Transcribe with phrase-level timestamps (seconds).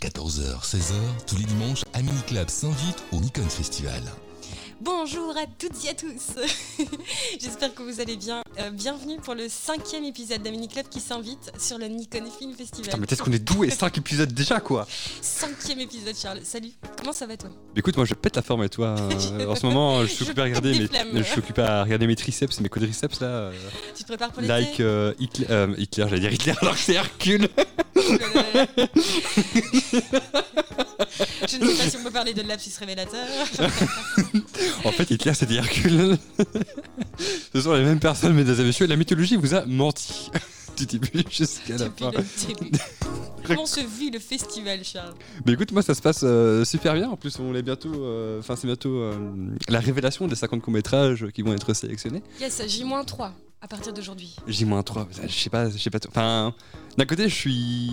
[0.00, 0.94] 14h, 16h,
[1.26, 4.02] tous les dimanches, à Mini Club s'invite au Nikon Festival.
[4.80, 6.36] Bonjour à toutes et à tous.
[7.40, 8.42] J'espère que vous allez bien.
[8.60, 12.84] Euh, bienvenue pour le cinquième épisode d'Amini Club qui s'invite sur le Nikon Film Festival.
[12.84, 14.86] Putain, mais qu'est-ce qu'on est doué 5 épisodes déjà quoi
[15.20, 16.40] Cinquième épisode, Charles.
[16.44, 16.70] Salut.
[16.96, 18.94] Comment ça va toi Écoute, moi je pète la forme et toi.
[19.32, 20.88] euh, en ce moment, je suis occupé à regarder mes,
[21.18, 23.26] je suis occupé à regarder mes triceps et mes quadriceps là.
[23.26, 23.52] euh,
[23.96, 26.80] Tu te prépares pour l'été like euh, Hitler, euh, Hitler, j'allais dire Hitler alors que
[26.80, 27.48] c'est Hercule.
[31.48, 33.26] Je ne sais pas si on peut parler de lapsus révélateur.
[34.84, 36.16] En fait, Hitler c'était Hercule.
[37.54, 38.86] Ce sont les mêmes personnes, mesdames et messieurs.
[38.86, 40.30] La mythologie vous a menti.
[40.78, 42.12] Du début jusqu'à la fin.
[43.44, 45.14] Comment se vit le festival, Charles?
[45.44, 47.08] Mais écoute, moi ça se passe euh, super bien.
[47.10, 48.04] En plus, on est bientôt.
[48.04, 49.12] euh, Enfin, c'est bientôt euh,
[49.68, 52.22] la révélation des 50 courts-métrages qui vont être sélectionnés.
[52.40, 54.36] Yes, J-3 à partir d'aujourd'hui.
[54.46, 55.98] J-3, je sais pas, je sais pas.
[56.08, 56.54] Enfin,
[56.96, 57.90] d'un côté, je suis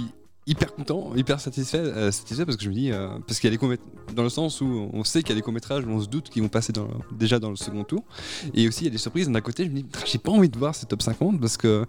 [0.47, 3.53] hyper content, hyper satisfait, euh, satisfait parce que je me dis, euh, parce qu'il y
[3.53, 3.79] a des
[4.13, 6.43] dans le sens où on sait qu'il y a des courts-métrages, on se doute qu'ils
[6.43, 8.03] vont passer dans- déjà dans le second tour.
[8.53, 9.27] Et aussi, il y a des surprises.
[9.29, 11.85] D'un côté, je me dis, j'ai pas envie de voir ces top 50 parce que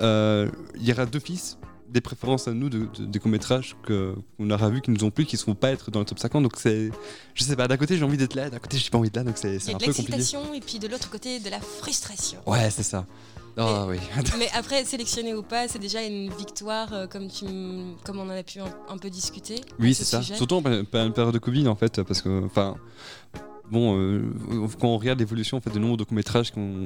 [0.00, 1.56] euh, il y aura d'office
[1.88, 5.24] des préférences à nous de, de- des courts-métrages qu'on aura vus qui nous ont plu,
[5.26, 6.42] qui ne seront pas être dans le top 50.
[6.42, 6.90] Donc c'est,
[7.34, 9.16] je sais pas, d'un côté j'ai envie d'être là, d'un côté j'ai pas envie d'être
[9.18, 11.08] là, donc c'est Il y c'est a un de peu l'excitation et puis de l'autre
[11.08, 12.38] côté de la frustration.
[12.46, 13.06] Ouais, c'est ça.
[13.56, 13.98] Ah oui.
[14.38, 17.44] Mais après, sélectionné ou pas, c'est déjà une victoire, euh, comme, tu
[18.04, 19.60] comme on en a pu un, un peu discuter.
[19.78, 20.22] Oui, ce c'est ça.
[20.22, 20.34] sujet.
[20.36, 22.74] Surtout en pé- pé- période de Covid, en fait, parce que, enfin,
[23.70, 24.22] bon, euh,
[24.80, 26.84] quand on regarde l'évolution en fait, du nombre de courts-métrages qu'on.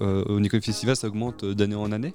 [0.00, 2.14] euh, au Nikon Festival, ça augmente euh, d'année en année.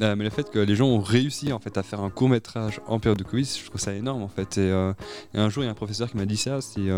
[0.00, 2.28] Euh, mais le fait que les gens ont réussi en fait à faire un court
[2.30, 4.56] métrage en période de Covid, je trouve ça énorme en fait.
[4.58, 4.92] Et, euh,
[5.34, 6.88] et un jour, il y a un professeur qui m'a dit ça c'est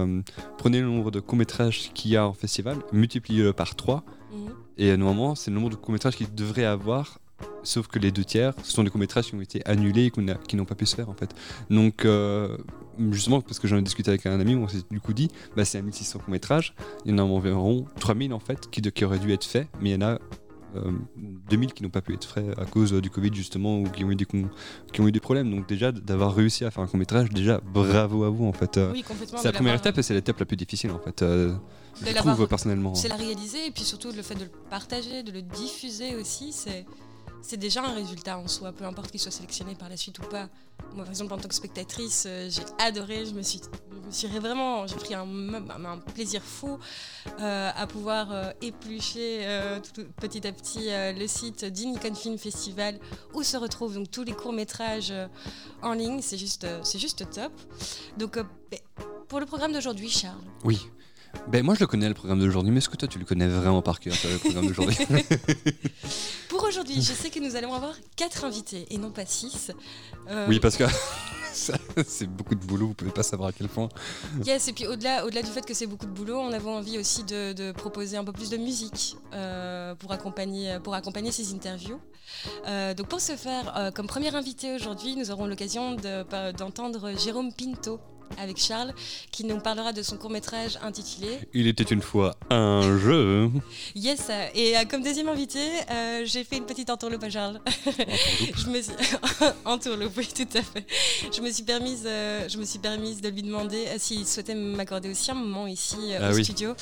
[0.58, 4.50] prenez le nombre de courts métrages qu'il y a en festival, multipliez-le par 3 Mhm.
[4.82, 7.18] Et normalement, c'est le nombre de courts-métrages qu'il devrait avoir,
[7.62, 10.34] sauf que les deux tiers, ce sont des courts-métrages qui ont été annulés et a-
[10.34, 11.34] qui n'ont pas pu se faire en fait.
[11.70, 12.56] Donc, euh,
[13.10, 15.64] justement, parce que j'en ai discuté avec un ami, on s'est du coup dit, bah,
[15.64, 19.32] c'est à 1600 courts-métrages, il y en a environ 3000 en fait qui, auraient dû
[19.32, 20.18] être faits, mais il y en a
[20.76, 20.92] euh,
[21.50, 24.04] 2000 qui n'ont pas pu être faits à cause euh, du Covid justement ou qui
[24.04, 24.48] ont eu des, con-
[24.92, 25.50] qui ont eu des problèmes.
[25.50, 28.76] Donc déjà, d'avoir réussi à faire un court-métrage, déjà, bravo à vous en fait.
[28.78, 29.38] Euh, Oui, complètement.
[29.38, 31.22] c'est la première étape et c'est l'étape la plus difficile en fait.
[32.06, 32.94] Je trouve personnellement.
[32.94, 36.52] C'est la réaliser et puis surtout le fait de le partager, de le diffuser aussi,
[36.52, 36.86] c'est
[37.42, 40.22] c'est déjà un résultat en soi, peu importe qu'il soit sélectionné par la suite ou
[40.22, 40.50] pas.
[40.94, 43.62] Moi, par exemple, en tant que spectatrice, euh, j'ai adoré, je me suis,
[44.02, 46.78] je me suis vraiment, j'ai pris un, un- plaisir fou
[47.40, 49.46] euh, à pouvoir euh, éplucher
[49.94, 52.98] tout- petit à petit le site du Nikon Film Festival
[53.32, 55.12] où se retrouvent donc tous les courts métrages
[55.80, 56.20] en ligne.
[56.20, 57.52] C'est juste, c'est juste top.
[58.18, 58.34] Donc,
[58.70, 58.80] ben,
[59.28, 60.36] pour le programme d'aujourd'hui, Charles.
[60.64, 60.78] Oui.
[61.48, 63.48] Ben moi je le connais le programme d'aujourd'hui, mais est-ce que toi tu le connais
[63.48, 64.96] vraiment par cœur le programme d'aujourd'hui
[66.48, 69.72] Pour aujourd'hui, je sais que nous allons avoir quatre invités et non pas six.
[70.28, 70.84] Euh, Oui parce que
[72.06, 73.88] c'est beaucoup de boulot, vous pouvez pas savoir à quel point.
[74.44, 76.98] Yes, et puis au-delà, au-delà du fait que c'est beaucoup de boulot, on avait envie
[76.98, 81.52] aussi de, de proposer un peu plus de musique euh, pour, accompagner, pour accompagner ces
[81.54, 82.00] interviews.
[82.66, 85.96] Euh, donc pour ce faire, euh, comme premier invité aujourd'hui, nous aurons l'occasion
[86.56, 88.00] d'entendre Jérôme Pinto
[88.38, 88.94] avec Charles,
[89.30, 93.50] qui nous parlera de son court-métrage intitulé Il était une fois un jeu.
[93.94, 94.30] Yes.
[94.54, 95.58] Et euh, comme deuxième invité,
[95.90, 97.60] euh, j'ai fait une petite entourloupe à Charles.
[98.56, 98.92] je me suis
[99.64, 100.86] entourloupe, oui, tout à fait.
[101.34, 105.10] Je me suis permise, euh, je me suis permise de lui demander s'il souhaitait m'accorder
[105.10, 106.44] aussi un moment ici euh, Ah au oui.
[106.44, 106.74] studio,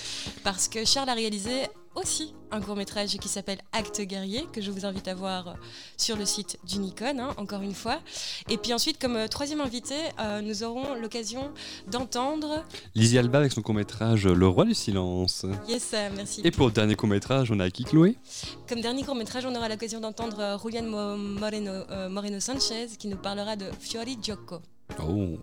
[0.45, 1.63] parce que Charles a réalisé
[1.99, 5.57] aussi un court métrage qui s'appelle Acte guerrier que je vous invite à voir
[5.99, 8.01] sur le site du Nikon, hein, encore une fois.
[8.49, 11.53] Et puis ensuite, comme euh, troisième invité, euh, nous aurons l'occasion
[11.91, 12.65] d'entendre.
[12.95, 15.45] Lizzie Alba avec son court-métrage Le Roi du Silence.
[15.69, 16.41] Yes, euh, merci.
[16.45, 18.17] Et pour le dernier court-métrage, on a qui Chloé
[18.69, 23.17] Comme dernier court métrage, on aura l'occasion d'entendre Julian Mo- Moreno, Moreno Sanchez qui nous
[23.19, 24.61] parlera de Fiori Gioco.
[25.03, 25.37] Oh.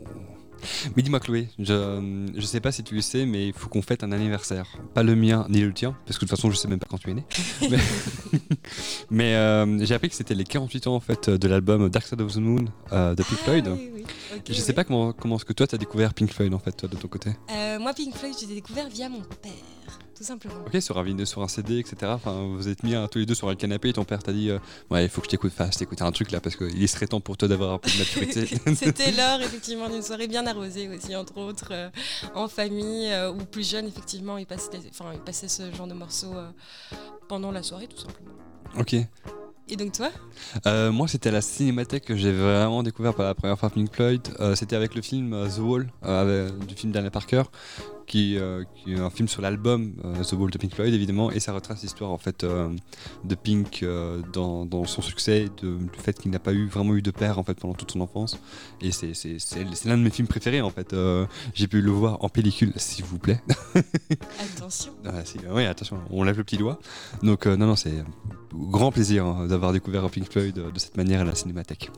[0.95, 3.81] Mais dis-moi Chloé, je, je sais pas si tu le sais, mais il faut qu'on
[3.81, 4.67] fête un anniversaire.
[4.93, 6.87] Pas le mien ni le tien, parce que de toute façon je sais même pas
[6.89, 7.25] quand tu es né.
[7.69, 7.77] mais
[9.09, 12.21] mais, euh, j'ai appris que c'était les 48 ans en fait de l'album Dark Side
[12.21, 13.65] of the Moon euh, de Pink Floyd.
[13.67, 14.03] Ah, oui, oui.
[14.35, 16.71] Ok, Je sais pas comment, comment est-ce que toi t'as découvert Pink Floyd en fait
[16.71, 17.31] toi, de ton côté.
[17.51, 19.51] Euh, moi, Pink Floyd, j'ai découvert via mon père,
[20.15, 20.55] tout simplement.
[20.65, 22.11] Ok, sur un vinyle, sur un CD, etc.
[22.15, 24.31] Enfin, vous êtes mis hein, tous les deux sur un canapé et ton père t'a
[24.33, 24.59] dit euh,
[24.89, 27.19] Ouais, il faut que je t'écoute, fasse t'écouter un truc là parce qu'il serait temps
[27.21, 28.47] pour toi d'avoir un peu de maturité.
[28.75, 31.89] C'était l'heure effectivement d'une soirée bien arrosée aussi, entre autres, euh,
[32.33, 35.93] en famille euh, ou plus jeune, effectivement, il passait, enfin, il passait ce genre de
[35.93, 36.49] morceaux euh,
[37.27, 38.31] pendant la soirée, tout simplement.
[38.79, 38.95] ok.
[39.67, 40.11] Et donc toi?
[40.67, 43.91] Euh, moi, c'était à la cinémathèque que j'ai vraiment découvert pour la première fois Pink
[43.91, 44.21] Floyd.
[44.39, 47.41] Euh, c'était avec le film The Wall, euh, du film d'Anna Parker.
[48.05, 48.37] Qui,
[48.75, 49.93] qui, est un film sur l'album
[50.27, 53.85] The Wall de Pink Floyd évidemment, et ça retrace l'histoire en fait de Pink
[54.33, 57.39] dans, dans, son succès, de, du fait qu'il n'a pas eu vraiment eu de père
[57.39, 58.39] en fait pendant toute son enfance.
[58.81, 60.95] Et c'est l'un de mes films préférés en fait.
[61.53, 63.41] J'ai pu le voir en pellicule, s'il vous plaît.
[64.39, 64.93] attention.
[65.05, 65.21] Ah,
[65.51, 66.79] oui, attention, on lève le petit doigt.
[67.23, 68.03] Donc non, non, c'est
[68.53, 71.91] grand plaisir hein, d'avoir découvert Pink Floyd de cette manière à la cinémathèque.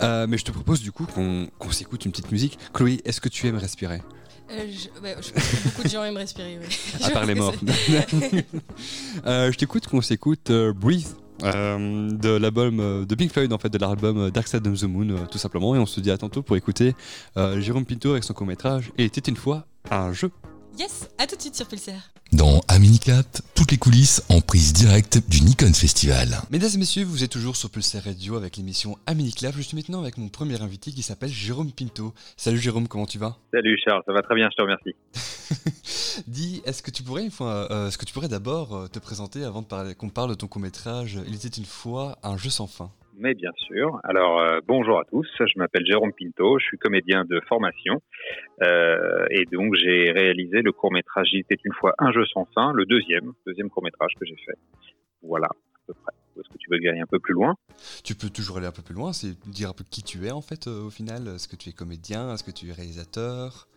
[0.00, 2.58] mais je te propose du coup qu'on s'écoute une petite musique.
[2.72, 4.02] Chloé, est-ce que tu aimes respirer?
[4.50, 6.76] Euh, je, pense que beaucoup de gens aiment respirer, oui.
[7.04, 7.54] À part les morts.
[9.26, 13.70] euh, je t'écoute qu'on s'écoute euh, Breathe euh, de l'album de Pink Floyd, en fait,
[13.70, 15.74] de l'album Dark Side of the Moon, tout simplement.
[15.74, 16.94] Et on se dit à tantôt pour écouter
[17.58, 20.30] Jérôme Pinto avec son court-métrage Et était une fois un jeu.
[20.76, 21.94] Yes, à tout de suite sur Pulsar.
[22.32, 26.26] Dans Aminicap, toutes les coulisses en prise directe du Nikon Festival.
[26.50, 29.54] Mesdames et messieurs, vous êtes toujours sur Pulsar Radio avec l'émission Aminicap.
[29.56, 32.12] Je suis maintenant avec mon premier invité qui s'appelle Jérôme Pinto.
[32.36, 33.36] Salut Jérôme, comment tu vas?
[33.52, 36.24] Salut Charles, ça va très bien, je te remercie.
[36.26, 38.98] Dis, est-ce que tu pourrais, une fois, euh, est-ce que tu pourrais d'abord euh, te
[38.98, 41.20] présenter avant de qu'on parle de ton court-métrage?
[41.28, 44.00] Il était une fois un jeu sans fin mais bien sûr.
[44.04, 48.00] Alors, euh, bonjour à tous, je m'appelle Jérôme Pinto, je suis comédien de formation,
[48.62, 52.72] euh, et donc j'ai réalisé le court-métrage Il était une fois un jeu sans fin,
[52.72, 54.58] le deuxième, deuxième court-métrage que j'ai fait.
[55.22, 56.12] Voilà, à peu près.
[56.38, 57.54] Est-ce que tu veux aller un peu plus loin?
[58.02, 60.32] Tu peux toujours aller un peu plus loin, c'est dire un peu qui tu es
[60.32, 61.28] en fait euh, au final.
[61.28, 62.34] Est-ce que tu es comédien?
[62.34, 63.68] Est-ce que tu es réalisateur?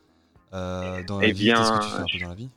[0.51, 2.49] Dans la eh vie, bien, qu'est-ce que tu fais un peu dans la vie?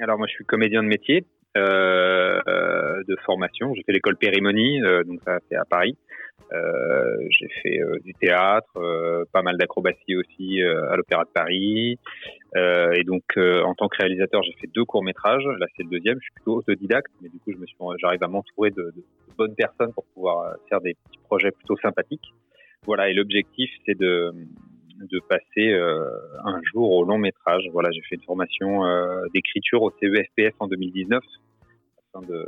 [0.00, 1.24] Alors moi je suis comédien de métier,
[1.60, 3.74] de formation.
[3.74, 5.96] J'ai fait l'école Périmonie, euh, donc ça c'est à Paris.
[6.52, 11.98] Euh, j'ai fait du théâtre, pas mal d'acrobatie aussi à l'Opéra de Paris.
[12.56, 15.44] et donc en tant que réalisateur, j'ai fait deux courts métrages.
[15.58, 16.18] Là c'est le deuxième.
[16.18, 19.04] Je suis plutôt autodidacte, mais du coup je me suis, j'arrive à m'entourer de, de,
[19.38, 22.34] bonnes personnes pour pouvoir faire des petits projets plutôt sympathiques.
[22.84, 23.08] Voilà.
[23.08, 24.32] Et l'objectif c'est de
[25.10, 26.08] de passer euh,
[26.44, 27.68] un jour au long métrage.
[27.72, 31.22] Voilà, j'ai fait une formation euh, d'écriture au CEFPS en 2019
[32.08, 32.46] afin de,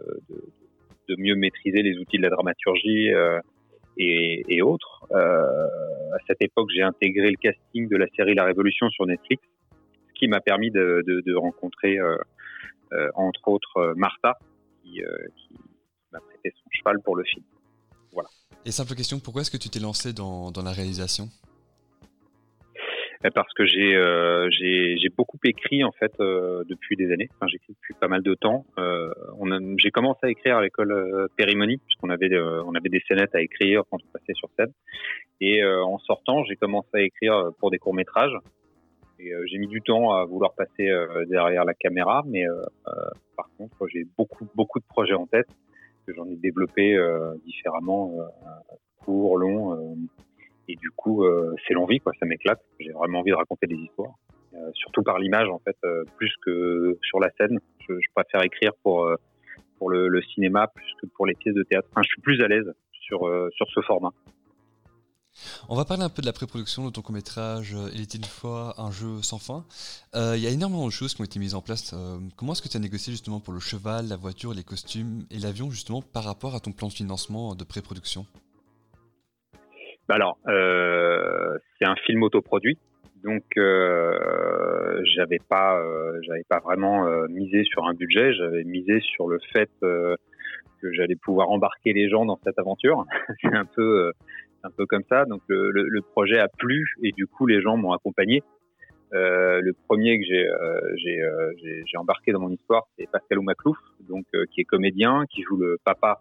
[1.18, 3.40] mieux maîtriser les outils de la dramaturgie euh,
[3.96, 5.06] et, autres.
[5.12, 9.42] à cette époque, j'ai intégré le casting de la série La Révolution sur Netflix,
[10.08, 11.98] ce qui m'a permis de, rencontrer
[13.14, 14.36] entre autres Martha,
[14.82, 15.00] qui,
[16.12, 17.44] m'a prêté son cheval pour le film.
[18.12, 18.28] Voilà.
[18.64, 21.28] Et simple question, pourquoi est-ce que tu t'es lancé dans la réalisation?
[23.30, 27.28] Parce que j'ai euh, j'ai beaucoup écrit en fait euh, depuis des années.
[27.34, 28.66] Enfin, j'écris depuis pas mal de temps.
[28.78, 29.12] Euh,
[29.78, 33.34] j'ai commencé à écrire à l'école euh, Périmonie puisqu'on avait euh, on avait des scénettes
[33.34, 34.72] à écrire quand on passait sur scène.
[35.40, 38.34] Et en sortant, j'ai commencé à écrire pour des courts métrages.
[39.18, 40.90] Et j'ai mis du temps à vouloir passer
[41.28, 42.44] derrière la caméra, mais
[43.36, 45.48] par contre, j'ai beaucoup beaucoup de projets en tête
[46.06, 46.96] que j'en ai développés
[47.44, 48.12] différemment,
[49.04, 49.96] court, long
[50.68, 52.12] et du coup, euh, c'est l'envie, quoi.
[52.18, 52.60] Ça m'éclate.
[52.80, 54.14] J'ai vraiment envie de raconter des histoires,
[54.54, 57.60] euh, surtout par l'image, en fait, euh, plus que sur la scène.
[57.88, 59.08] Je, préfère écrire pour
[59.78, 61.88] pour le, cinéma plus que pour les pièces de théâtre.
[61.90, 64.10] Enfin, je suis plus à l'aise sur sur ce format.
[65.68, 68.74] On va parler un peu de la pré-production de ton court-métrage Il était une fois
[68.78, 69.66] un jeu sans fin.
[70.14, 71.94] Il y a énormément de choses qui ont été mises en place.
[72.36, 75.38] comment est-ce que tu as négocié justement pour le cheval, la voiture, les costumes et
[75.38, 78.24] l'avion justement par rapport à ton plan de financement de pré-production?
[80.08, 82.78] Alors, euh, c'est un film autoproduit,
[83.24, 88.34] donc euh, j'avais pas, euh, j'avais pas vraiment euh, misé sur un budget.
[88.34, 90.14] J'avais misé sur le fait euh,
[90.82, 93.06] que j'allais pouvoir embarquer les gens dans cette aventure.
[93.40, 94.12] c'est un peu,
[94.62, 95.24] un peu comme ça.
[95.24, 98.42] Donc le, le, le, projet a plu et du coup les gens m'ont accompagné.
[99.12, 100.46] le premier que j'ai,
[101.86, 105.78] j'ai, embarqué dans mon histoire, c'est Pascal Oumaclouf, donc qui est comédien, qui joue le
[105.82, 106.20] papa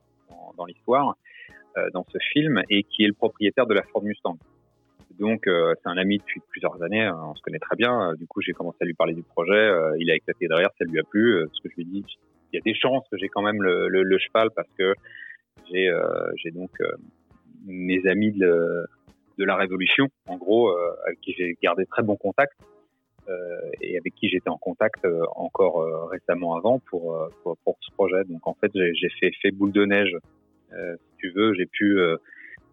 [0.58, 1.14] dans, l'histoire euh,
[1.94, 4.38] dans ce film et qui est le propriétaire de la Ford Mustang.
[5.20, 8.14] Donc euh, c'est un ami depuis plusieurs années, hein, on se connaît très bien.
[8.16, 10.86] Du coup j'ai commencé à lui parler du projet, euh, il a éclaté derrière, ça
[10.86, 11.46] lui a plu.
[11.54, 12.06] Ce que je lui ai dit,
[12.52, 14.94] il y a des chances que j'ai quand même le, cheval parce que
[15.72, 16.72] j'ai donc
[17.66, 18.86] mes amis de,
[19.38, 20.76] la Révolution, en gros,
[21.06, 22.54] avec qui j'ai gardé très bon contact.
[23.30, 28.24] Euh, et avec qui j'étais en contact encore récemment avant pour, pour, ce projet.
[28.26, 30.14] Donc en fait, j'ai fait, boule de neige
[30.76, 32.18] euh, tu veux, j'ai pu euh,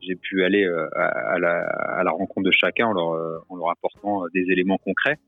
[0.02, 3.14] j'ai pu aller euh, à, la, rencontre de chacun en leur,
[3.54, 5.18] leur apportant des éléments concrets.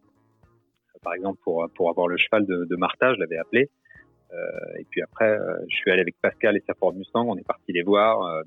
[1.03, 3.69] Par exemple, pour, pour avoir le cheval de, de Martha, je l'avais appelé.
[4.33, 5.37] Euh, et puis après,
[5.69, 7.27] je suis allé avec Pascal et sa Ford Mustang.
[7.29, 8.45] On est parti les voir.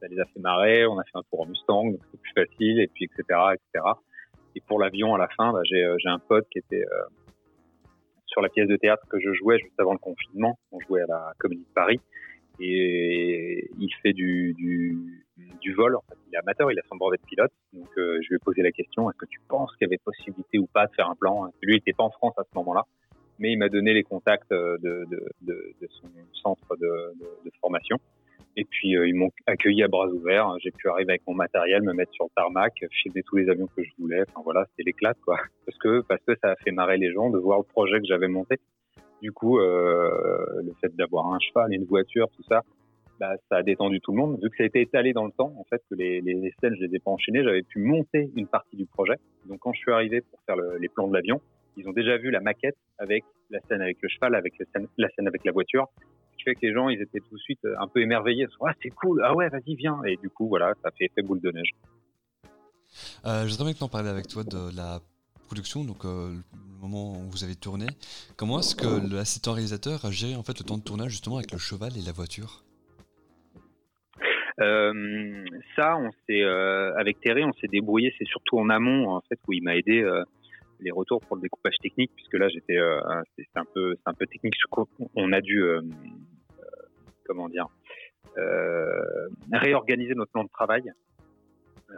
[0.00, 0.84] ça les a fait marrer.
[0.84, 2.80] On a fait un tour en Mustang, donc c'est plus facile.
[2.80, 3.22] Et puis etc.
[3.54, 3.84] etc.
[4.56, 6.84] Et pour l'avion, à la fin, bah, j'ai un pote qui était
[8.26, 10.58] sur la pièce de théâtre que je jouais juste avant le confinement.
[10.72, 12.00] On jouait à la Comédie de Paris
[12.60, 15.22] et il fait du, du
[15.60, 15.96] du vol.
[15.96, 17.52] En fait, il est amateur, il a son brevet de pilote.
[17.72, 20.58] Donc, je lui ai posé la question est-ce que tu penses qu'il y avait possibilité
[20.58, 21.46] ou pas de faire un plan?
[21.62, 22.84] Lui, il n'était pas en France à ce moment-là,
[23.38, 25.06] mais il m'a donné les contacts de, de,
[25.42, 26.08] de, de son
[26.42, 27.14] centre de,
[27.60, 27.98] formation.
[28.56, 30.56] Et puis ils m'ont accueilli à bras ouverts.
[30.62, 33.66] J'ai pu arriver avec mon matériel, me mettre sur le tarmac, filmer tous les avions
[33.74, 34.22] que je voulais.
[34.28, 35.38] Enfin voilà, c'était l'éclate quoi.
[35.64, 38.06] Parce que parce que ça a fait marrer les gens de voir le projet que
[38.06, 38.56] j'avais monté.
[39.22, 42.62] Du coup, euh, le fait d'avoir un cheval, une voiture, tout ça,
[43.20, 44.40] bah, ça a détendu tout le monde.
[44.42, 46.74] Vu que ça a été étalé dans le temps, en fait, que les, les scènes,
[46.74, 49.14] je les ai pas enchaînées, j'avais pu monter une partie du projet.
[49.46, 51.40] Donc, quand je suis arrivé pour faire les plans de l'avion,
[51.76, 54.54] ils ont déjà vu la maquette avec la scène avec le cheval, avec
[54.98, 55.86] la scène, avec la voiture.
[56.32, 58.48] Ce qui fait que les gens, ils étaient tout de suite un peu émerveillés.
[58.66, 59.22] Ah, c'est cool.
[59.24, 60.02] Ah ouais, vas-y, viens.
[60.04, 61.70] Et du coup, voilà, ça fait effet boule de neige.
[63.24, 64.98] Euh, je voudrais maintenant parler avec toi de la
[65.54, 67.86] donc euh, le moment où vous avez tourné.
[68.36, 71.52] Comment est-ce que l'assistant réalisateur a géré en fait le temps de tournage justement avec
[71.52, 72.64] le cheval et la voiture?
[74.60, 75.44] Euh,
[75.76, 78.14] ça, on s'est euh, avec Terry, on s'est débrouillé.
[78.18, 80.04] C'est surtout en amont en fait où il m'a aidé
[80.80, 82.78] les retours pour le découpage technique, puisque là j'étais,
[83.36, 84.54] c'est un peu, un peu technique.
[85.14, 85.64] On a dû,
[87.26, 87.66] comment dire,
[89.52, 90.92] réorganiser notre plan de travail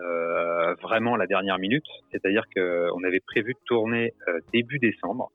[0.00, 1.86] euh, vraiment la dernière minute.
[2.10, 5.30] C'est-à-dire qu'on avait prévu de tourner euh, début décembre.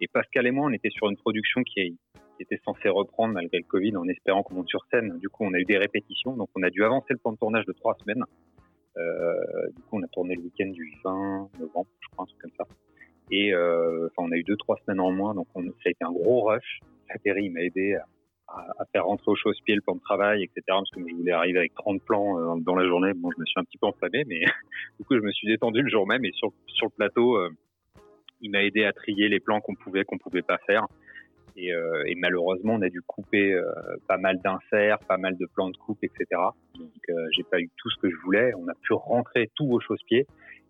[0.00, 1.96] Et Pascal et moi, on était sur une production qui,
[2.40, 5.18] était censée reprendre malgré le Covid en espérant qu'on monte sur scène.
[5.18, 6.36] Du coup, on a eu des répétitions.
[6.36, 8.22] Donc, on a dû avancer le plan de tournage de trois semaines.
[8.96, 9.34] Euh,
[9.74, 12.52] du coup, on a tourné le week-end du 20 novembre, je crois, un truc comme
[12.56, 12.64] ça.
[13.32, 15.34] Et enfin, on a eu deux, trois semaines en moins.
[15.34, 16.78] Donc, on, ça a été un gros rush.
[17.22, 18.04] Thierry m'a aidé à
[18.48, 20.62] à, faire rentrer au chausse-pied le plan de travail, etc.
[20.66, 23.12] Parce que je voulais arriver avec 30 plans euh, dans la journée.
[23.14, 24.40] Bon, je me suis un petit peu enflammé, mais
[24.98, 26.24] du coup, je me suis détendu le jour même.
[26.24, 27.50] Et sur, sur le plateau, euh,
[28.40, 30.86] il m'a aidé à trier les plans qu'on pouvait, qu'on pouvait pas faire.
[31.56, 33.60] Et, euh, et, malheureusement, on a dû couper
[34.06, 36.24] pas mal d'inserts, pas mal de plans de coupe, etc.
[36.78, 36.90] Donc,
[37.32, 38.52] j'ai pas eu tout ce que je voulais.
[38.54, 40.26] On a pu rentrer tout au chausse-pied.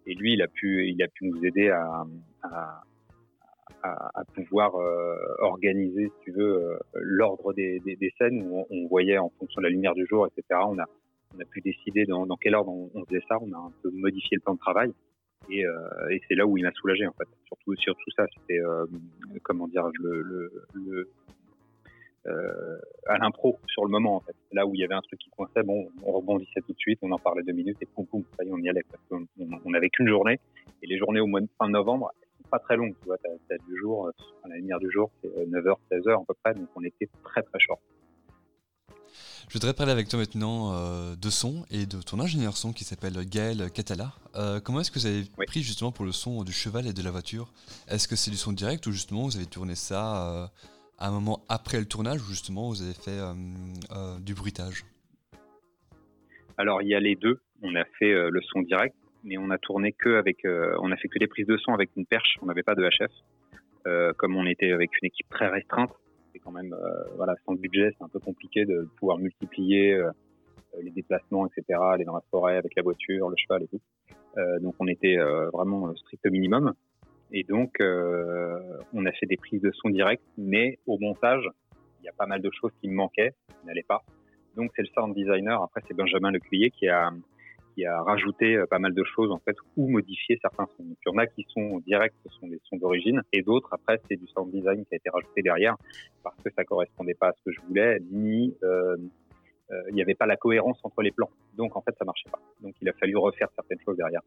[0.07, 2.05] Et lui, il a pu, il a pu nous aider à,
[2.43, 2.83] à,
[3.83, 9.19] à, pouvoir euh, organiser, si tu veux, euh, l'ordre des, des, scènes où on, voyait
[9.19, 10.61] en fonction de la lumière du jour, etc.
[10.67, 10.85] On a,
[11.37, 13.37] on a pu décider dans, dans quel ordre on, faisait ça.
[13.41, 14.93] On a un peu modifié le plan de travail.
[15.51, 17.29] Et, euh, et c'est là où il m'a soulagé en fait.
[17.47, 18.61] Surtout, surtout ça, c'était
[19.43, 21.09] comment dire, le, le, le
[23.07, 24.37] à l'impro sur le moment en fait.
[24.53, 26.99] Là où il y avait un truc qui coinçait, bon, on rebondissait tout de suite,
[27.03, 28.85] on en parlait deux minutes et poum poum, ça y est, on y allait.
[28.91, 29.27] Parce qu'on
[29.65, 30.39] on n'avait qu'une journée
[30.83, 32.13] et les journées au mois de fin novembre,
[32.49, 34.13] pas très longue, tu vois, t'as, as du jour, euh,
[34.45, 37.09] à la lumière du jour, c'est 9h, euh, 16h à peu près, donc on était
[37.25, 37.81] très très short.
[39.49, 42.85] Je voudrais parler avec toi maintenant euh, de son et de ton ingénieur son qui
[42.85, 44.13] s'appelle Gaël Catala.
[44.63, 47.11] comment est-ce que vous avez pris justement pour le son du cheval et de la
[47.11, 47.51] voiture?
[47.89, 50.51] Est-ce que c'est du son direct ou justement vous avez tourné ça
[50.99, 53.19] à un moment après le tournage ou justement vous avez fait
[54.21, 54.85] du bruitage?
[56.59, 57.41] Alors il y a les deux.
[57.63, 58.95] On a fait le son direct
[59.29, 61.75] mais on a tourné que avec, euh, on a fait que des prises de son
[61.75, 62.39] avec une perche.
[62.43, 63.13] On n'avait pas de HF,
[63.87, 65.93] euh, comme on était avec une équipe très restreinte.
[66.33, 70.03] C'est quand même, euh, voilà, sans budget, c'est un peu compliqué de pouvoir multiplier
[70.81, 71.79] les déplacements, etc.
[71.93, 73.81] Aller dans la forêt avec la voiture, le cheval et tout.
[74.61, 75.17] donc on était
[75.53, 76.75] vraiment strict minimum.
[77.33, 81.45] Et donc, on a fait des prises de son direct, mais au montage,
[82.01, 84.03] il y a pas mal de choses qui me manquaient, qui n'allaient pas.
[84.57, 85.61] Donc, c'est le sound designer.
[85.63, 87.11] Après, c'est Benjamin Lecuyer qui a,
[87.79, 90.85] qui a rajouté euh, pas mal de choses en fait ou modifié certains sons.
[90.89, 94.01] Il y en a qui sont directs, ce sont des sons d'origine, et d'autres après
[94.09, 95.77] c'est du sound design qui a été rajouté derrière
[96.25, 98.97] parce que ça correspondait pas à ce que je voulais, ni euh,
[99.71, 101.31] euh, il n'y avait pas la cohérence entre les plans.
[101.57, 102.41] Donc en fait ça marchait pas.
[102.63, 104.23] Donc il a fallu refaire certaines choses derrière.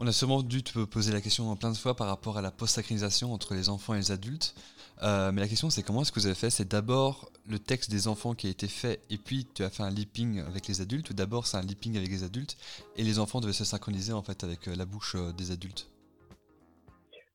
[0.00, 2.52] On a sûrement dû te poser la question plein de fois par rapport à la
[2.52, 4.54] post-synchronisation entre les enfants et les adultes.
[5.02, 6.50] Euh, mais la question, c'est comment est-ce que vous avez fait?
[6.50, 9.82] C'est d'abord le texte des enfants qui a été fait, et puis tu as fait
[9.82, 12.56] un leaping avec les adultes, ou d'abord c'est un leaping avec les adultes,
[12.96, 15.90] et les enfants devaient se synchroniser en fait avec euh, la bouche euh, des adultes?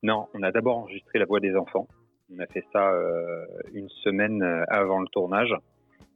[0.02, 1.86] Non, on a d'abord enregistré la voix des enfants.
[2.34, 2.90] On a fait ça
[3.74, 5.54] une semaine avant le tournage.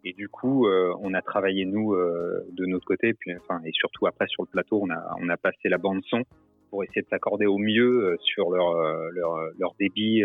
[0.04, 4.26] Et du coup, on a travaillé nous de notre côté, puis enfin et surtout après
[4.28, 6.22] sur le plateau, on a on a passé la bande son
[6.70, 8.74] pour essayer de s'accorder au mieux sur leur
[9.10, 10.24] leur, leur débit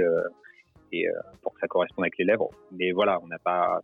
[1.02, 1.10] euh,
[1.42, 2.50] pour que ça corresponde avec les lèvres.
[2.72, 3.82] Mais voilà, on n'a pas.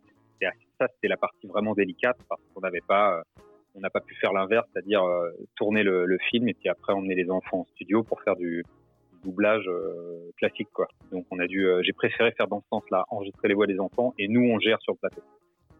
[0.78, 3.18] Ça, c'était la partie vraiment délicate parce qu'on n'avait pas.
[3.18, 3.22] Euh,
[3.74, 7.14] on n'a pas pu faire l'inverse, c'est-à-dire euh, tourner le, film et puis après emmener
[7.14, 8.64] les enfants en studio pour faire du,
[9.22, 9.68] doublage
[10.38, 10.88] classique quoi.
[11.12, 14.14] Donc on a dû, j'ai préféré faire dans ce sens-là, enregistrer les voix des enfants
[14.18, 15.20] et nous on gère sur le plateau.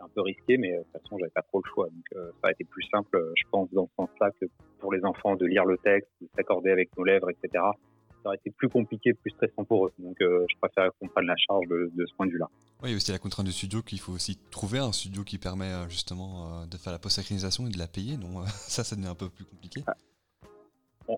[0.00, 1.86] C'est un peu risqué, mais de toute façon j'avais pas trop le choix.
[1.86, 4.46] Donc ça a été plus simple, je pense, dans ce sens-là que
[4.78, 7.50] pour les enfants de lire le texte, de s'accorder avec nos lèvres, etc.
[7.52, 9.92] ça aurait été plus compliqué, plus stressant pour eux.
[9.98, 12.48] Donc je préfère qu'on prenne la charge de, ce point de vue-là.
[12.82, 16.64] Oui, aussi la contrainte du studio qu'il faut aussi trouver un studio qui permet justement
[16.66, 18.16] de faire la post-synchronisation et de la payer.
[18.16, 19.82] Donc ça, ça devient un peu plus compliqué.
[19.86, 19.94] Ah.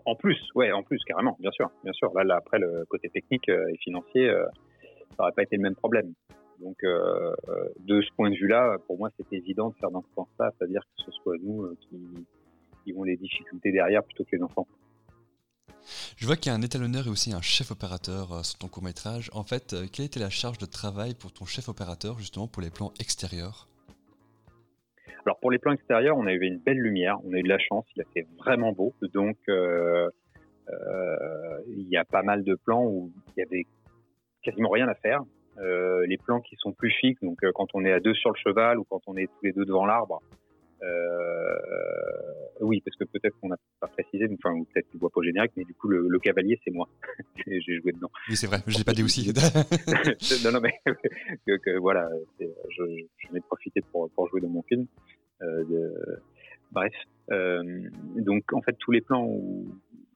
[0.07, 2.11] En, plus, ouais, en plus, carrément, bien sûr, bien sûr.
[2.15, 4.33] Là, là après, le côté technique et financier,
[5.11, 6.15] ça n'aurait pas été le même problème.
[6.63, 7.35] Donc, euh,
[7.81, 10.83] de ce point de vue-là, pour moi, c'est évident de faire dans ce sens-là, c'est-à-dire
[10.83, 11.99] que ce soit nous euh, qui,
[12.85, 14.69] qui ont les difficultés derrière plutôt que les enfants.
[16.17, 18.69] Je vois qu'il y a un étalonneur et aussi un chef opérateur euh, sur ton
[18.69, 19.29] court métrage.
[19.35, 22.71] En fait, quelle était la charge de travail pour ton chef opérateur justement pour les
[22.71, 23.67] plans extérieurs?
[25.27, 27.49] Alors pour les plans extérieurs, on a eu une belle lumière, on a eu de
[27.49, 28.93] la chance, il a fait vraiment beau.
[29.13, 30.11] Donc il
[31.89, 33.67] y a pas mal de plans où il y avait
[34.43, 35.23] quasiment rien à faire.
[35.59, 38.31] Euh, les plans qui sont plus fixes, donc euh, quand on est à deux sur
[38.31, 40.23] le cheval ou quand on est tous les deux devant l'arbre.
[40.83, 41.55] Euh,
[42.61, 45.23] oui, parce que peut-être qu'on n'a pas précisé, enfin, ou peut-être tu vois pas au
[45.23, 46.89] générique, mais du coup, le, cavalier, c'est moi.
[47.47, 48.11] J'ai joué dedans.
[48.29, 49.31] Oui, c'est vrai, je l'ai pas dit aussi.
[50.45, 50.73] non, non, mais
[51.47, 52.09] que, voilà,
[52.41, 54.87] j'en ai profité pour, pour jouer dans mon film.
[55.41, 55.93] De...
[56.73, 56.95] Bref,
[57.29, 59.75] donc en fait, tous les plans où,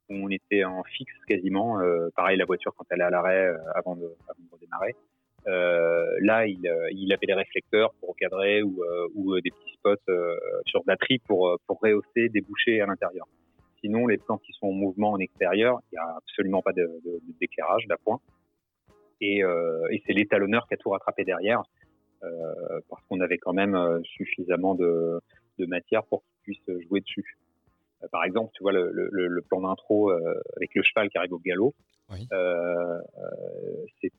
[0.08, 1.80] on était en fixe quasiment,
[2.14, 5.15] pareil, la voiture quand elle est à l'arrêt avant, de, avant de redémarrer, euh,
[5.46, 10.12] là, il, euh, il, avait des réflecteurs pour recadrer ou, euh, ou des petits spots
[10.66, 13.26] sur batterie pour, pour rehausser, déboucher à l'intérieur.
[13.80, 16.72] Sinon, les plans qui sont en mouvement en extérieur, il n'y a absolument pas
[17.40, 18.20] d'éclairage de, d'appoint.
[19.20, 21.62] Et, et c'est l'étalonneur qui a tout rattrapé derrière,
[22.88, 25.20] parce qu'on avait quand même suffisamment de,
[25.58, 27.36] de matière pour qu'il puisse jouer dessus.
[28.10, 31.38] par exemple, tu vois le, le, le plan d'intro avec le cheval qui arrive au
[31.38, 31.74] galop.
[32.10, 32.26] Oui.
[32.32, 32.85] Euh, euh,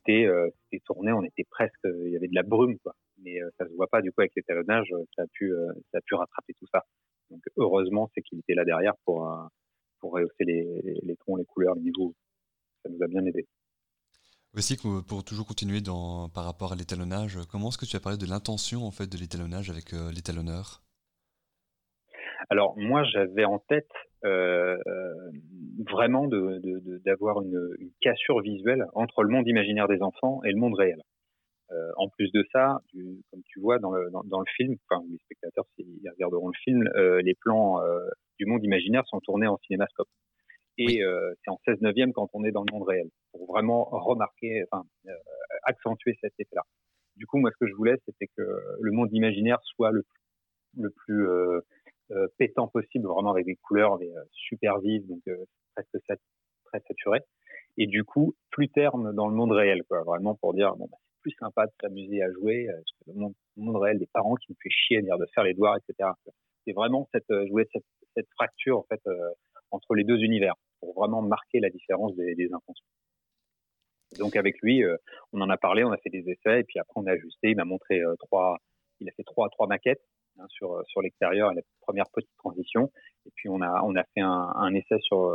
[0.08, 0.50] c'était euh,
[0.84, 2.94] tourné, on était presque, il y avait de la brume, quoi.
[3.22, 5.52] Mais ça se voit pas du coup avec l'étalonnage, ça a pu,
[5.90, 6.84] ça a pu rattraper tout ça.
[7.30, 9.28] Donc heureusement, c'est qu'il était là derrière pour
[9.98, 12.14] pour rehausser les, les, troncs, les couleurs, les niveaux.
[12.84, 13.48] Ça nous a bien aidé.
[14.54, 18.16] Aussi, pour toujours continuer dans, par rapport à l'étalonnage, comment est-ce que tu as parlé
[18.16, 20.82] de l'intention en fait de l'étalonnage avec l'étalonneur?
[22.50, 29.28] Alors moi, j'avais en tête euh, vraiment d'avoir de, une, une, cassure visuelle entre le
[29.28, 31.00] monde imaginaire des enfants et le monde réel.
[31.70, 35.18] Euh, en plus de ça, comme tu vois dans le, dans, le film, enfin les
[35.18, 38.08] spectateurs s'ils regarderont le film, euh, les plans euh,
[38.38, 40.08] du monde imaginaire sont tournés en cinémascope.
[40.78, 43.84] Et euh, c'est en 16 neuvième quand on est dans le monde réel, pour vraiment
[43.84, 44.86] remarquer, enfin
[45.64, 46.62] accentuer cet effet-là.
[47.16, 48.42] Du coup, moi, ce que je voulais, c'était que
[48.80, 50.04] le monde imaginaire soit le,
[50.76, 51.60] le plus euh,
[52.38, 55.44] pétant possible, vraiment avec des couleurs euh, super vives, donc euh,
[55.74, 57.22] presque très saturées.
[57.76, 60.96] Et du coup, plus terme dans le monde réel, quoi, vraiment pour dire, bon, bah,
[61.00, 62.68] c'est plus sympa de s'amuser à jouer,
[63.06, 65.76] le monde, monde, réel des parents qui nous fait chier dire de faire les devoirs,
[65.76, 66.10] etc.
[66.64, 69.00] C'est vraiment cette, jouer cette, cette fracture en fait
[69.70, 72.86] entre les deux univers pour vraiment marquer la différence des, des intentions.
[74.18, 74.82] Donc avec lui,
[75.32, 77.50] on en a parlé, on a fait des essais, et puis après on a ajusté.
[77.50, 78.58] Il m'a montré trois,
[79.00, 80.02] il a fait trois trois maquettes
[80.38, 82.90] Hein, sur, l'extérieur, la première petite transition.
[83.26, 85.32] Et puis on a, on a fait un, essai sur,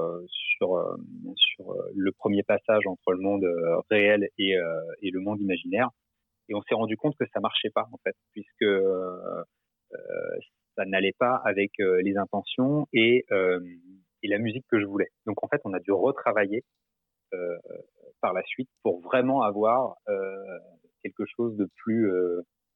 [0.58, 0.98] sur,
[1.36, 5.90] sur le premier passage entre le monde euh, réel et, euh, et le monde imaginaire.
[6.48, 9.44] Et on s'est rendu compte que ça marchait pas en fait, puisque euh,
[10.78, 13.26] ça n'allait pas avec les intentions et,
[14.24, 15.10] et la musique que je voulais.
[15.26, 16.64] Donc en fait, on a dû retravailler
[18.22, 19.96] par la suite pour vraiment avoir
[21.04, 22.10] quelque chose de plus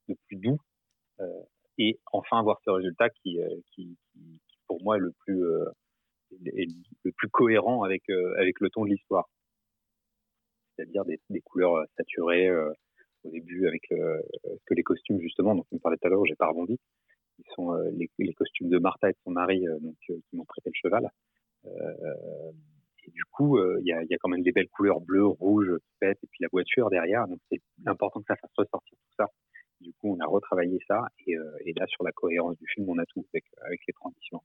[0.08, 0.60] de plus doux
[1.78, 5.66] et enfin avoir ce résultat qui, euh, qui, qui, pour moi est le plus euh,
[6.44, 9.30] le plus cohérent avec euh, avec le ton de l'histoire.
[10.76, 16.06] C'est-à-dire des, couleurs saturées au début avec que les costumes justement dont on parlait tout
[16.06, 16.78] à l'heure j'ai pas rebondi
[17.40, 17.74] ils sont
[18.20, 21.10] les, costumes de Martha et de son mari donc qui m'ont prêté le cheval.
[21.66, 26.42] Et du coup il y, a, quand même des belles couleurs bleues rouges et puis
[26.42, 29.26] la voiture derrière donc c'est important que ça fasse ressortir tout ça
[29.82, 32.90] du coup, on a retravaillé ça et, euh, et, là, sur la cohérence du film,
[32.90, 34.42] on a tout avec, avec les transitions.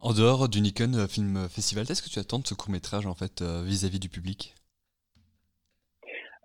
[0.00, 3.14] En dehors du Nikon Film Festival, est-ce que tu attends de ce court métrage en
[3.14, 4.54] fait euh, vis-à-vis du public?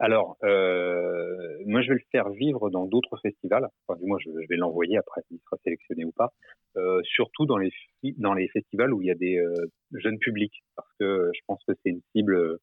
[0.01, 3.67] Alors, euh, moi, je vais le faire vivre dans d'autres festivals.
[3.85, 6.33] Enfin, du moins, je, je vais l'envoyer après s'il sera sélectionné ou pas.
[6.75, 7.71] Euh, surtout dans les
[8.17, 9.53] dans les festivals où il y a des euh,
[9.93, 12.57] jeunes publics, parce que je pense que c'est une cible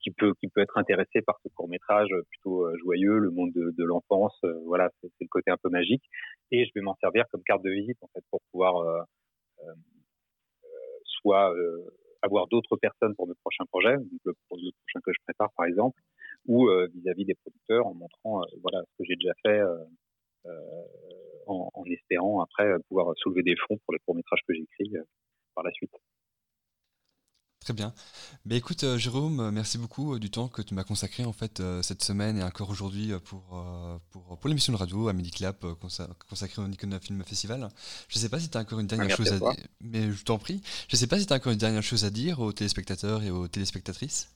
[0.00, 3.52] qui peut qui peut être intéressé par ce court métrage plutôt euh, joyeux, le monde
[3.52, 6.02] de, de l'enfance, euh, voilà, c'est le côté un peu magique.
[6.50, 9.06] Et je vais m'en servir comme carte de visite en fait pour pouvoir
[11.04, 11.54] soit
[12.22, 15.66] avoir d'autres personnes pour mes prochains projets, donc le, le, prochain que je prépare par
[15.66, 16.00] exemple,
[16.46, 19.62] ou vis-à-vis des producteurs en montrant voilà ce que j'ai déjà fait,
[20.46, 20.82] euh,
[21.46, 24.92] en, en, espérant après pouvoir soulever des fonds pour les courts métrages que j'écris
[25.54, 25.92] par la suite.
[27.62, 27.92] Très bien.
[28.44, 31.32] Mais écoute, euh, Jérôme, euh, merci beaucoup euh, du temps que tu m'as consacré en
[31.32, 33.42] fait cette semaine et encore aujourd'hui pour,
[34.10, 35.64] pour, pour l'émission de radio à Clap
[36.28, 37.68] consacrée au Nikon Film Festival.
[38.08, 40.24] Je ne sais pas si tu as encore une dernière chose à, dire, mais je
[40.24, 40.60] t'en prie.
[40.88, 43.30] Je sais pas si tu as encore une dernière chose à dire aux téléspectateurs et
[43.30, 44.28] aux téléspectatrices.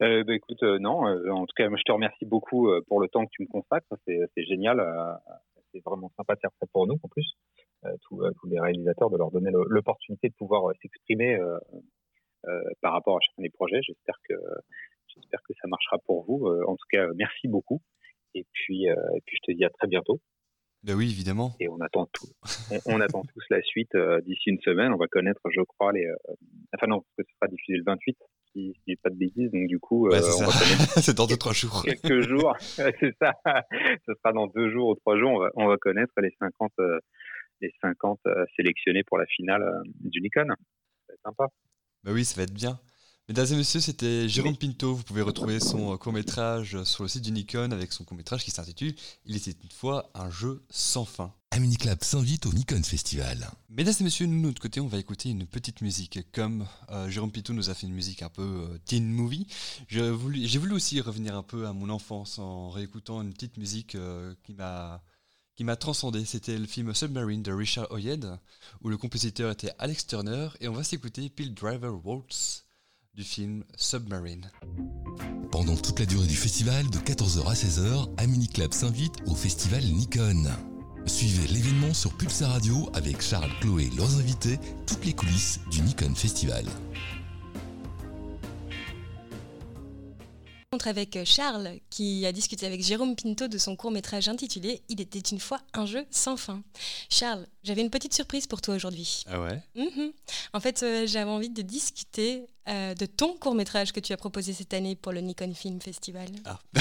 [0.00, 1.04] Bah, écoute, non.
[1.30, 3.86] en tout cas, je te remercie beaucoup pour le temps que tu me consacres.
[4.06, 4.82] C'est génial.
[5.72, 7.36] c'est vraiment sympa de faire ça pour nous en plus.
[7.86, 11.38] Euh, tous, euh, tous, les réalisateurs, de leur donner l'opportunité de pouvoir euh, s'exprimer
[12.80, 13.80] par rapport à chacun des projets.
[13.82, 14.34] J'espère que
[15.08, 16.46] j'espère que ça marchera pour vous.
[16.66, 17.82] en tout cas, merci beaucoup.
[18.34, 20.20] Et puis, et puis je te dis à très bientôt.
[20.82, 21.54] Ben oui, évidemment.
[21.60, 22.28] Et on attend tout.
[22.86, 24.90] On, attend tous la suite d'ici une semaine.
[24.94, 26.06] On va connaître, je crois, les.
[26.74, 28.16] enfin non, parce que ce sera diffusé le 28,
[28.52, 29.50] si je dis pas de bêtises.
[29.50, 30.98] Donc du coup, on va connaître.
[31.02, 31.82] c'est dans deux trois jours.
[31.84, 33.34] Quelques jours, c'est ça.
[34.06, 35.32] ce sera dans deux jours ou trois jours.
[35.32, 36.72] On va, on va connaître les 50
[37.60, 40.46] les 50 euh, sélectionnés pour la finale euh, du Nikon.
[40.48, 40.54] Ça
[41.08, 41.48] va être sympa.
[42.04, 42.78] Bah oui, ça va être bien.
[43.28, 44.94] Mesdames et messieurs, c'était Jérôme Pinto.
[44.94, 48.50] Vous pouvez retrouver son euh, court-métrage sur le site du Nikon avec son court-métrage qui
[48.50, 48.94] s'intitule
[49.24, 51.32] Il était une fois un jeu sans fin.
[51.52, 53.38] Aminiclap s'invite au Nikon Festival.
[53.68, 56.20] Mesdames et messieurs, nous, de notre côté, on va écouter une petite musique.
[56.32, 56.64] Comme
[57.08, 59.48] Jérôme Pinto nous a fait une musique un peu teen movie,
[59.88, 63.96] j'ai voulu, voulu, aussi revenir un peu à mon enfance en réécoutant une petite musique
[64.44, 65.02] qui m'a
[65.56, 66.24] qui m'a transcendé.
[66.24, 68.38] C'était le film Submarine de Richard Oyed,
[68.82, 72.64] où le compositeur était Alex Turner, et on va s'écouter Peel Driver Waltz
[73.14, 74.50] du film Submarine.
[75.50, 79.82] Pendant toute la durée du festival, de 14h à 16h, Amini Club s'invite au festival
[79.82, 80.44] Nikon.
[81.06, 86.14] Suivez l'événement sur Pulsar Radio avec Charles, Chloé leurs invités, toutes les coulisses du Nikon
[86.14, 86.64] Festival.
[90.86, 95.00] Avec euh, Charles qui a discuté avec Jérôme Pinto de son court métrage intitulé Il
[95.00, 96.62] était une fois un jeu sans fin.
[97.08, 99.24] Charles, j'avais une petite surprise pour toi aujourd'hui.
[99.26, 99.62] Ah ouais?
[99.74, 100.12] Mhm.
[100.52, 104.16] En fait, euh, j'avais envie de discuter euh, de ton court métrage que tu as
[104.16, 106.28] proposé cette année pour le Nikon Film Festival.
[106.46, 106.58] Ah.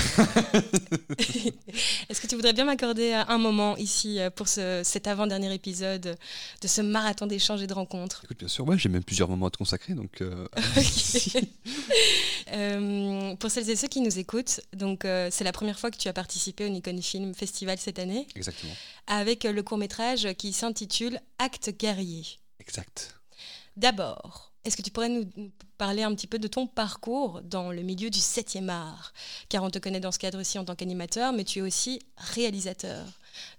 [2.09, 6.17] Est-ce que tu voudrais bien m'accorder un moment ici pour cet avant-dernier épisode
[6.61, 8.21] de ce marathon d'échanges et de rencontres?
[8.23, 10.19] Écoute, bien sûr, moi j'ai même plusieurs moments à te consacrer, donc...
[13.39, 16.13] pour celles et ceux qui nous écoutent, donc c'est la première fois que tu as
[16.13, 18.27] participé au Nikon Film Festival cette année.
[18.35, 18.73] Exactement.
[19.09, 22.25] Avec le court métrage qui s'intitule Acte guerrier.
[22.59, 23.19] Exact.
[23.75, 25.25] D'abord, est-ce que tu pourrais nous
[25.79, 29.13] parler un petit peu de ton parcours dans le milieu du 7e art?
[29.49, 31.99] Car on te connaît dans ce cadre aussi en tant qu'animateur, mais tu es aussi
[32.17, 33.03] réalisateur.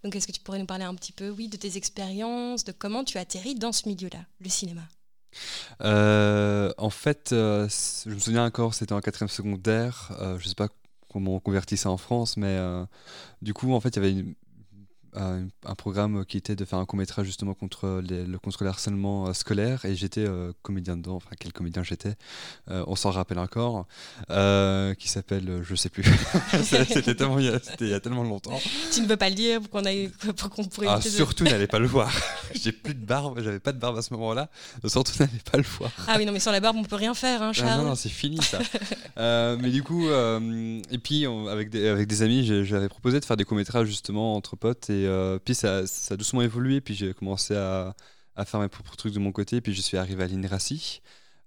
[0.05, 2.71] Donc est-ce que tu pourrais nous parler un petit peu, oui, de tes expériences, de
[2.71, 4.83] comment tu as atterri dans ce milieu-là, le cinéma?
[5.83, 7.69] Euh, En fait, euh,
[8.07, 10.13] je me souviens encore, c'était en quatrième secondaire.
[10.21, 10.69] Euh, je ne sais pas
[11.09, 12.57] comment on convertit ça en France, mais
[13.43, 14.35] du coup, en fait, il y avait une,
[15.15, 19.27] un, programme qui était de faire un court métrage justement contre, le, contre le harcèlement
[19.27, 22.15] euh, scolaire et j'étais euh, comédien dedans, enfin quel comédien j'étais,
[22.71, 23.87] euh, on s'en rappelle encore,
[24.29, 26.05] qui s'appelle, je sais plus,
[26.63, 28.59] c'était tellement il y, a, tellement longtemps.
[28.93, 30.89] Tu ne veux pas le dire pour qu'on pourrait...
[30.91, 32.13] Ah, surtout n'allez pas le voir,
[32.55, 34.49] j'ai plus de barbe, j'avais pas de barbe à ce moment-là,
[34.87, 35.91] surtout n'allez pas le voir.
[36.07, 37.81] Ah oui non mais sans la barbe on peut rien faire hein, Charles.
[37.81, 38.59] non non c'est fini ça.
[39.57, 43.45] mais du coup, et puis avec, des, avec des amis j'avais proposé de faire des
[43.45, 46.81] courts métrages justement entre potes et euh, puis ça, a doucement évolué.
[46.81, 47.95] Puis j'ai commencé à,
[48.47, 49.61] faire mes propres trucs de mon côté.
[49.61, 51.03] Puis je suis arrivé à l'INRACI.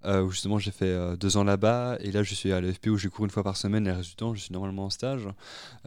[0.05, 2.87] Euh, où justement j'ai fait euh, deux ans là-bas et là je suis à l'FP
[2.87, 5.29] où j'ai cours une fois par semaine les reste je suis normalement en stage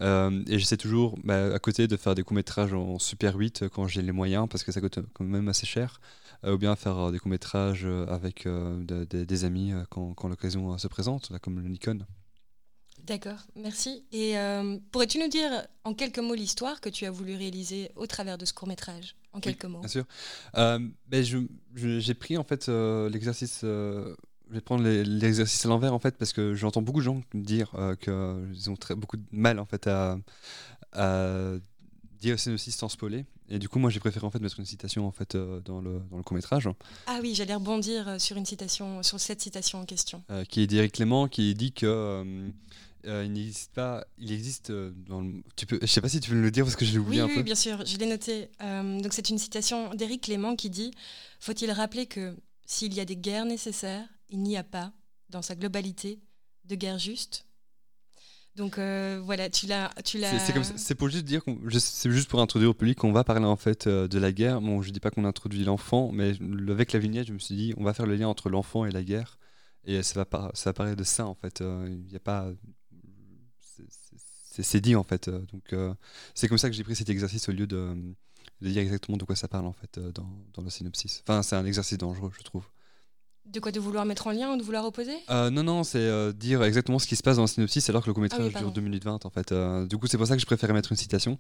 [0.01, 4.01] et j'essaie toujours bah, à côté de faire des courts-métrages en Super 8 quand j'ai
[4.01, 6.01] les moyens parce que ça coûte quand même assez cher
[6.47, 8.49] ou bien faire des courts-métrages avec
[8.89, 11.99] des amis quand, l'occasion se présente comme le Nikon.
[13.07, 14.03] D'accord, merci.
[14.11, 15.51] Et euh, pourrais-tu nous dire
[15.85, 19.15] en quelques mots l'histoire que tu as voulu réaliser au travers de ce court métrage
[19.33, 19.79] En quelques mots?
[19.79, 20.05] Bien sûr.
[20.57, 21.25] Euh, ben,
[21.75, 23.61] j'ai pris en fait euh, l'exercice.
[23.63, 24.15] je
[24.51, 28.71] vais prendre l'exercice à l'envers en fait parce que j'entends beaucoup de gens dire qu'ils
[28.71, 30.19] ont très, beaucoup de mal en fait à,
[30.93, 31.53] à
[32.19, 33.25] dire aussi sans spoiler.
[33.49, 36.01] Et du coup, moi, j'ai préféré en fait mettre une citation en fait dans le,
[36.11, 36.69] dans le court métrage.
[37.07, 40.25] Ah oui, j'allais rebondir sur une citation, sur cette citation en question.
[40.49, 42.51] qui est d'Éric Clément, qui dit que
[43.07, 44.07] euh, il n'existe pas.
[44.19, 45.43] Il existe euh, dans le.
[45.55, 45.79] Tu peux.
[45.81, 47.29] Je sais pas si tu veux me le dire parce que je l'ai oublié un
[47.29, 47.37] peu.
[47.37, 47.85] Oui, bien sûr.
[47.85, 48.51] Je l'ai noté.
[48.63, 50.93] Euh, donc c'est une citation d'Éric Clément qui dit
[51.39, 54.93] Faut-il rappeler que s'il y a des guerres nécessaires, il n'y a pas,
[55.31, 56.21] dans sa globalité,
[56.65, 57.47] de guerre juste.
[58.57, 60.39] Donc voilà, tu l'as, tu l'as.
[60.77, 61.43] C'est pour juste dire,
[61.79, 64.63] c'est juste pour introduire au public qu'on va parler en fait de la guerre.
[64.63, 66.33] Bon, je dis pas qu'on introduit l'enfant, mais
[66.71, 68.91] avec la vignette, je me suis dit, on va faire le lien entre l'enfant et
[68.91, 69.39] la guerre,
[69.85, 71.61] et ça va, ça va parler de ça en fait.
[71.61, 72.51] Il n'y a pas,
[74.63, 75.29] c'est dit en fait.
[75.29, 75.95] Euh, donc euh,
[76.35, 77.95] c'est comme ça que j'ai pris cet exercice au lieu de,
[78.61, 81.23] dire exactement de quoi ça parle en fait euh, dans, dans, le synopsis.
[81.27, 82.65] Enfin, c'est un exercice dangereux, je trouve.
[83.47, 85.17] De quoi De vouloir mettre en lien ou de vouloir opposer?
[85.31, 88.03] Euh, non, non, c'est euh, dire exactement ce qui se passe dans le synopsis alors
[88.03, 88.75] que le court-métrage Ah oui, dure pardon.
[88.75, 89.53] 2 minutes 20 en fait.
[89.53, 91.39] Euh, du coup, c'est pour ça que je préférais mettre une citation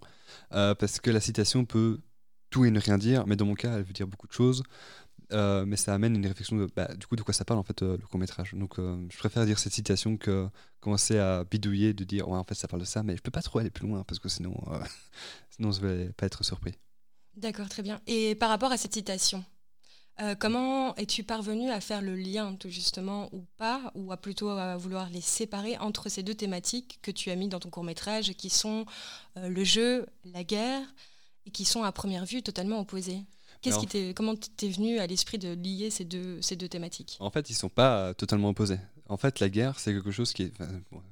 [0.50, 2.00] parce que la citation peut
[2.50, 4.62] tout et ne rien dire, mais dans mon cas, elle veut dire beaucoup de choses.
[5.32, 7.64] Euh, mais ça amène une réflexion de bah, du coup de quoi ça parle en
[7.64, 11.42] fait euh, le court métrage donc euh, je préfère dire cette citation que commencer à
[11.42, 13.58] bidouiller de dire ouais en fait ça parle de ça mais je peux pas trop
[13.58, 14.54] aller plus loin parce que sinon
[15.50, 16.74] sinon je vais pas être surpris.
[17.34, 18.00] D'accord, très bien.
[18.06, 19.44] Et par rapport à cette citation,
[20.38, 24.78] comment es-tu parvenu à faire le lien, tout justement, ou pas, ou à plutôt à
[24.78, 28.32] vouloir les séparer entre ces deux thématiques que tu as mis dans ton court métrage,
[28.38, 28.86] qui sont
[29.36, 30.82] le jeu, la guerre,
[31.44, 33.26] et qui sont à première vue totalement opposées?
[33.66, 36.68] Qu'est-ce Alors- qui t'est, comment t'es venu à l'esprit de lier ces deux, ces deux
[36.68, 37.16] thématiques?
[37.20, 38.78] En fait, ils sont pas euh, totalement opposés.
[39.08, 40.52] En fait, la guerre, c'est quelque chose qui est.
[40.60, 40.68] enfin,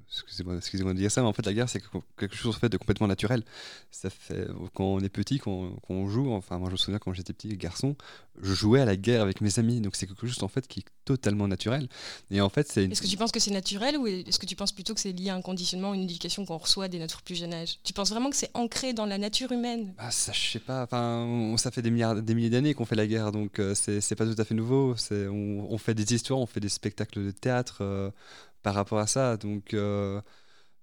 [0.09, 1.83] excusez-moi, de dire ça, mais en fait, la guerre, c'est
[2.17, 3.43] quelque chose en fait, de complètement naturel.
[3.91, 6.33] Ça fait quand on est petit, quand, quand on joue.
[6.33, 7.97] Enfin, moi, je me souviens quand j'étais petit garçon,
[8.41, 9.81] je jouais à la guerre avec mes amis.
[9.81, 11.89] Donc, c'est quelque chose en fait qui est totalement naturel.
[12.31, 12.85] Et en fait, c'est.
[12.85, 15.01] une- Est-ce que tu penses que c'est naturel ou est-ce que tu penses plutôt que
[15.01, 17.79] c'est lié à un conditionnement, une éducation qu'on reçoit dès notre plus jeune âge?
[17.85, 19.95] Tu penses vraiment que c'est ancré dans la nature humaine?
[19.99, 20.83] Ah, ça, je sais pas.
[20.85, 24.15] Enfin, ça fait des, milliards, des milliers d'années qu'on fait la guerre, donc euh, c'est
[24.17, 24.97] pas tout à fait nouveau.
[24.97, 28.11] C'est- On, on fait des histoires, on fait des spectacles de théâtre euh,
[28.65, 29.37] par rapport à ça.
[29.37, 30.21] Donc, euh,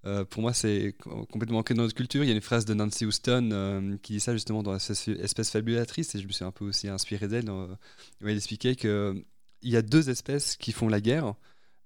[0.05, 2.23] euh, pour moi, c'est co- complètement ancré dans notre culture.
[2.23, 5.51] Il y a une phrase de Nancy Houston euh, qui dit ça justement dans Espèce,
[5.51, 7.49] fabulatrice, et je me suis un peu aussi inspiré d'elle.
[7.51, 7.77] où
[8.21, 9.25] elle expliquait qu'il
[9.63, 11.33] y a deux espèces qui font la guerre.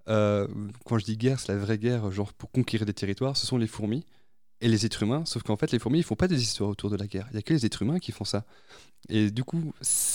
[0.08, 3.36] Quand je dis guerre, c'est la vraie guerre, genre pour conquérir des territoires.
[3.38, 4.06] Ce sont les fourmis
[4.62, 5.24] et les êtres humains.
[5.26, 7.28] Sauf qu'en fait, les fourmis, ils font pas des histoires autour de la guerre.
[7.32, 8.46] Il y a que les êtres humains qui font ça.
[9.10, 9.74] Et du coup,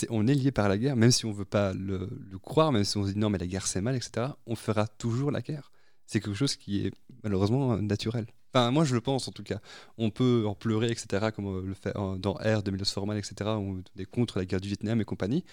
[0.08, 2.08] on est lié par la guerre, même si on veut pas le,
[2.42, 4.28] croire, même si on se dit non, mais la guerre c'est mal, etc.
[4.46, 5.70] On fera toujours la guerre.
[6.06, 8.26] C'est quelque chose qui est malheureusement euh, naturel.
[8.52, 9.60] Enfin, moi je le pense en tout cas.
[9.96, 13.50] On peut en pleurer, etc., comme euh, le fait dans R de Milos Forman, etc.,
[13.50, 15.44] où on contre la guerre du Vietnam et compagnie.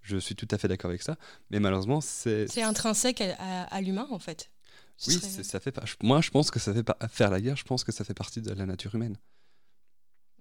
[0.00, 1.16] Je suis tout à fait d'accord avec ça.
[1.50, 2.46] Mais malheureusement, c'est.
[2.48, 4.50] C'est intrinsèque à l'humain, en fait.
[4.96, 5.84] Ce Oui, serait- ça fait pas.
[6.02, 7.56] Moi, je pense que ça fait pas faire la guerre.
[7.56, 9.16] Je pense que ça fait partie de la nature humaine.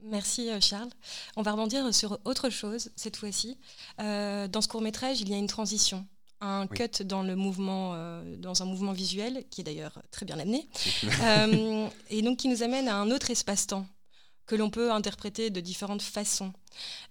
[0.01, 0.89] Merci euh, Charles.
[1.35, 3.57] On va rebondir sur autre chose cette fois-ci.
[3.99, 6.05] Euh, dans ce court métrage, il y a une transition,
[6.41, 6.77] un Oui.
[6.77, 10.69] cut dans le mouvement, euh, dans un mouvement visuel qui est d'ailleurs très bien amené,
[11.23, 13.87] Euh, et donc qui nous amène à un autre espace-temps
[14.45, 16.53] que l'on peut interpréter de différentes façons.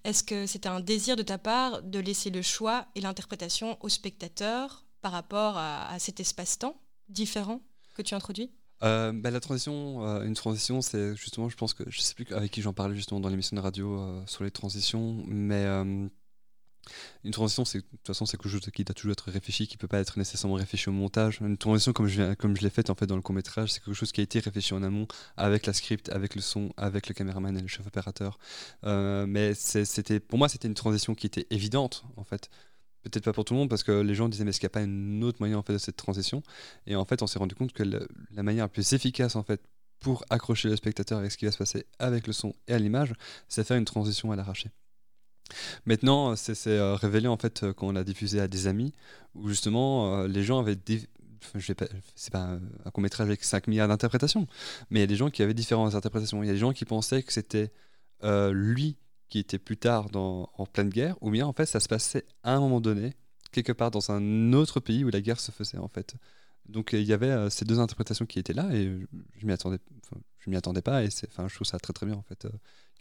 [0.04, 3.88] Est-ce que c'est un désir de ta part de laisser le choix et l'interprétation au
[3.88, 6.76] spectateur par rapport à, à cet espace-temps?
[7.08, 7.60] Différent
[7.94, 8.50] que tu introduis?
[8.82, 12.26] Euh, bah, la transition, euh, une transition, c'est justement, je pense que je sais plus
[12.32, 15.64] avec qui j'en parlais justement dans l'émission de radio euh, sur les transitions, mais
[17.24, 19.78] une transition, c'est de toute façon, c'est quelque chose qui doit toujours être réfléchi, qui
[19.78, 21.38] peut pas être nécessairement réfléchi au montage.
[21.40, 23.82] Une transition, comme je, comme je l'ai faite en fait dans le court métrage, c'est
[23.82, 25.06] quelque chose qui a été réfléchi en amont
[25.38, 28.38] avec la script, avec le son, avec le caméraman et le chef opérateur.
[28.82, 32.50] Mais c'était, pour moi, c'était une transition qui était évidente en fait.
[33.04, 34.72] Peut-être pas pour tout le monde parce que les gens disaient mais est-ce qu'il n'y
[34.72, 36.42] a pas une autre moyen en fait de cette transition?
[36.86, 39.60] Et en fait, on s'est rendu compte que la manière la plus efficace en fait
[40.00, 42.78] pour accrocher le spectateur avec ce qui va se passer avec le son et à
[42.78, 43.12] l'image,
[43.48, 44.70] c'est faire une transition à l'arraché.
[45.86, 48.94] Maintenant, c'est euh, révélé en fait euh, quand on l'a diffusé à des amis
[49.34, 51.02] où justement euh, les gens avaient des
[51.58, 52.38] c'est pas
[52.86, 54.46] un- court métrage avec 5 milliards d'interprétations,
[54.88, 56.42] mais il y a des gens qui avaient différentes interprétations.
[56.42, 57.70] Il y a des gens qui pensaient que c'était
[58.22, 58.96] lui
[59.34, 62.24] qui était plus tard dans, en pleine guerre, ou bien en fait ça se passait
[62.44, 63.14] à un moment donné,
[63.50, 66.14] quelque part dans un autre pays où la guerre se faisait en fait.
[66.68, 68.84] Donc il y avait euh, ces deux interprétations qui étaient là et
[69.36, 69.80] je, m'y attendais,
[70.38, 72.44] je m'y attendais pas et c'est, enfin, je trouve ça très très bien en fait.
[72.44, 72.50] Euh,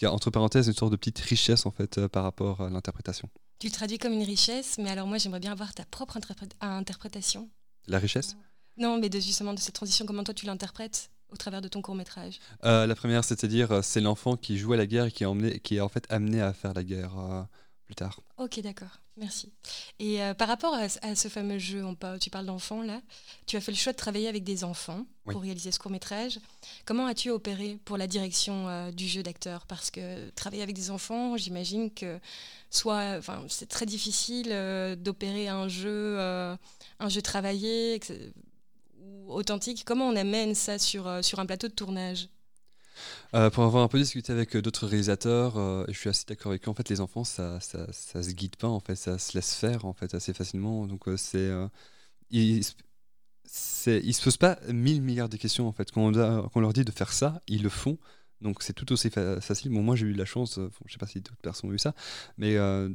[0.02, 2.62] il y a entre parenthèses une sorte de petite richesse en fait euh, par rapport
[2.62, 3.30] à l'interprétation.
[3.60, 6.50] Tu le traduis comme une richesse, mais alors moi j'aimerais bien avoir ta propre interpré-
[6.62, 7.48] interprétation.
[7.86, 8.38] La richesse?
[8.78, 11.12] Non, mais de, justement de cette transition, comment toi tu l'interprètes?
[11.34, 14.74] Au travers de ton court métrage Euh, la première, c'est-à-dire euh, c'est l'enfant qui joue
[14.74, 16.84] à la guerre et qui est, emmené, qui est en fait amené à faire la
[16.84, 17.42] guerre euh,
[17.86, 18.22] plus tard.
[18.38, 19.52] Ok, d'accord, merci.
[20.00, 23.02] Et euh, par rapport à, à ce fameux jeu, on parle- tu parles d'enfants là,
[23.46, 25.34] tu as fait le choix de travailler avec des enfants Oui.
[25.34, 26.40] pour réaliser ce court métrage.
[26.86, 29.66] Comment as-tu opéré pour la direction du jeu d'acteur?
[29.66, 32.20] Parce que travailler avec des enfants, j'imagine que
[32.70, 34.50] soit, enfin, c'est très difficile
[35.00, 38.00] d'opérer un jeu, un jeu travaillé
[39.28, 39.84] authentique.
[39.86, 42.30] Comment on amène ça sur, euh, sur un plateau de tournage?
[43.34, 45.56] Euh, pour avoir un peu discuté avec euh, d'autres réalisateurs,
[45.88, 46.72] je suis assez d'accord avec eux.
[46.72, 48.68] En fait, les enfants, ça, ça, se guide pas.
[48.68, 50.86] En fait, ça se laisse faire en fait assez facilement.
[50.86, 51.50] Donc c'est,
[52.30, 52.64] ils,
[53.46, 55.92] c'est, ils se posent pas mille milliards de questions en fait.
[55.92, 57.98] Quand quand on leur dit de faire ça, ils le font.
[58.44, 59.72] Donc c'est tout aussi fa- facile.
[59.72, 61.80] Bon, moi j'ai eu la chance, euh, je sais pas si d'autres personnes ont eu
[61.80, 61.96] ça,
[62.38, 62.90] mais euh,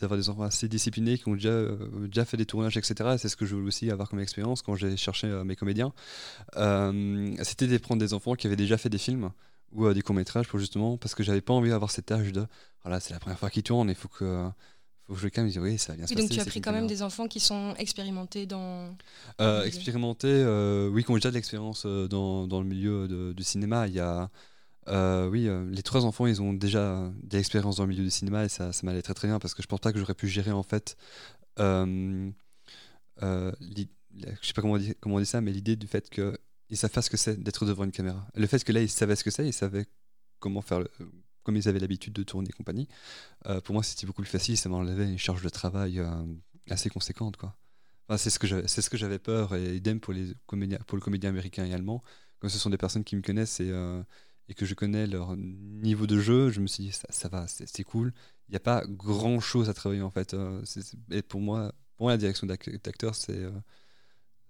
[0.00, 3.14] d'avoir des enfants assez disciplinés qui ont déjà, euh, déjà fait des tournages, etc.
[3.14, 5.54] Et c'est ce que je voulais aussi avoir comme expérience quand j'ai cherché euh, mes
[5.56, 5.92] comédiens.
[7.42, 9.30] C'était de prendre des enfants qui avaient déjà fait des films
[9.72, 12.46] ou des courts métrages pour justement parce que j'avais pas envie d'avoir cet âge de
[12.84, 14.46] voilà c'est la première fois qu'ils tournent il faut que
[15.06, 15.50] faut que je calme.
[15.58, 16.28] Oui, ça va bien se Oui, passer.
[16.28, 18.96] donc tu as pris quand même des enfants qui sont expérimentés dans.
[19.40, 19.66] Euh, milieu.
[19.66, 23.86] expérimenté, euh, oui, qui ont déjà de l'expérience dans, dans le milieu de- du cinéma.
[23.86, 24.30] Il y a,
[24.88, 28.10] euh, oui, euh, les trois enfants, ils ont déjà de l'expérience dans le milieu du
[28.10, 30.14] cinéma et ça, ça m'allait très très bien parce que je pense pas que j'aurais
[30.14, 30.96] pu gérer en fait,
[31.58, 32.30] euh,
[33.22, 36.90] euh, l'i- je sais pas comment on dit, ça, mais l'idée du fait qu'ils savent
[36.90, 38.26] pas ce que c'est d'être devant une caméra.
[38.34, 39.86] Le fait que là, ils savaient ce que c'est, ils savaient
[40.38, 40.84] comment faire,
[41.42, 42.88] comme ils avaient l'habitude de tourner et compagnie.
[43.46, 44.56] euh, pour moi, c'était beaucoup plus facile.
[44.56, 46.10] Ça m'enlevait une charge de travail euh,
[46.70, 47.56] assez conséquente, quoi.
[48.18, 50.34] C'est ce que j'avais, peur et idem pour les
[50.86, 52.02] pour le comédien américain et allemand.
[52.38, 54.02] Comme ce sont des personnes qui me connaissent et, euh,
[54.48, 57.46] et que je connais leur niveau de jeu, je me suis dit ça, ça va,
[57.48, 58.12] c'est, cool.
[58.48, 60.36] Il n'y a pas grand chose à travailler en fait.
[60.64, 63.50] c'est- et pour moi, pour moi, la direction d'ac- d'acteur, c'est euh,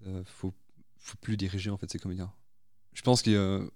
[0.06, 0.52] euh, faut,
[0.98, 2.32] faut plus diriger en fait ces comédiens.
[2.94, 3.68] Je pense que euh,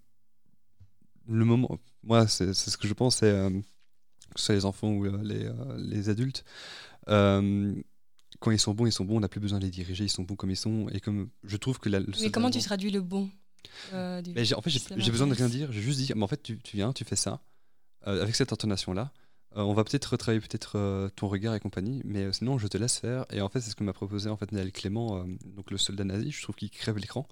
[1.26, 4.90] le moment, moi, c'est, ce que je pense, c'est euh, que ce soit les enfants
[4.92, 6.44] ou euh, les, euh, les adultes.
[7.06, 10.10] quand ils sont bons, ils sont bons, on n'a plus besoin de les diriger, ils
[10.10, 10.88] sont bons comme ils sont.
[10.90, 13.30] Et comme je trouve que la, Mais comment tu traduis le bon?
[13.92, 15.72] Euh, du- mais j'ai- en fait, j'ai besoin de rien dire.
[15.72, 17.40] J'ai juste dit, mais en fait, tu, tu viens, tu fais ça,
[18.06, 19.12] euh, avec cette intonation-là.
[19.56, 22.98] Euh, on va peut-être retravailler peut-être ton regard et compagnie, mais sinon, je te laisse
[22.98, 23.24] faire.
[23.30, 26.04] Et en fait, c'est ce que m'a proposé en fait Naël Clément, donc le soldat
[26.04, 26.30] nazi.
[26.30, 27.26] Je trouve qu'il crève l'écran.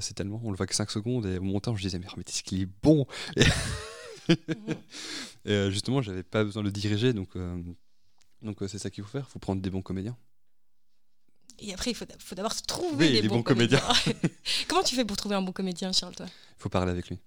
[0.00, 1.24] C'est tellement, on le voit que 5 secondes.
[1.26, 3.06] Et au montant, je disais, mais, mais est-ce qu'il est bon?
[4.28, 4.34] Et,
[5.44, 7.30] et, justement, j'avais pas besoin de le diriger, donc
[8.42, 9.26] donc c'est ça qu'il faut faire.
[9.28, 10.16] Il faut prendre des bons comédiens.
[11.64, 13.80] Et après, il faut, faut d'abord trouver Oui, les, les bons, bons comédiens.
[14.68, 16.26] comment tu fais pour trouver un bon comédien, Charles, toi?
[16.26, 17.18] Il faut parler avec lui.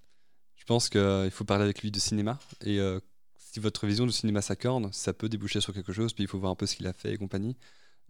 [0.56, 2.38] Je pense qu'il faut parler avec lui de cinéma.
[2.62, 2.98] Et euh,
[3.38, 6.12] si votre vision du cinéma s'accorde, ça peut déboucher sur quelque chose.
[6.12, 7.56] Puis il faut voir un peu ce qu'il a fait et compagnie.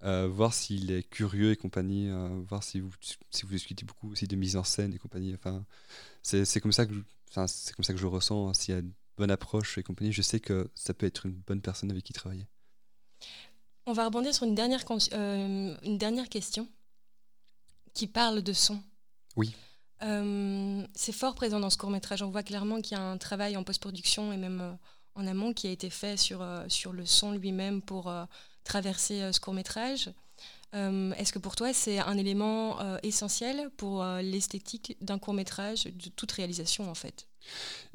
[0.02, 2.08] Euh, voir s'il est curieux et compagnie.
[2.10, 2.90] euh, voir si vous,
[3.30, 5.34] si vous discutez beaucoup aussi de mise en scène et compagnie.
[5.34, 5.64] Enfin,
[6.22, 8.48] c'est comme ça que je, enfin, comme ça que je ressens.
[8.48, 8.54] hein.
[8.54, 11.32] S'il y a une bonne approche et compagnie, je sais que ça peut être une
[11.46, 12.46] bonne personne avec qui travailler.
[13.86, 16.66] On va rebondir sur une dernière, euh, une dernière question
[17.94, 18.80] qui parle de son.
[19.36, 19.54] Oui.
[20.02, 22.20] Euh, c'est fort présent dans ce court métrage.
[22.22, 24.72] On voit clairement qu'il y a un travail en post-production et même euh,
[25.14, 28.12] en amont qui a été fait sur, euh, sur le son lui-même pour
[28.64, 30.10] traverser ce court métrage.
[30.72, 36.32] Est-ce que pour toi c'est un élément essentiel pour l'esthétique d'un court métrage, de toute
[36.32, 37.28] réalisation en fait?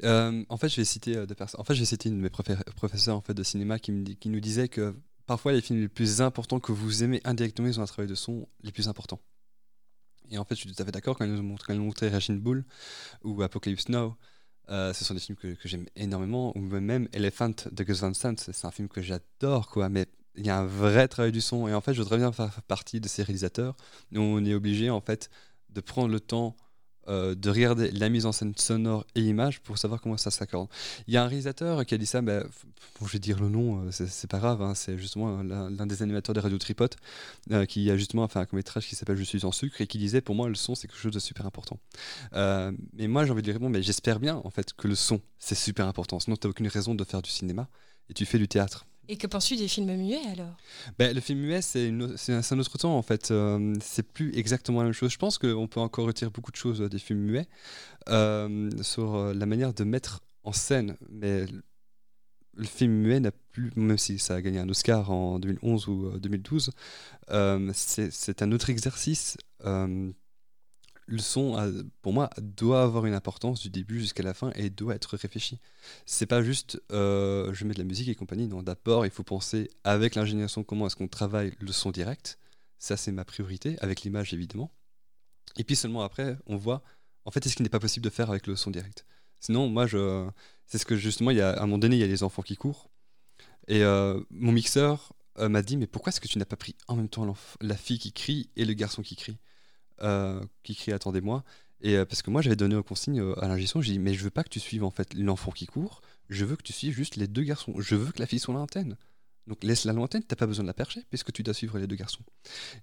[0.02, 1.60] En fait, je vais citer des personnes.
[1.60, 4.16] En fait, j'ai cité une de mes professeurs en fait de cinéma qui, me dit-
[4.16, 7.78] qui nous disait que parfois les films les plus importants que vous aimez indirectement, ils
[7.80, 9.20] ont un travail de son les plus importants.
[10.30, 12.40] Et en fait, je suis tout à fait d'accord quand ils nous nous montraient Raging
[12.40, 12.64] Bull
[13.22, 14.16] ou Apocalypse Now.
[14.70, 18.34] euh, ce sont des films que, j'aime énormément, ou même Elephant de Gus Van Sant,
[18.38, 19.88] c'est c'est un film que j'adore, quoi.
[19.88, 20.06] Mais
[20.36, 22.62] il y a un vrai travail du son, et en fait, je voudrais bien faire
[22.62, 23.76] partie de ces réalisateurs.
[24.12, 25.28] où on est obligé, en fait,
[25.70, 26.56] de prendre le temps
[27.08, 30.68] euh, de regarder la mise en scène sonore et image pour savoir comment ça s'accorde.
[31.06, 32.44] Il y a un réalisateur qui a dit ça, bah,
[33.00, 36.02] bon, je vais dire le nom, euh, c'est pas grave, hein, c'est justement l'un des
[36.02, 36.96] animateurs des radios Tripote
[37.50, 39.98] euh, qui a justement fait un court-métrage qui s'appelle Je suis en sucre et qui
[39.98, 41.78] disait pour moi le son c'est quelque chose de super important.
[42.34, 44.94] Euh, mais moi j'ai envie de lui répondre, mais j'espère bien en fait que le
[44.94, 47.68] son c'est super important, sinon tu aucune raison de faire du cinéma
[48.08, 48.86] et tu fais du théâtre.
[49.12, 50.56] Et que penses-tu des films muets alors?
[50.98, 53.30] Ben, le film muet, c'est un, autre temps en fait.
[53.30, 55.12] Euh, c'est plus exactement la même chose.
[55.12, 57.46] Je pense qu'on peut encore retirer beaucoup de choses euh, des films muets
[58.08, 60.96] euh, sur euh, la manière de mettre en scène.
[61.10, 65.88] Mais le- film muet n'a plus, même si ça a gagné un Oscar en 2011
[65.88, 66.70] ou euh, 2012,
[67.32, 69.36] euh, c'est un autre exercice.
[71.06, 74.94] Le son, pour moi, doit avoir une importance du début jusqu'à la fin et doit
[74.94, 75.60] être réfléchi.
[76.06, 78.46] C'est pas juste euh, je mets de la musique et compagnie.
[78.46, 82.38] Non, d'abord, il faut penser avec l'ingénieur son comment est-ce qu'on travaille le son direct.
[82.78, 84.72] Ça, c'est ma priorité, avec l'image évidemment.
[85.56, 86.82] Et puis seulement après, on voit
[87.24, 89.06] en fait, est-ce qu'il n'est pas possible de faire avec le son direct.
[89.40, 90.28] Sinon, moi, je,
[90.66, 92.22] c'est ce que justement, il y a, à un moment donné, il y a les
[92.22, 92.90] enfants qui courent.
[93.68, 96.76] Et euh, mon mixeur euh, m'a dit, mais pourquoi est-ce que tu n'as pas pris
[96.88, 99.38] en même temps la fille qui crie et le garçon qui crie?
[100.62, 101.44] Qui crie, attendez-moi.
[101.82, 103.98] Et euh, parce que moi, j'avais donné aux consignes euh, à l'ingé son, j'ai dit,
[103.98, 106.62] mais je veux pas que tu suives en fait l'enfant qui court, je veux que
[106.62, 107.74] tu suives juste les deux garçons.
[107.78, 108.96] Je veux que la fille soit lointaine.
[109.48, 111.96] Donc laisse-la lointaine, t'as pas besoin de la percher, puisque tu dois suivre les deux
[111.96, 112.22] garçons.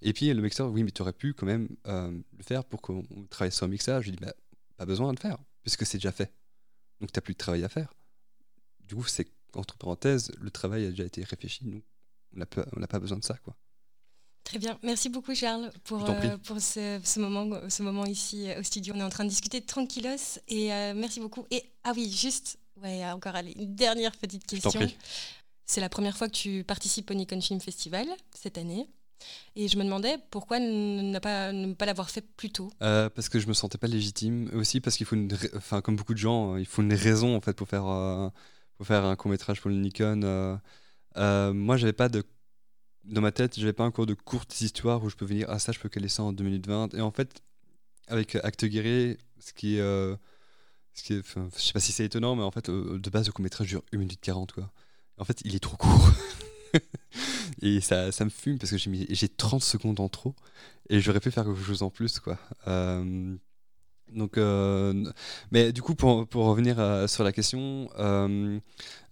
[0.02, 2.82] Et puis le mixeur, oui, mais tu aurais pu quand même euh, le faire pour
[2.82, 4.06] qu'on travaille sur un mixage.
[4.06, 4.34] Je dis, bah,
[4.76, 6.34] pas besoin de le faire, puisque c'est déjà fait.
[7.00, 7.94] Donc t'as plus de travail à faire.
[8.82, 11.84] Du coup, c'est entre parenthèses, le travail a déjà été réfléchi, donc
[12.36, 13.56] on n'a pas besoin de ça, quoi.
[14.44, 14.80] Très bien.
[14.82, 18.94] Merci beaucoup, Charles, pour, euh, pour ce, ce moment, ce moment ici euh, au studio.
[18.96, 20.40] On est en train de discuter tranquillos.
[20.48, 21.46] Et euh, merci beaucoup.
[21.52, 24.82] Et ah oui, juste, ouais, encore allez, une dernière petite question.
[25.66, 28.88] C'est la première fois que tu participes au Nikon Film Festival cette année.
[29.56, 32.72] Et je me demandais pourquoi ne pas, ne pas l'avoir fait plus tôt.
[32.82, 35.96] Euh, parce que je me sentais pas légitime, aussi parce qu'il faut une, enfin comme
[35.96, 38.30] beaucoup de gens, euh, il faut une raison en fait pour faire, euh,
[38.78, 40.22] pour faire un court métrage pour le Nikon.
[41.18, 42.24] Euh, moi, j'avais pas de
[43.06, 45.72] dans ma tête, j'avais pas encore de courtes histoires où je peux venir, ah ça,
[45.72, 46.94] je peux caler ça en 2 minutes 20.
[46.94, 47.42] Et en fait,
[48.08, 49.82] avec Acte Guerrier, ce qui est.
[49.82, 50.16] euh,
[50.94, 53.34] ce qui je sais pas si c'est étonnant, mais en fait, euh, de base, le
[53.34, 54.72] court-métrage dure 1 minute 40, quoi.
[55.18, 56.12] En fait, il est trop court.
[57.62, 60.36] et ça, ça me fume parce que j'ai mis- j'ai 30 secondes en trop
[60.90, 62.38] et j'aurais pu faire quelque chose en plus, quoi.
[62.68, 63.36] Euh,
[64.14, 64.94] donc, euh,
[65.52, 68.60] mais du coup, pour, pour revenir à- sur la question, euh,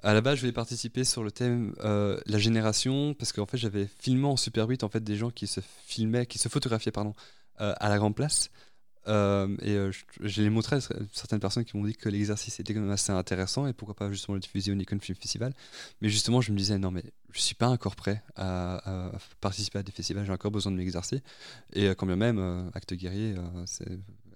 [0.04, 3.58] à la base, je voulais participer sur le thème euh, la génération parce qu'en fait,
[3.58, 6.92] j'avais filmé en Super 8 en fait des gens qui se filmaient, qui se photographiaient,
[6.92, 7.14] pardon,
[7.62, 8.50] euh, à la grande place.
[9.08, 10.80] Euh, et euh, je, je l'ai montré à
[11.14, 14.12] certaines personnes qui m'ont dit que l'exercice était quand même assez intéressant et pourquoi pas
[14.12, 15.54] justement le diffuser au Nikon Film Festival.
[16.02, 19.80] Mais justement, je me disais, non, mais je suis pas encore prêt à, à participer
[19.80, 21.22] à des festivals, j'ai encore besoin de m'exercer.
[21.74, 23.88] Et euh, quand bien même, euh, Acte Guerrier, euh, c'est.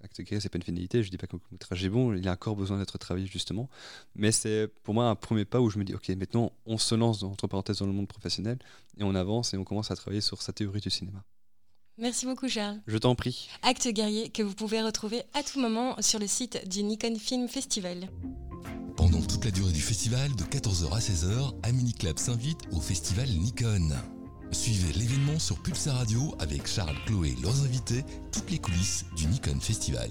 [0.02, 1.02] Acte Guerrier, c'est pas une finalité.
[1.02, 3.68] Je dis pas que le métrage est bon, il a encore besoin d'être travaillé justement.
[4.14, 6.94] Mais c'est pour moi un premier pas où je me dis, ok, maintenant on se
[6.94, 8.58] lance entre parenthèses dans le monde professionnel
[8.98, 11.22] et on avance et on commence à travailler sur sa théorie du cinéma.
[11.98, 12.80] Merci beaucoup, Charles.
[12.86, 13.48] Je t'en prie.
[13.62, 17.48] Acte guerrier que vous pouvez retrouver à tout moment sur le site du Nikon Film
[17.48, 18.08] Festival.
[18.96, 23.28] Pendant toute la durée du festival, de 14h à 16h, Amini Club s'invite au festival
[23.28, 23.90] Nikon.
[24.52, 29.26] Suivez l'événement sur Pulsar Radio avec Charles, Chloé et leurs invités, toutes les coulisses du
[29.26, 30.10] Nikon Festival.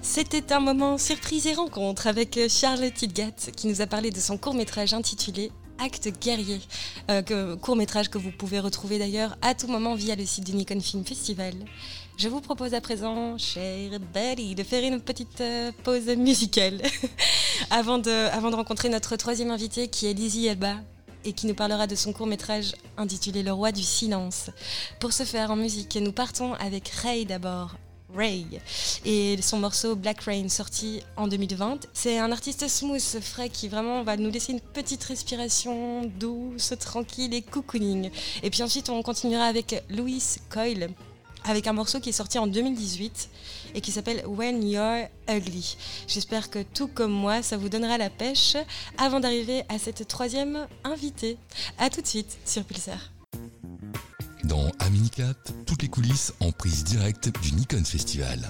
[0.00, 4.20] C'était un moment surprise et rencontre avec euh, Charles Tidgat qui nous a parlé de
[4.20, 6.60] son court-métrage intitulé Acte guerrier,
[7.10, 10.80] euh, court-métrage que vous pouvez retrouver d'ailleurs à tout moment via le site du Nikon
[10.80, 11.54] Film Festival.
[12.18, 16.80] Je vous propose à présent, chère Betty, de faire une petite euh, pause musicale
[17.70, 20.76] avant, de, avant de rencontrer notre troisième invité qui est Lizzie Elba
[21.24, 24.50] et qui nous parlera de son court-métrage intitulé Le roi du silence.
[25.00, 27.76] Pour ce faire en musique, nous partons avec Ray d'abord.
[28.14, 28.60] Ray
[29.04, 31.86] et son morceau Black Rain sorti en 2020.
[31.92, 37.32] C'est un artiste smooth, frais qui vraiment va nous laisser une petite respiration douce, tranquille
[37.34, 38.10] et cocooning.
[38.42, 40.90] Et puis ensuite on continuera avec Louis Coyle
[41.44, 43.30] avec un morceau qui est sorti en 2018
[43.74, 45.76] et qui s'appelle When You're Ugly.
[46.06, 48.56] J'espère que tout comme moi, ça vous donnera la pêche
[48.98, 51.38] avant d'arriver à cette troisième invitée.
[51.78, 53.12] A tout de suite sur Pulsar.
[54.44, 55.36] Dans Amini Club,
[55.66, 58.48] toutes les coulisses en prise directe du Nikon Festival.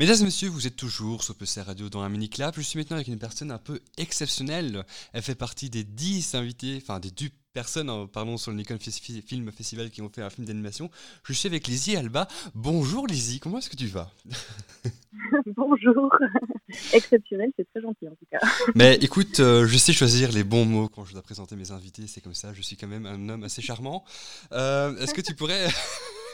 [0.00, 2.56] Mesdames et messieurs, vous êtes toujours sur PC Radio dans un mini clap.
[2.56, 4.86] Je suis maintenant avec une personne un peu exceptionnelle.
[5.12, 8.78] Elle fait partie des 10 invités, enfin des 2 personnes, hein, pardon, sur le Nikon
[8.78, 10.90] Film Festival qui ont fait un film d'animation.
[11.24, 12.28] Je suis avec Lizzie Alba.
[12.54, 14.10] Bonjour Lizzie, comment est-ce que tu vas?
[15.56, 16.14] Bonjour.
[16.92, 18.38] Exceptionnel, c'est très gentil en tout cas.
[18.74, 22.06] Mais écoute, euh, je sais choisir les bons mots quand je dois présenter mes invités,
[22.06, 24.04] c'est comme ça, je suis quand même un homme assez charmant.
[24.52, 25.66] Euh, est-ce que tu pourrais...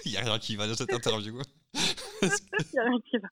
[0.04, 1.36] Il n'y a rien qui va dans cette interview.
[2.22, 2.38] Est-ce
[2.72, 3.28] Il y a rien qui va.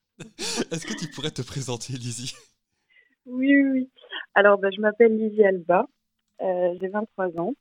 [0.72, 2.35] est-ce que tu pourrais te présenter Lizzie?
[3.26, 3.91] Oui, oui, oui.
[4.35, 5.87] Alors, bah, je m'appelle Lizzie Alba,
[6.43, 7.55] euh, j'ai 23 ans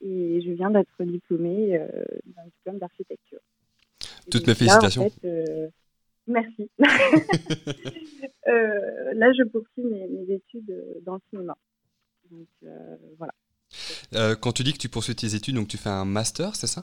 [0.00, 1.88] et je viens d'être diplômée euh,
[2.26, 3.40] d'un diplôme d'architecture.
[4.30, 5.06] Toutes mes félicitations.
[5.06, 5.68] en fait, euh,
[6.26, 6.70] merci.
[8.48, 10.74] Euh, là, je poursuis mes, mes études
[11.04, 11.56] dans le cinéma.
[12.30, 12.48] Donc,
[13.18, 13.32] voilà.
[14.36, 16.82] Quand tu dis que tu poursuis tes études, donc tu fais un master, c'est ça?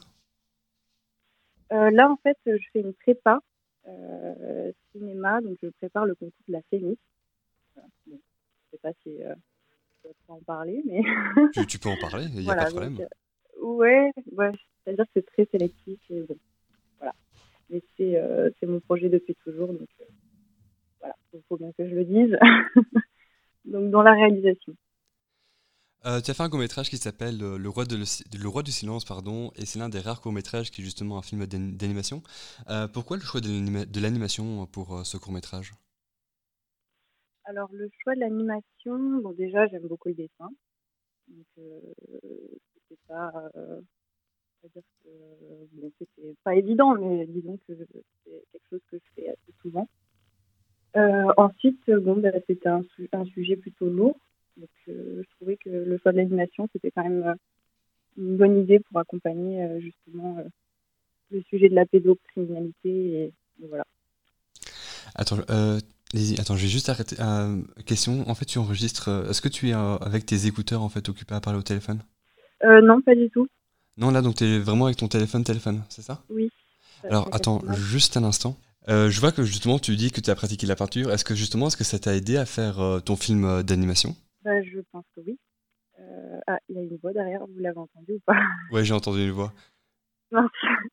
[1.70, 3.40] Là, en fait, je fais une prépa
[4.92, 6.96] cinéma, donc je prépare le concours de la FEMIS.
[7.74, 7.88] Voilà.
[8.06, 9.10] Bon, je ne sais pas si
[10.04, 11.02] je peux en parler, mais
[11.50, 12.62] tu, tu peux en parler, il n'y a voilà.
[12.62, 12.94] pas de problème.
[12.98, 13.06] donc,
[13.58, 14.52] euh, ouais, ouais,
[14.84, 16.36] c'est-à-dire que c'est très sélectif et bon,
[16.98, 17.14] voilà.
[17.70, 20.04] Mais c'est euh, c'est mon projet depuis toujours, donc euh,
[21.00, 22.38] voilà, il faut bien que je le dise.
[23.66, 24.74] donc dans la réalisation.
[26.06, 28.04] Euh, tu as fait un court-métrage qui s'appelle le, roi de le,
[28.38, 31.22] le Roi du silence, pardon, et c'est l'un des rares courts-métrages qui est justement un
[31.22, 32.22] film d'an- d'animation.
[32.92, 35.72] Pourquoi le choix de l'anima- de l'animation pour ce court-métrage?
[37.48, 40.50] Alors le choix de l'animation, bon déjà j'aime beaucoup le dessin,
[41.28, 41.80] donc euh,
[42.74, 43.80] c'était pas, euh,
[44.74, 45.08] dire que
[45.72, 45.90] bon,
[46.44, 49.88] pas évident, mais disons que c'est quelque chose que je fais assez souvent.
[50.96, 54.18] Euh, ensuite, bon, bah, c'était un, su- un sujet plutôt lourd,
[54.58, 57.34] donc je trouvais que le choix de l'animation c'était quand même
[58.18, 60.36] une bonne idée pour accompagner justement
[61.30, 63.32] le sujet de la pédocriminalité et,
[63.62, 63.84] et voilà.
[65.14, 65.38] Attends,
[66.38, 67.16] attends, je vais juste arrêter.
[67.20, 69.08] Euh, question, en fait, tu enregistres.
[69.08, 71.62] euh, Est-ce que tu es euh, avec tes écouteurs en fait occupé à parler au
[71.62, 72.02] téléphone?
[72.64, 73.48] Non, pas du tout.
[73.96, 76.22] Non, là, donc tu es vraiment avec ton téléphone, téléphone, c'est ça?
[76.30, 76.50] Oui.
[77.04, 78.56] Alors attends, juste un instant.
[78.88, 81.12] Je vois que justement tu dis que tu as pratiqué la peinture.
[81.12, 84.16] Est-ce que justement, est-ce que ça t'a aidé à faire ton film d'animation?
[84.44, 85.38] Bah, je pense que oui.
[86.46, 88.40] Ah, il y a une voix derrière, vous l'avez entendu ou pas?
[88.72, 89.52] Ouais, j'ai entendu une voix.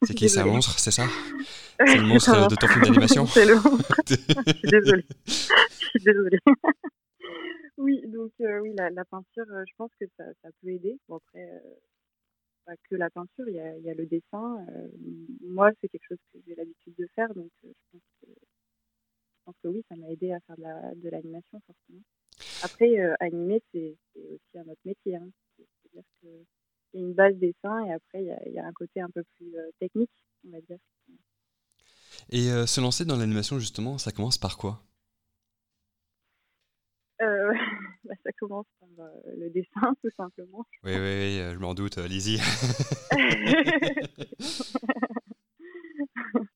[0.04, 0.52] C'est qui Désolée.
[0.52, 1.04] monstre, c'est ça?
[1.86, 3.96] C'est le monstre Non, de ton film d'animation C'est le monstre.
[4.08, 5.06] Je suis désolée.
[5.26, 6.40] Je suis désolée.
[7.78, 10.98] oui, donc euh, oui, la, la peinture, euh, je pense que ça, ça peut aider.
[11.10, 11.74] Bon, après, euh,
[12.66, 14.66] pas que la peinture, il y a, il y a le dessin.
[15.42, 19.56] moi, c'est quelque chose que j'ai l'habitude de faire, donc je pense que je pense
[19.62, 22.02] que oui, ça m'a aidé à faire de l'animation, forcément.
[22.64, 25.18] Après, animer, c'est aussi un autre métier.
[25.18, 25.30] Hein.
[25.58, 26.65] C'est-à-dire a
[26.96, 30.12] une base dessin et après, il y a, un côté un peu plus euh, technique,
[30.48, 30.78] on va dire.
[32.30, 34.82] Et euh, se lancer dans l'animation, justement, ça commence par quoi?
[38.06, 38.90] Bah, Ça commence par
[39.36, 40.64] le dessin, tout simplement.
[40.84, 42.40] Oui, oui, oui, je m'en doute, Lizzie.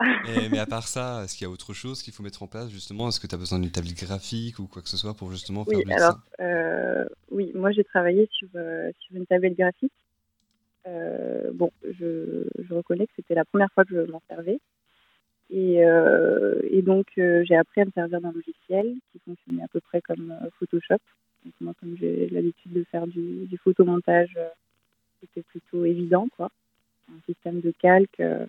[0.50, 2.70] mais à part ça, est-ce qu'il y a autre chose qu'il faut mettre en place
[2.70, 3.08] justement?
[3.08, 5.64] Est-ce que tu as besoin d'une tablette graphique ou quoi que ce soit pour justement
[5.64, 9.92] faire oui, du alors, euh, Oui, moi j'ai travaillé sur, euh, sur une tablette graphique.
[10.86, 14.60] Euh, bon, je, je, reconnais que c'était la première fois que je m'en servais.
[15.50, 20.00] Et, et donc j'ai appris à me servir d'un logiciel qui fonctionnait à peu près
[20.00, 20.98] comme Photoshop.
[21.44, 24.36] Donc, moi, comme j'ai l'habitude de faire du, du photomontage,
[25.20, 26.50] c'était plutôt évident, quoi.
[27.08, 28.46] Un système de calque euh,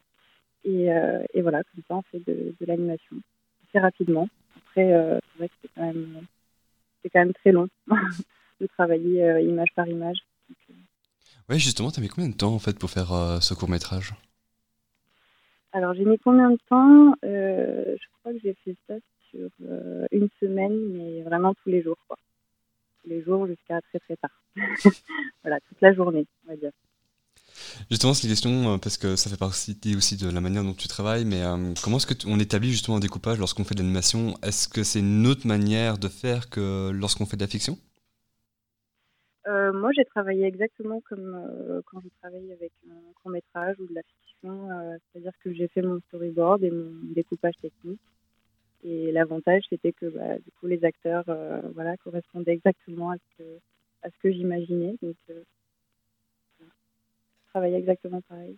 [0.64, 3.18] et, voilà, comme ça, on fait de, l'animation
[3.68, 4.28] assez rapidement.
[4.58, 6.26] Après, euh, c'est vrai que c'est quand, même,
[7.12, 7.68] quand même très long
[8.62, 10.18] de travailler euh, image par image.
[11.50, 14.14] Oui, justement, tu as mis combien de temps en fait pour faire ce court métrage
[15.72, 17.16] Alors, j'ai mis combien de temps?
[17.24, 18.96] Je crois que j'ai fait ça
[19.30, 19.50] sur
[20.12, 21.98] une semaine, mais vraiment tous les jours.
[22.08, 22.18] Quoi.
[23.02, 24.44] Tous les jours jusqu'à très très tard.
[25.44, 26.72] voilà, toute la journée, on va dire.
[27.90, 30.74] Justement, c'est une question euh, parce que ça fait partie aussi de la manière dont
[30.74, 34.34] tu travailles, mais euh, comment est-ce qu'on établit justement un découpage lorsqu'on fait de l'animation?
[34.44, 37.78] Est-ce que c'est une autre manière de faire que lorsqu'on fait de la fiction?
[39.48, 43.94] Euh, Moi, j'ai travaillé exactement comme quand je travaille avec un court métrage ou de
[43.94, 44.70] la fiction,
[45.14, 48.02] c'est-à-dire que j'ai fait mon storyboard et mon découpage technique.
[48.84, 51.26] Et l'avantage, c'était que bah, du coup, les acteurs
[52.04, 54.96] correspondaient exactement à ce que, j'imaginais.
[57.66, 58.58] Exactement pareil.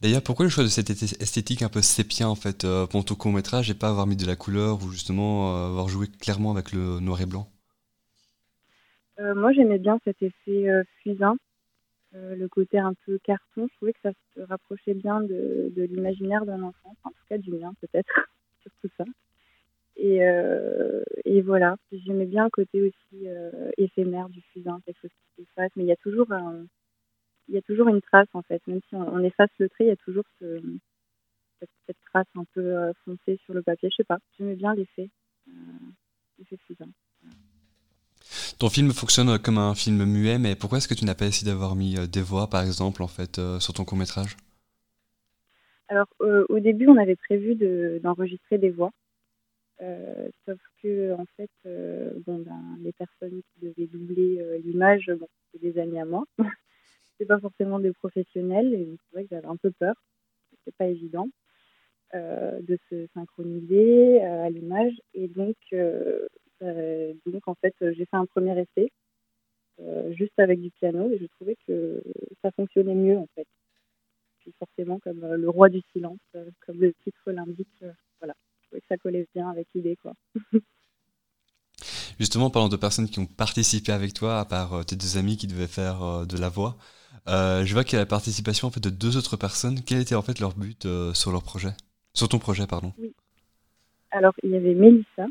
[0.00, 3.14] D'ailleurs, pourquoi le choix de cette esthétique un peu sépia en fait euh, pour ton
[3.14, 6.50] court métrage et pas avoir mis de la couleur ou justement euh, avoir joué clairement
[6.50, 7.48] avec le noir et blanc?
[9.20, 10.66] Euh, Moi, j'aimais bien cet effet
[11.02, 11.36] fusain,
[12.12, 13.68] le côté un peu carton.
[13.70, 17.52] Je trouvais que ça se rapprochait bien de, l'imaginaire d'un enfant, en tout cas du
[17.52, 18.28] mien peut-être,
[18.62, 19.04] surtout ça.
[19.96, 20.20] Et,
[21.26, 23.26] et voilà, j'aimais bien le côté aussi
[23.76, 26.64] éphémère du fusain, quelque chose qui se passe, mais il y a toujours un
[27.48, 28.62] il y a toujours une trace en fait.
[28.66, 32.92] Même si on, efface le trait, il y a toujours cette, trace un peu euh,
[33.04, 33.88] foncée sur le papier.
[33.90, 35.08] Je sais pas, j'aimais bien l'effet,
[35.48, 35.52] euh,
[36.38, 36.58] l'effet
[38.58, 41.50] Ton film fonctionne comme un film muet, mais pourquoi est-ce que tu n'as pas essayé
[41.50, 44.36] d'avoir mis euh, des voix, par exemple, en fait, sur ton court métrage
[45.88, 47.54] Alors, au début, on avait prévu
[48.00, 48.92] d'enregistrer des voix,
[50.46, 51.50] sauf que en fait,
[52.26, 56.24] bon, ben, les personnes qui devaient doubler l'image, bon, c'est des amis à moi.
[57.26, 59.94] pas forcément des professionnels et c'est vrai que j'avais un peu peur.
[60.64, 61.28] C'est pas évident
[62.14, 66.28] euh, de se synchroniser euh, à l'image et donc euh,
[67.24, 68.92] donc en fait j'ai fait un premier essai
[70.10, 72.02] juste avec du piano et je trouvais que
[72.42, 73.46] ça fonctionnait mieux en fait.
[74.40, 76.20] Puis forcément comme le roi du silence,
[76.66, 77.82] comme le titre l'indique,
[78.20, 80.12] voilà, je trouvais que ça collait bien avec l'idée quoi.
[82.20, 85.46] Justement, parlant de personnes qui ont participé avec toi, à part tes deux amis qui
[85.46, 86.76] devaient faire de la voix,
[87.28, 89.80] euh, je vois qu'il y a la participation en fait, de deux autres personnes.
[89.86, 91.70] Quel était en fait leur but euh, sur leur projet?
[92.14, 92.92] Sur ton projet, pardon.
[92.98, 93.12] Oui.
[94.10, 95.26] Alors, il y avait Mélissa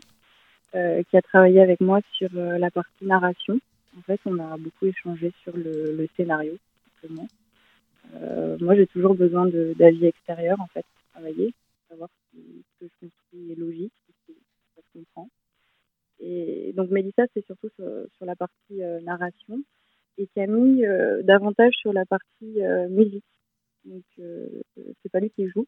[0.74, 3.60] euh, qui a travaillé avec moi sur la partie narration.
[3.98, 6.58] En fait, on a beaucoup échangé sur le, scénario,
[7.02, 7.28] simplement.
[8.60, 12.92] moi, j'ai toujours besoin d'avis extérieurs, en fait, pour travailler, pour savoir si ce que
[12.92, 13.94] je construis est logique,
[14.26, 14.34] si
[14.76, 15.30] ça se comprend.
[16.22, 19.62] Et donc, Mélissa, c'est surtout sur, la partie narration
[20.18, 23.26] et Camille euh, davantage sur la partie euh, musique.
[23.86, 24.48] Donc euh,
[25.02, 25.66] c'est pas lui qui joue.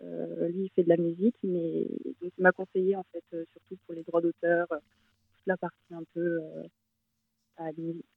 [0.00, 1.86] lui il fait de la musique, mais
[2.22, 6.40] il m'a conseillé en fait surtout pour les droits d'auteur, toute la partie un peu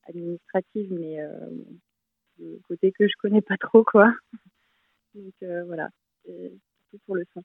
[0.03, 1.18] administrative, mais
[2.39, 4.13] le côté que je connais pas trop quoi.
[5.13, 5.34] Donc
[5.68, 5.89] voilà,
[6.26, 7.43] tout pour le son.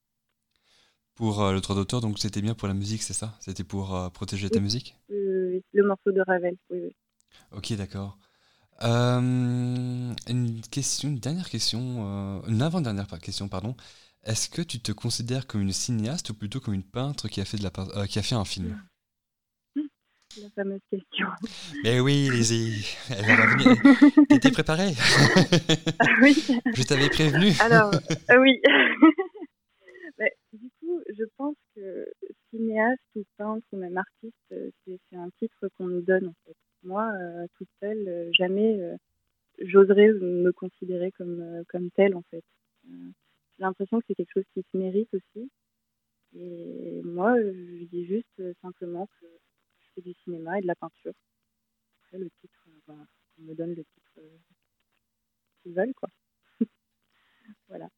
[1.16, 3.34] Pour le droit d'auteur, donc c'était bien pour la musique, c'est ça?
[3.40, 4.96] C'était pour protéger ta musique?
[5.08, 6.94] Le morceau de Ravel, oui, oui.
[7.52, 8.16] Ok, d'accord.
[8.82, 13.76] Euh, une question, une dernière question, euh, une avant-dernière question, pardon.
[14.24, 17.44] Est-ce que tu te considères comme une cinéaste ou plutôt comme une peintre qui a
[17.44, 18.80] fait, de la, euh, qui a fait un film?
[20.40, 21.26] La fameuse question.
[21.82, 24.24] Mais oui, Lizzie, elle va.
[24.28, 24.92] T'étais préparée?
[26.22, 26.36] Oui.
[26.74, 27.52] Je t'avais prévenu.
[27.58, 27.90] Alors,
[28.38, 28.60] oui.
[30.52, 32.06] du coup, je pense que
[32.50, 34.36] cinéaste ou peintre ou même artiste,
[34.86, 36.49] c'est un titre qu'on nous donne en fait
[36.90, 38.96] moi, euh, toute seule, euh, jamais euh,
[39.60, 42.44] j'oserais me considérer comme, comme telle en fait.
[42.84, 45.50] J'ai l'impression que c'est quelque chose qui se mérite aussi.
[46.34, 49.26] Et moi, je dis juste simplement que
[49.80, 51.12] je fais du cinéma et de la peinture.
[52.02, 52.94] Après, le titre, bah,
[53.38, 54.20] on me donne le titre
[55.62, 56.08] qu'ils veulent, quoi.
[57.68, 57.88] voilà.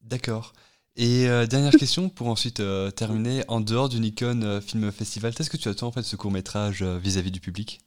[0.00, 0.52] D'accord.
[1.00, 2.60] Et dernière question pour ensuite
[2.96, 3.42] terminer.
[3.46, 6.32] En dehors du Nikon Film Festival, qu'est-ce que tu attends en fait de ce court
[6.32, 7.78] métrage vis-à-vis du public?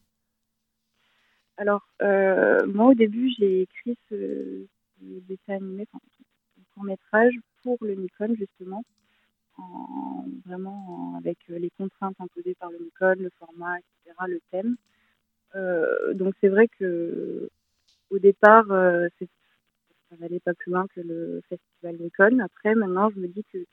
[1.61, 4.65] Alors, euh, moi, au début, j'ai écrit ce,
[4.99, 8.83] dessin animé, ce court métrage pour le Nikon, justement,
[9.57, 14.75] en, vraiment avec les contraintes imposées par le Nikon, le format, etc., le thème.
[15.53, 17.51] Euh, donc, c'est vrai que
[18.09, 19.07] au départ, euh,
[20.11, 22.39] ça n'allait pas plus loin que le festival Nikon.
[22.39, 23.65] Après, maintenant, je me dis que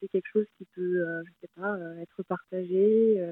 [0.00, 3.22] c'est quelque chose qui peut, je sais pas, être partagé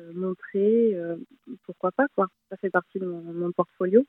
[0.00, 1.16] euh, montrer, euh,
[1.62, 2.26] pourquoi pas quoi.
[2.50, 4.04] Ça fait partie de mon, portfolio.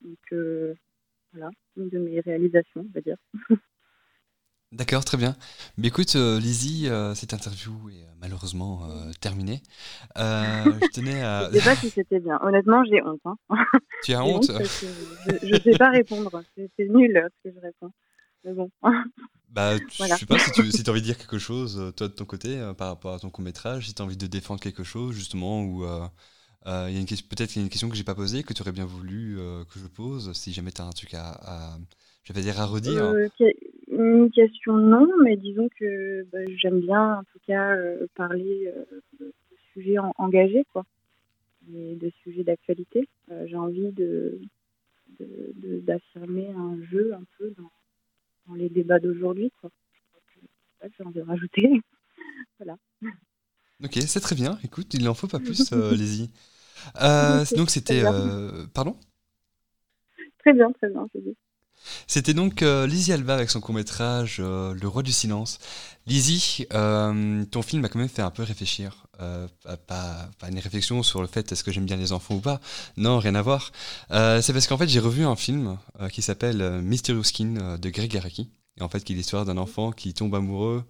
[0.00, 0.74] Donc euh,
[1.32, 3.16] voilà, une de mes réalisations, on va dire.
[4.72, 5.36] D'accord, très bien.
[5.76, 8.88] Mais écoute, Lizzie, cette interview est malheureusement
[9.20, 9.60] terminée.
[10.16, 11.50] je tenais à.
[11.52, 12.38] Je sais pas si c'était bien.
[12.42, 13.20] Honnêtement, j'ai honte.
[13.24, 13.36] Hein.
[14.02, 14.50] Tu as honte,
[15.42, 16.42] Je ne sais pas répondre.
[16.56, 17.92] C'est nul ce que je réponds.
[18.44, 18.70] Mais bon.
[19.52, 22.08] Bah, je sais pas si tu si as envie de dire quelque chose, euh, toi
[22.08, 24.26] de ton côté, euh, par rapport à ton court métrage, si tu as envie de
[24.26, 26.08] défendre quelque chose, justement, ou euh,
[26.64, 29.36] peut-être qu'il y a une question que j'ai pas posée, que tu aurais bien voulu
[29.68, 31.76] que je pose, si jamais tu as un truc à,
[32.24, 33.12] je vais dire à redire.
[34.34, 37.76] Question non, mais disons que bah, j'aime bien en tout cas
[38.14, 38.72] parler
[39.18, 39.32] de,
[39.72, 40.84] sujets engagés, quoi,
[41.74, 43.08] et de sujets d'actualité.
[43.46, 44.40] j'ai envie de
[45.84, 47.70] d'affirmer un jeu un peu dans
[48.46, 49.52] dans les débats d'aujourd'hui.
[49.60, 49.70] Quoi.
[50.82, 51.70] J'ai envie de rajouter.
[52.58, 52.76] voilà.
[53.84, 54.58] Ok, c'est très bien.
[54.64, 56.30] Écoute, il n'en faut pas plus, euh, Lizzie.
[57.00, 58.02] Euh, donc c'était...
[58.04, 58.96] Euh, pardon?
[60.38, 61.36] Très bien, très bien, dit.
[62.06, 65.58] C'était donc euh, Lizzie Alba avec son court-métrage Le Roi du Silence.
[66.06, 69.06] Lizzie, ton film m'a quand même fait un peu réfléchir.
[69.86, 72.60] Pas, pas, une réflexion sur le fait est-ce que j'aime bien les enfants ou pas.
[72.96, 73.70] Non, rien à voir.
[74.10, 75.78] c'est parce qu'en fait j'ai revu un film
[76.10, 78.50] qui s'appelle Mysterious Skin de Greg Araki.
[78.78, 80.84] Et en fait, qui est l'histoire d'un enfant qui tombe amoureux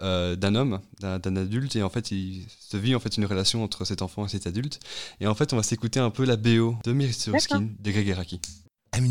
[0.00, 3.84] d'un homme, d'un adulte, et en fait, il se vit en fait une relation entre
[3.84, 4.80] cet enfant et cet adulte.
[5.20, 8.10] Et en fait, on va s'écouter un peu la BO de Mysterious Skin de Greg
[8.10, 8.40] Araki.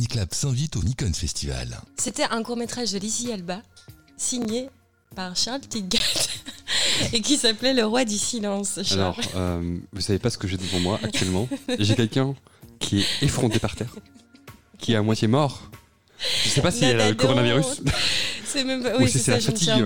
[0.09, 1.79] Club s'invite au Nikon Festival.
[1.97, 3.61] C'était un court-métrage de Lizzie Alba,
[4.17, 4.69] signé
[5.15, 5.99] par Charles Tidgat,
[7.13, 8.79] et qui s'appelait Le Roi du Silence.
[8.91, 11.47] Alors, euh, vous savez pas ce que j'ai devant moi actuellement.
[11.79, 12.35] J'ai quelqu'un
[12.79, 13.93] qui est effronté par terre,
[14.77, 15.69] qui est à moitié mort.
[16.43, 17.81] Je sais pas si elle a le coronavirus.
[18.45, 18.97] C'est même pas...
[18.97, 19.85] Oui, c'est la fatigue.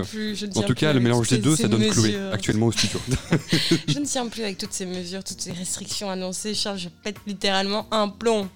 [0.56, 2.98] en tout cas, le mélange des deux, ça donne Chloé actuellement au studio.
[3.88, 6.54] je ne tiens plus avec toutes ces mesures, toutes ces restrictions annoncées.
[6.54, 8.48] Charles, je pète littéralement un plomb.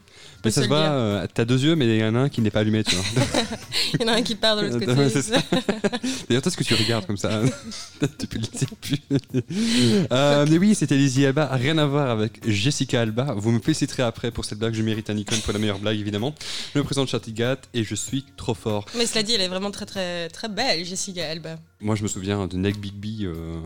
[0.45, 2.41] Mais ça se voit, euh, t'as deux yeux, mais il y en a un qui
[2.41, 3.05] n'est pas allumé, tu vois.
[3.95, 4.95] il y en a un qui part de l'autre côté.
[6.29, 7.43] D'ailleurs, toi, ce que tu regardes comme ça
[8.01, 10.07] depuis le début.
[10.13, 13.35] euh, mais oui, c'était Lizzie Alba, rien à voir avec Jessica Alba.
[13.37, 15.99] Vous me féliciterez après pour cette blague, je mérite un icône pour la meilleure blague,
[15.99, 16.35] évidemment.
[16.75, 18.87] Je me présente Chatigat et je suis trop fort.
[18.97, 21.59] Mais cela dit, elle est vraiment très très très belle, Jessica Alba.
[21.81, 23.61] Moi, je me souviens de Neck Big B euh,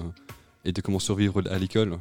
[0.65, 1.99] et de comment survivre à l'école.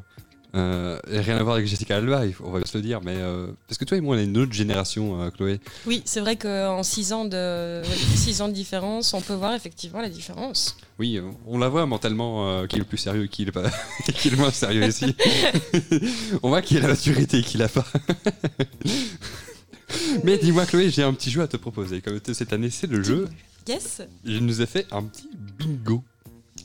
[0.54, 3.78] Euh, rien à voir avec Jessica Alba, on va se le dire, mais euh, parce
[3.78, 5.60] que toi et moi, on a une autre génération, euh, Chloé.
[5.86, 7.82] Oui, c'est vrai qu'en 6 ans, de,
[8.16, 10.76] six ans de différence, on peut voir effectivement la différence.
[11.00, 13.52] Oui, on la voit mentalement qui est le plus sérieux et qui est le,
[14.14, 15.16] qui est le moins sérieux ici.
[16.44, 17.86] on voit qui a la maturité et qui l'a pas.
[20.24, 22.02] mais dis-moi, Chloé, j'ai un petit jeu à te proposer.
[22.02, 23.30] Comme cette année, c'est le jeu.
[23.68, 24.02] Yes.
[24.26, 26.04] Je nous ai fait un petit bingo.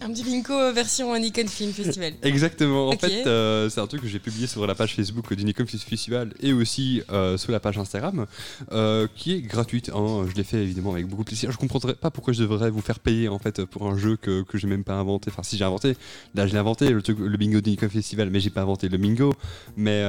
[0.01, 2.15] Un petit bingo version Nikon Film Festival.
[2.23, 2.89] Exactement.
[2.89, 5.67] En fait, euh, c'est un truc que j'ai publié sur la page Facebook du Nikon
[5.67, 8.27] Film Festival et aussi euh, sur la page Instagram,
[8.73, 9.91] euh, qui est gratuite.
[9.95, 10.27] Hein.
[10.29, 11.51] Je l'ai fait évidemment avec beaucoup de plaisir.
[11.51, 14.43] Je comprendrais pas pourquoi je devrais vous faire payer en fait pour un jeu que,
[14.43, 15.31] que j'ai même pas inventé.
[15.31, 15.97] Enfin, si j'ai inventé,
[16.35, 18.99] là je l'ai inventé le, le bingo du Nikon Festival, mais j'ai pas inventé le
[18.99, 19.35] bingo.
[19.77, 20.03] Mais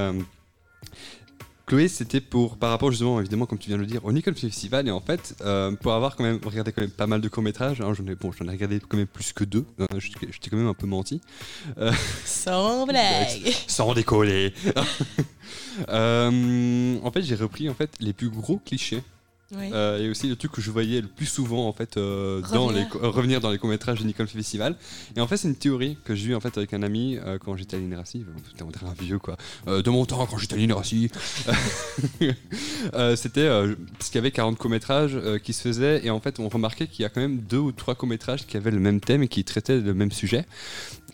[1.67, 4.33] Chloé, c'était pour, par rapport justement, évidemment, comme tu viens de le dire, au Nikon
[4.33, 7.27] Festival, et en fait, euh, pour avoir quand même regardé quand même pas mal de
[7.27, 10.49] courts-métrages, hein, j'en ai, bon, j'en ai regardé quand même plus que deux, hein, j'étais
[10.49, 11.19] quand même un peu menti.
[11.77, 11.91] Euh,
[12.23, 13.53] sans blague.
[13.67, 14.53] Sans décoller.
[15.89, 19.03] Euh, En fait, j'ai repris en fait les plus gros clichés
[19.55, 22.53] euh, et aussi le truc que je voyais le plus souvent en fait euh, revenir.
[22.53, 24.75] dans les euh, revenir dans les courts métrages du Nicole Festival.
[25.15, 27.55] Et en fait c'est une théorie que j'ai eue en fait avec un ami quand
[27.55, 29.37] j'étais à l'INRACI putain on dirait un vieux quoi.
[29.65, 31.11] De mon temps quand j'étais à l'INRACI
[33.15, 36.05] c'était parce qu'il y avait 40 courts métrages qui se faisaient.
[36.05, 38.45] Et en fait on remarquait qu'il y a quand même deux ou trois courts métrages
[38.45, 40.45] qui avaient le même thème et qui traitaient le même sujet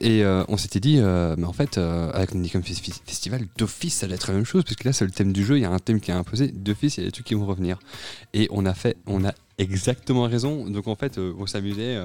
[0.03, 3.47] Et euh, on s'était dit, euh, mais en fait, euh, avec le Nikon Fes- Festival,
[3.57, 5.61] d'office, ça allait être la même chose, puisque là, c'est le thème du jeu, il
[5.61, 7.45] y a un thème qui est imposé, d'office, il y a des trucs qui vont
[7.45, 7.79] revenir.
[8.33, 10.69] Et on a fait, on a exactement raison.
[10.69, 11.97] Donc en fait, on s'amusait.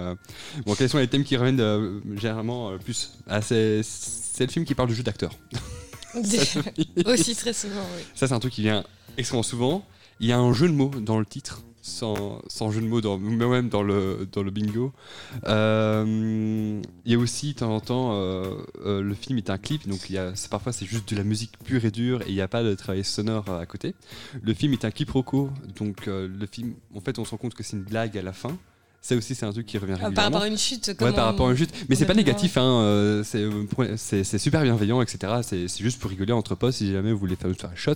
[0.64, 3.18] bon, quels sont les thèmes qui reviennent généralement plus?
[3.26, 3.82] Ah, c'est,
[4.38, 5.32] le film qui parle du jeu d'acteur.
[6.14, 8.02] Aussi très souvent, oui.
[8.14, 8.84] Ça, c'est un truc qui vient
[9.16, 9.84] extrêmement souvent.
[10.20, 13.18] Il y a un jeu de mots dans le titre, sans, jeu de mots, dans,
[13.18, 14.92] même dans le, bingo.
[15.46, 19.58] Euh, il y a aussi, de temps en temps, euh, euh, le film est un
[19.58, 20.18] clip, donc il
[20.50, 22.74] parfois c'est juste de la musique pure et dure et il n'y a pas de
[22.74, 23.94] travail sonore à côté.
[24.42, 27.54] Le film est un clip roco, donc le film, en fait, on se rend compte
[27.54, 28.56] que c'est une blague à la fin.
[29.00, 30.14] Ça aussi, c'est un truc qui revient Ah, régulièrement.
[30.14, 31.70] Par rapport à une chute, Ouais, par rapport à une chute.
[31.88, 35.34] Mais c'est pas négatif, hein, euh, c'est, euh, c'est super bienveillant, etc.
[35.42, 37.92] C'est juste pour rigoler entre potes si jamais vous voulez faire, un shot.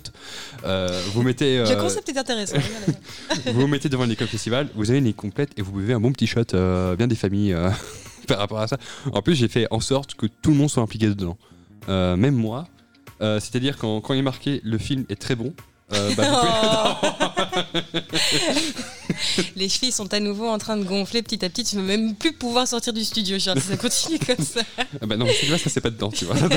[0.63, 2.57] Euh, vous, mettez, euh, Le concept est intéressant.
[3.45, 6.11] vous vous mettez devant l'école festival, vous avez une complète et vous buvez un bon
[6.13, 7.69] petit shot, euh, bien des familles euh,
[8.27, 8.77] par rapport à ça.
[9.11, 11.37] En plus, j'ai fait en sorte que tout le monde soit impliqué dedans.
[11.89, 12.67] Euh, même moi.
[13.21, 15.53] Euh, C'est-à-dire quand, quand il est marqué le film est très bon.
[15.91, 16.99] Euh, bah,
[18.09, 18.73] pouvez-
[19.55, 21.63] Les chevilles sont à nouveau en train de gonfler petit à petit.
[21.63, 24.61] Tu ne vas même plus pouvoir sortir du studio, Charles, si ça continue comme ça.
[25.01, 26.35] Ah bah non, celui-là, ça c'est pas dedans, tu vois.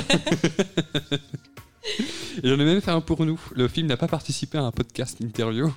[2.42, 3.38] J'en ai même fait un pour nous.
[3.52, 5.72] Le film n'a pas participé à un podcast interview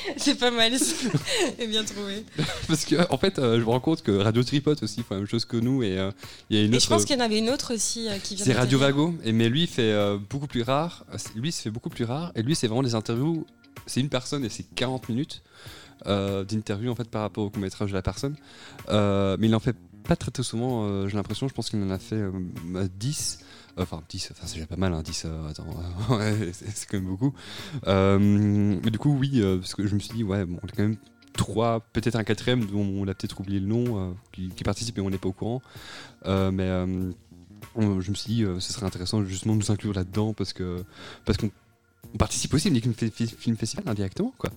[0.16, 0.72] C'est pas mal.
[1.58, 2.24] Et bien trouvé.
[2.68, 5.20] parce que en fait, euh, je me rends compte que Radio Tripote aussi fait la
[5.20, 6.10] même chose que nous et euh,
[6.50, 6.84] il y a une Et autre.
[6.84, 8.78] je pense qu'il y en avait une autre aussi euh, qui vient C'est Radio.
[8.78, 11.04] Vago, et mais lui il fait euh, beaucoup plus rare.
[11.12, 12.32] Euh, c'est- Lui, se fait beaucoup plus rare.
[12.34, 13.46] Et lui, c'est vraiment des interviews.
[13.86, 15.42] C'est une personne et c'est 40 minutes
[16.06, 18.36] euh, d'interview en fait par rapport au court métrage de la personne.
[18.88, 19.76] Euh, mais il en fait
[20.08, 20.84] pas très très souvent.
[20.84, 21.46] euh, J'ai l'impression.
[21.48, 22.30] Je pense qu'il en a fait euh,
[22.98, 23.40] 10.
[23.76, 24.30] Enfin 10.
[24.32, 24.92] Enfin c'est déjà pas mal.
[24.94, 25.24] Hein, 10.
[25.26, 25.66] euh, attends,
[26.52, 27.34] c'est quand même beaucoup.
[27.86, 30.66] Euh, mais du coup, oui, euh, parce que je me suis dit ouais, bon, on
[30.66, 30.96] est quand même
[31.36, 34.96] trois, peut-être un quatrième dont on a peut-être oublié le nom, euh, qui, qui participe
[34.98, 35.62] et on n'est pas au courant.
[36.24, 37.12] Euh, mais euh,
[37.76, 40.84] je me suis dit, euh, ce serait intéressant justement de nous inclure là-dedans parce que
[41.24, 41.50] parce qu'on
[42.14, 44.32] on participe aussi au Film Film Festival indirectement.
[44.38, 44.50] Quoi.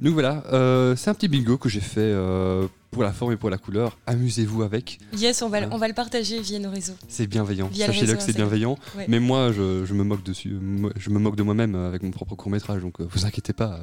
[0.00, 3.36] Donc voilà, euh, c'est un petit bingo que j'ai fait euh, pour la forme et
[3.36, 3.98] pour la couleur.
[4.06, 5.70] Amusez-vous avec, Yes, on va, le- Hein.
[5.72, 6.94] on va le partager via nos réseaux.
[7.08, 7.70] c'est bienveillant.
[7.72, 8.78] Sachez-le que c'est bienveillant.
[8.96, 9.04] Ouais.
[9.08, 12.10] Mais moi, je, je me moque dessus, moi, je me moque de moi-même avec mon
[12.10, 13.80] propre court métrage, donc euh, vous inquiétez pas.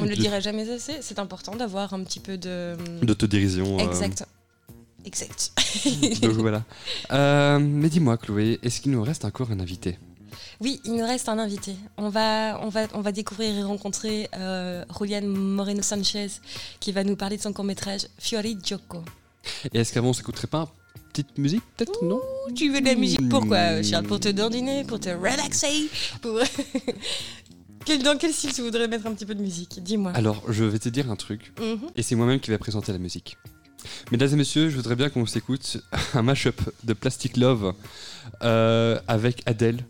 [0.00, 0.94] On ne le dira jamais assez.
[1.02, 2.76] C'est important d'avoir un petit peu de.
[3.02, 3.78] D'autodérision.
[3.78, 4.26] euh, Exact.
[5.04, 5.52] Exact.
[6.22, 6.64] donc voilà.
[7.12, 9.98] Euh, mais dis-moi, Chloé, est-ce qu'il nous reste encore un invité?
[10.60, 11.76] Oui, il nous reste un invité.
[11.96, 16.28] On va, on va, on va découvrir et rencontrer euh, Julian Moreno Sanchez
[16.80, 19.02] qui va nous parler de son court-métrage Fiori Gioco.
[19.72, 22.20] Et est-ce qu'avant on s'écouterait pas une petite musique, peut-être Non?
[22.54, 25.88] Tu veux de la musique Pourquoi, Charles Pour te dandiner, pour te relaxer
[26.22, 26.40] pour...
[28.02, 29.80] Dans quel style tu voudrais mettre un petit peu de musique?
[29.80, 30.10] Dis-moi.
[30.12, 31.52] Alors, je vais te dire un truc.
[31.60, 31.90] Mhm.
[31.94, 33.36] Et c'est moi-même qui vais présenter la musique.
[34.10, 35.78] Mesdames et messieurs, je voudrais bien qu'on s'écoute
[36.14, 37.74] un mashup de Plastic Love
[38.42, 39.84] euh, avec Adele.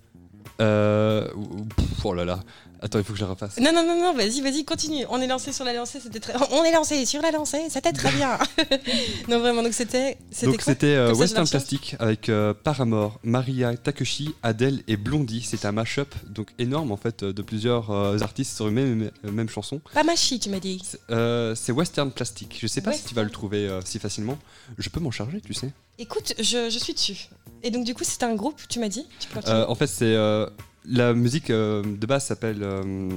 [0.61, 1.29] Euh,
[1.77, 2.41] pff, oh là là.
[2.83, 3.59] Attends, il faut que je la refasse.
[3.59, 5.07] Non, non, non, non, vas-y, vas-y, continue.
[5.09, 6.35] On est lancé sur la lancée, c'était très.
[6.53, 8.39] On est lancé sur la lancée, c'était très bien.
[9.29, 10.19] non, vraiment, donc c'était.
[10.43, 15.43] Donc c'était euh, Western la Plastic avec euh, Paramore, Maria Takeshi, Adele et Blondie.
[15.43, 19.49] C'est un mashup donc énorme en fait de plusieurs euh, artistes sur une même, même
[19.49, 19.81] chanson.
[19.95, 20.83] Pas Machi, tu m'as dit.
[21.09, 22.59] C'est Western Plastic.
[22.61, 24.39] Je sais pas si tu vas le trouver si facilement.
[24.79, 25.73] Je peux m'en charger, tu sais.
[25.99, 27.29] Écoute, je, je suis dessus.
[27.67, 30.15] Et donc, du coup, c'est un groupe, tu m'as dit Tu Euh, en fait, c'est
[30.15, 30.47] euh,
[30.85, 33.09] la musique euh, de base s'appelle euh,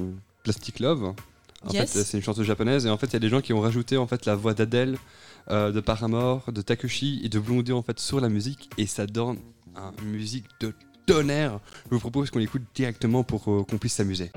[0.43, 1.03] Plastic Love.
[1.67, 1.91] En Yes.
[1.91, 3.61] fait, c'est une chanteuse japonaise et en fait, il y a des gens qui ont
[3.61, 4.97] rajouté en fait la voix d'Adèle,
[5.51, 9.05] euh, de Paramore, de Takeshi et de Blondie en fait sur la musique et ça
[9.05, 9.37] donne
[10.01, 10.73] une musique de
[11.05, 11.59] tonnerre.
[11.85, 14.31] Je vous propose qu'on l'écoute directement pour euh, qu'on puisse s'amuser.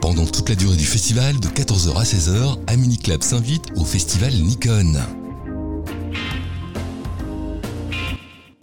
[0.00, 4.32] Pendant toute la durée du festival, de 14h à 16h, Amini Club s'invite au festival
[4.34, 4.92] Nikon.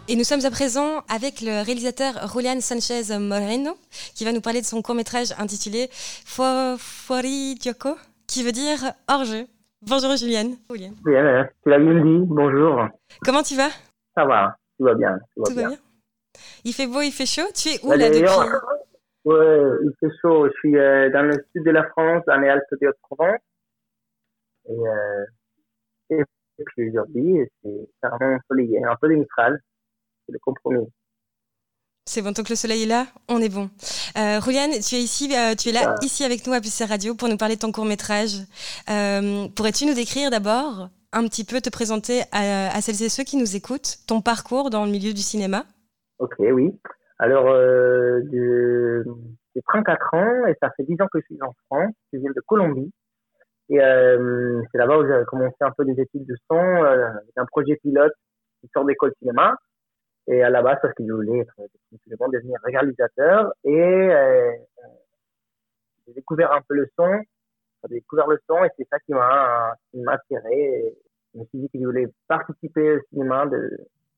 [0.09, 3.71] Et nous sommes à présent avec le réalisateur Julian Sanchez Moreno,
[4.15, 7.95] qui va nous parler de son court-métrage intitulé Fo- Fuori Gioco,
[8.27, 8.79] qui veut dire
[9.09, 9.45] hors-jeu.
[9.81, 10.51] Bonjour Julian.
[10.69, 10.91] Julian.
[11.05, 12.87] Bien, euh, tu l'as bien dit, bonjour.
[13.23, 13.69] Comment tu vas?
[14.15, 15.17] Ça va, tout va bien.
[15.35, 15.77] Tout va Tout va bien
[16.65, 18.23] Il fait beau, il fait chaud Tu es où là depuis?
[19.25, 20.47] Ouais, il fait chaud.
[20.47, 23.39] Je suis euh, dans le sud de la France, dans les Alpes de Haute-Provence.
[24.67, 25.25] Et, euh,
[26.59, 27.87] et puis aujourd'hui, c'est
[28.21, 29.59] ensoleillé, un peu de Mistral.
[30.25, 30.87] C'est le compromis.
[32.05, 33.69] C'est bon, tant que le soleil est là, on est bon.
[34.17, 35.95] Euh, Julian, tu es ici, euh, tu es là, Ah.
[36.01, 38.39] ici avec nous à PCR Radio pour nous parler de ton court métrage.
[38.89, 43.23] Euh, Pourrais-tu nous décrire d'abord un petit peu, te présenter à, à celles et ceux
[43.23, 45.63] qui nous écoutent, ton parcours dans le milieu du cinéma?
[46.19, 46.77] Ok, oui.
[47.19, 51.93] Alors, euh, j'ai 34 ans et ça fait 10 ans que je suis en France.
[52.11, 52.91] Je viens de Colombie.
[53.69, 57.77] Et c'est là-bas où j'ai commencé un peu des études de son, avec un projet
[57.77, 58.11] pilote
[58.61, 59.55] qui sort d'école cinéma.
[60.27, 61.53] Et à la base, parce que je voulais être,
[62.31, 63.53] devenir réalisateur.
[63.65, 64.51] Et euh,
[66.07, 67.21] j'ai découvert un peu le son.
[67.89, 69.75] J'ai découvert le son et c'est ça qui m'a
[70.07, 70.95] attiré.
[71.33, 73.77] je me suis dit que je voulais participer au cinéma de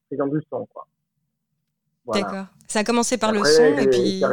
[0.10, 0.68] faisant du son.
[0.68, 0.86] quoi.
[2.14, 2.46] D'accord.
[2.68, 4.24] Ça a commencé par le son et puis.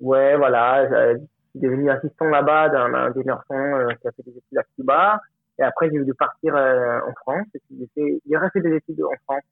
[0.00, 1.14] Ouais, voilà.
[1.14, 1.18] Je
[1.50, 5.20] suis devenu assistant là-bas d'un ingénieur son euh, qui a fait des études à Cuba.
[5.58, 7.46] Et après, j'ai voulu partir euh, en France.
[7.96, 9.42] J'ai refait des études en France,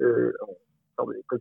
[0.00, 0.32] euh,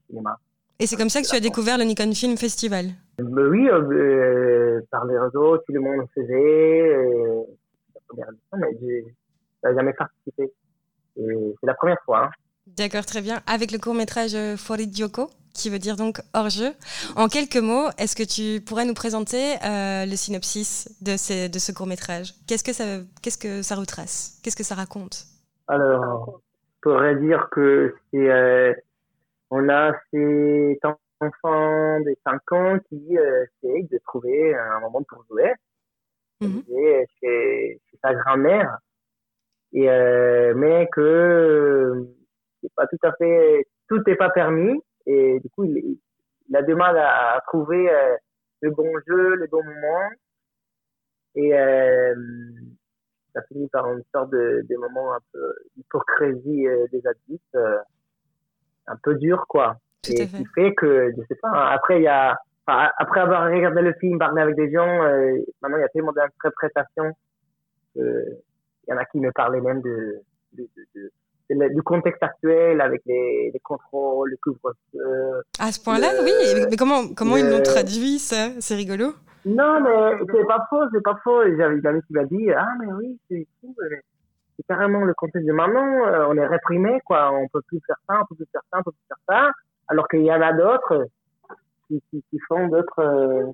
[0.07, 0.37] cinéma.
[0.79, 2.87] Et c'est comme ça que tu as découvert le Nikon Film Festival
[3.21, 7.47] euh, Oui, euh, par les réseaux, tout le monde le faisait.
[7.93, 10.51] C'est la première édition, mais je n'ai jamais participé.
[11.15, 12.25] C'est la première fois.
[12.25, 12.29] Hein.
[12.67, 13.41] D'accord, très bien.
[13.47, 16.73] Avec le court-métrage Forid Dioko qui veut dire donc hors-jeu.
[17.15, 21.57] En quelques mots, est-ce que tu pourrais nous présenter euh, le synopsis de, ces, de
[21.57, 22.35] ce court-métrage?
[22.45, 24.39] Qu'est-ce que ça retrace?
[24.43, 25.25] Qu'est-ce que ça raconte?
[25.67, 26.41] Alors,
[26.85, 28.73] je pourrais dire que c'est, euh,
[29.49, 30.79] on a ces
[31.19, 35.53] enfants de 5 ans qui euh, essayent de trouver un moment pour jouer.
[36.41, 36.59] Mm
[37.21, 38.77] chez, sa grand-mère.
[39.73, 42.07] Et, euh, mais que
[42.61, 45.97] c'est pas tout à fait, tout n'est pas permis et du coup, il,
[46.49, 48.15] il a du mal à, trouver euh,
[48.61, 50.09] le bon jeu, le bon moment.
[51.35, 52.15] Et euh,
[53.35, 57.77] ça finit par une sorte de, de moment un peu d'hypocrisie euh, des adultes, euh,
[58.87, 59.77] un peu dur, quoi.
[60.01, 63.51] Tout et qui fait que, je sais pas, hein, après, il y a, après avoir
[63.51, 67.11] regardé le film, parlé avec des gens, euh, maintenant, il y a tellement d'interprétations
[67.97, 70.21] il y en a qui me parlaient même de,
[70.53, 71.11] de, de
[71.49, 75.43] du contexte actuel avec les, les contrôles, le couvre-feu.
[75.59, 76.31] À ce point-là, oui.
[76.69, 78.49] Mais comment, comment ils l'ont traduit, ça?
[78.59, 79.13] C'est rigolo.
[79.45, 81.43] Non, mais c'est pas faux, c'est pas faux.
[81.57, 85.53] J'avais une amie qui m'a dit Ah, mais oui, c'est C'est carrément le contexte de
[85.53, 86.07] maintenant.
[86.07, 87.31] Euh, on est réprimé, quoi.
[87.31, 89.51] On peut plus faire ça, on peut plus faire ça, on peut plus faire ça.
[89.87, 91.07] Alors qu'il y en a d'autres
[91.87, 92.99] qui, qui, qui font d'autres.
[92.99, 93.51] Euh,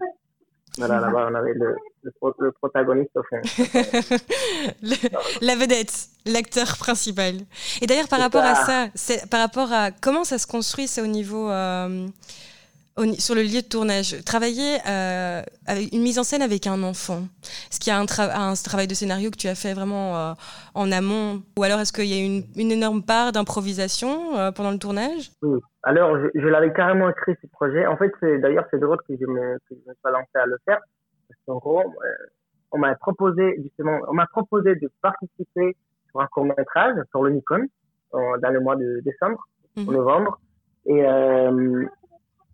[0.77, 3.41] voilà, là-bas, on avait le, le, protagoniste au fond.
[5.41, 7.35] la vedette, l'acteur principal.
[7.81, 8.87] Et d'ailleurs, par rapport à ça,
[9.29, 11.49] par rapport à comment ça se construit, c'est au niveau.
[11.49, 12.07] Euh,
[13.17, 17.23] sur le lieu de tournage, travailler euh, avec une mise en scène avec un enfant,
[17.69, 20.33] est-ce qu'il y a un, un, travail de scénario que tu as fait vraiment euh,
[20.75, 21.41] en amont?
[21.57, 25.31] Ou alors est-ce qu'il y a une, une énorme part d'improvisation euh, pendant le tournage?
[25.41, 27.87] Oui, alors je, je l'avais carrément écrit ce projet.
[27.87, 30.57] En fait, d'ailleurs, c'est drôle que je, me, que je me sois lancé à le
[30.65, 30.79] faire.
[31.29, 32.09] Parce qu'en gros, euh,
[32.71, 35.77] on m'a proposé, justement, on m'a proposé de participer
[36.09, 37.65] sur un court métrage sur le Nikon
[38.13, 39.89] dans le mois de décembre, mmh.
[39.89, 40.37] novembre.
[40.85, 41.85] Et, euh,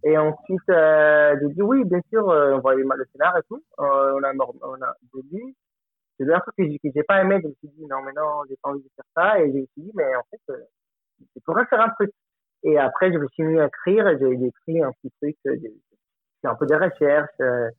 [0.03, 3.63] et ensuite, euh, j'ai dit oui, bien sûr, euh, envoyez-moi le scénar et tout.
[3.79, 5.55] Euh, on a, on a début.
[6.17, 7.39] C'est bien sûr que j'ai pas aimé.
[7.41, 9.39] Je me suis dit non, mais non, j'ai pas envie de faire ça.
[9.39, 10.57] Et je me suis dit, mais en fait, euh,
[11.35, 12.11] je pourrais faire un truc.
[12.63, 15.35] Et après, je me suis mis à écrire et j'ai écrit un petit truc.
[15.47, 15.73] Euh, j'ai
[16.41, 17.69] fait un peu des recherches euh,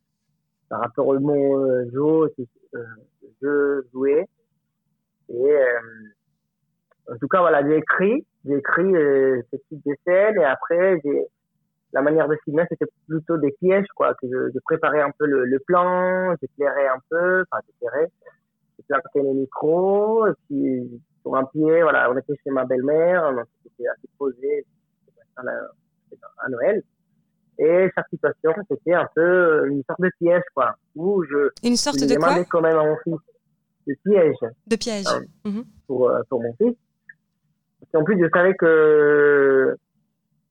[0.69, 2.47] par rapport au mot euh, jeu,
[3.43, 4.25] jeu, jouer.
[5.31, 5.57] Et
[7.11, 11.27] en tout cas, voilà, j'ai écrit, j'ai écrit ce type de scène et après, j'ai
[11.93, 15.27] la manière de filmer, c'était plutôt des pièges, quoi, que je, je préparais un peu
[15.27, 18.11] le, le plan, j'éclairais un peu, enfin, j'éclairais,
[18.77, 23.25] j'ai planté les micros, et puis, sur un pied, voilà, on était chez ma belle-mère,
[23.25, 24.67] on était assez posé,
[25.37, 26.83] à Noël.
[27.59, 31.99] Et chaque situation, c'était un peu une sorte de piège, quoi, où je, une sorte
[31.99, 32.45] de quoi?
[32.45, 33.17] quand même à mon fils
[33.87, 34.37] de piège.
[34.67, 35.07] De piège.
[35.45, 35.65] Mhm.
[35.87, 36.77] pour, euh, pour mon fils.
[37.93, 39.77] Et en plus, je savais que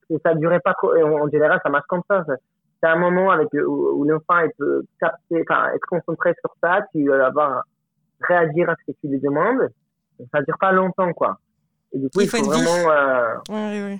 [0.09, 0.95] et ça durait pas trop.
[0.95, 2.23] Et en général, ça marche comme ça.
[2.81, 7.27] C'est un moment avec où, l'enfant peut capter, enfin, être concentré sur ça, tu vas
[7.27, 7.63] avoir
[8.21, 9.69] réagir à ce que tu lui demandes.
[10.31, 11.37] Ça dure pas longtemps, quoi.
[11.93, 12.91] Et du coup, il, faut, vraiment.
[12.91, 13.99] Euh, oui, oui.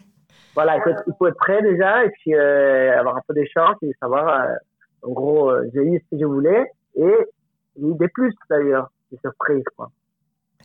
[0.55, 3.33] Voilà, il faut, être, il faut, être, prêt déjà et puis euh, avoir un peu
[3.33, 4.27] d'échange et savoir.
[4.27, 4.55] Euh,
[5.03, 7.15] en gros, euh, j'ai eu ce que je voulais et
[7.75, 9.91] des plus d'ailleurs, des surprises, quoi.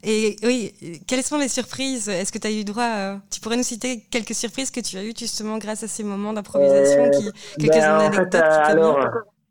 [0.04, 0.74] Et oui,
[1.06, 2.08] quelles sont les surprises?
[2.08, 3.18] Est-ce que tu as eu droit à...
[3.30, 6.32] Tu pourrais nous citer quelques surprises que tu as eues justement grâce à ces moments
[6.32, 7.30] d'improvisation qui...
[7.60, 8.98] Quelques ben, anecdotes fait, alors,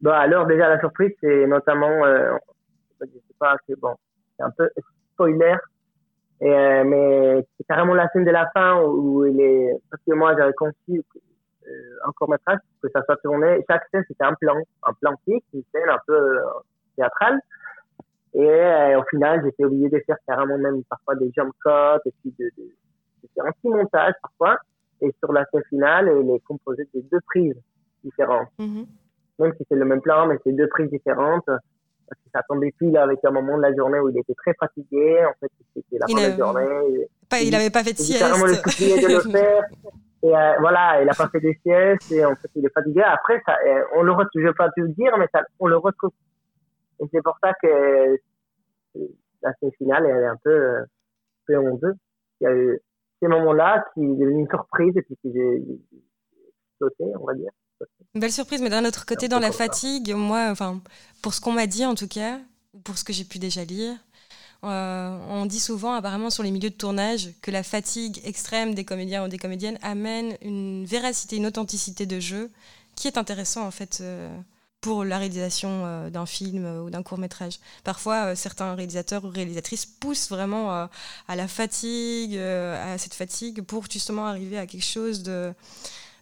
[0.02, 2.06] bah, alors, déjà, la surprise, c'est notamment...
[2.06, 2.36] Euh,
[3.00, 3.96] je sais pas, c'est bon,
[4.38, 4.70] c'est un peu
[5.14, 5.56] spoiler,
[6.42, 9.72] et, euh, mais c'est carrément la scène de la fin où il est...
[9.90, 11.72] Parce que moi, j'avais conçu euh,
[12.06, 13.64] un court-métrage, que ça soit tourné.
[13.70, 16.42] Chaque scène, c'était un plan, un plan fixe, une scène un peu euh,
[16.98, 17.40] théâtrale.
[18.34, 22.14] Et euh, au final, j'étais obligé de faire carrément même parfois des jump cuts et
[22.22, 24.58] puis de, de, de faire un petit montage parfois.
[25.02, 27.56] Et sur la scène finale, elle est composée de deux prises
[28.04, 28.48] différentes.
[28.60, 28.86] Mm-hmm.
[29.40, 31.46] Même si c'est le même plan, mais c'est deux prises différentes.
[31.46, 34.54] parce que ça tombait pile avec un moment de la journée où il était très
[34.54, 35.26] fatigué.
[35.26, 37.08] En fait, c'était la fin de la journée.
[37.30, 38.20] Pas, il n'avait pas fait de sieste.
[38.20, 39.64] carrément le de le faire.
[40.24, 43.02] Et euh, voilà, il n'a pas fait de sieste et en fait, il est fatigué.
[43.02, 45.68] Après, ça, euh, on le retrouve, je vais pas te le dire, mais ça, on
[45.68, 46.12] le retrouve.
[47.02, 48.18] Et c'est pour ça que
[49.42, 50.86] la scène finale, elle est un peu, un
[51.46, 51.96] peu honteuse.
[52.40, 52.80] Il y a eu
[53.22, 55.64] ces moments-là qui est devenu une surprise et puis qui j'ai
[56.80, 57.52] sauté, on va dire.
[58.14, 60.82] Une belle surprise, mais d'un autre côté, dans la fatigue, moi, enfin,
[61.24, 62.40] pour ce qu'on m'a dit en tout cas,
[62.84, 63.96] pour ce que j'ai pu déjà lire,
[64.64, 68.86] euh, on dit souvent, apparemment, sur les milieux de tournage, que la fatigue extrême des
[68.86, 72.52] comédiens ou des comédiennes amène une véracité, une authenticité de jeu
[72.96, 74.30] qui est intéressant en fait euh,
[74.82, 77.60] pour la réalisation euh, d'un film ou d'un court métrage.
[77.84, 84.26] Parfois, certains réalisateurs ou réalisatrices poussent vraiment à la fatigue, à cette fatigue, pour justement
[84.26, 85.54] arriver à quelque chose de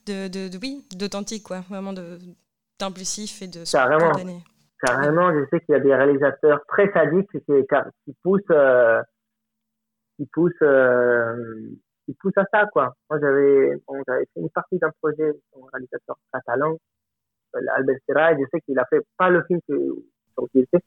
[0.05, 1.93] de, oui, d'authentique, quoi, vraiment
[2.79, 4.43] d'impulsif et de spontané.
[4.81, 9.01] Carrément, je sais qu'il y a des réalisateurs très sadiques qui, qui poussent, euh,
[10.15, 11.35] qui poussent, euh,
[12.05, 12.95] qui poussent à ça, quoi.
[13.09, 13.71] Moi, j'avais,
[14.07, 16.77] j'avais fait une partie d'un projet, un réalisateur catalan,
[17.53, 19.75] Albert Serra, je sais qu'il a fait pas le film que,
[20.33, 20.79] sur lequel il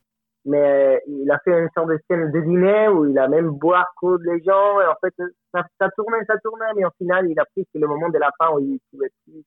[0.44, 3.86] mais il a fait une sorte de scène de dîner où il a même boire
[3.96, 5.14] contre les gens et en fait
[5.52, 8.30] ça, ça, tournait ça tournait mais au final il a pris le moment de la
[8.38, 9.44] fin où il pouvait plus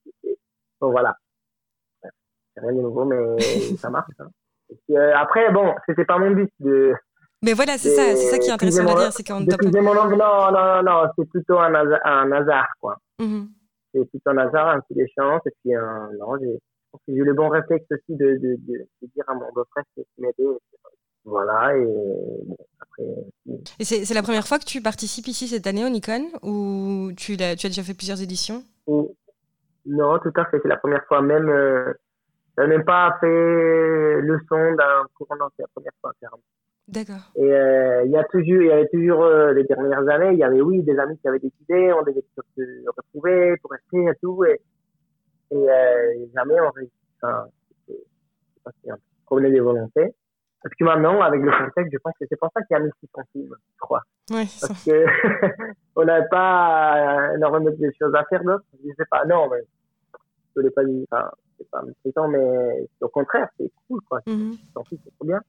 [0.80, 1.14] bon voilà
[2.02, 3.38] c'est rien de nouveau mais
[3.78, 4.28] ça marche hein.
[4.90, 6.94] euh, après bon c'était pas mon but de
[7.42, 10.16] mais voilà c'est ça c'est ça qui est intéressant de dire c'est qu'on mon non
[10.16, 13.48] non non c'est plutôt un hasard, un hasard quoi mm-hmm.
[13.92, 16.58] c'est plutôt un hasard un petit de chance et puis un non j'ai
[17.06, 20.44] j'ai eu le bon réflexe aussi de, de, de, dire à mon beau-frère que m'aider.
[21.24, 21.86] Voilà, et
[22.80, 23.02] après.
[23.80, 27.32] Et c'est la première fois que tu participes ici cette année au Nikon ou tu,
[27.40, 28.62] as, tu as déjà fait plusieurs éditions?
[28.86, 31.22] Non, tout à fait, c'est la première fois.
[31.22, 31.92] Même, euh,
[32.58, 36.12] même pas fait le son d'un courant, c'est la première fois,
[36.88, 37.32] D'accord.
[37.34, 40.38] Et euh, il y a toujours, il y avait toujours euh, les dernières années, il
[40.38, 44.14] y avait oui des amis qui avaient décidé, on devait se retrouver pour rester et
[44.22, 44.60] tout, et
[45.50, 46.92] et euh, jamais on réussit.
[47.22, 47.46] Enfin,
[48.82, 50.14] c'est un problème de volonté.
[50.62, 52.82] Parce que maintenant, avec le contexte, je pense que c'est pour ça qu'il y a
[52.82, 54.02] mis 600 films, je crois.
[54.32, 55.06] Oui, Parce que
[55.96, 58.64] on n'a pas énormément de choses à faire d'autres.
[58.84, 59.62] Je sais pas, non, mais
[60.54, 64.20] je ne l'ai pas dit, enfin, c'est pas méprisant, mais au contraire, c'est cool, quoi.
[64.26, 64.56] Mm -hmm.
[64.90, 65.40] c'est trop bien.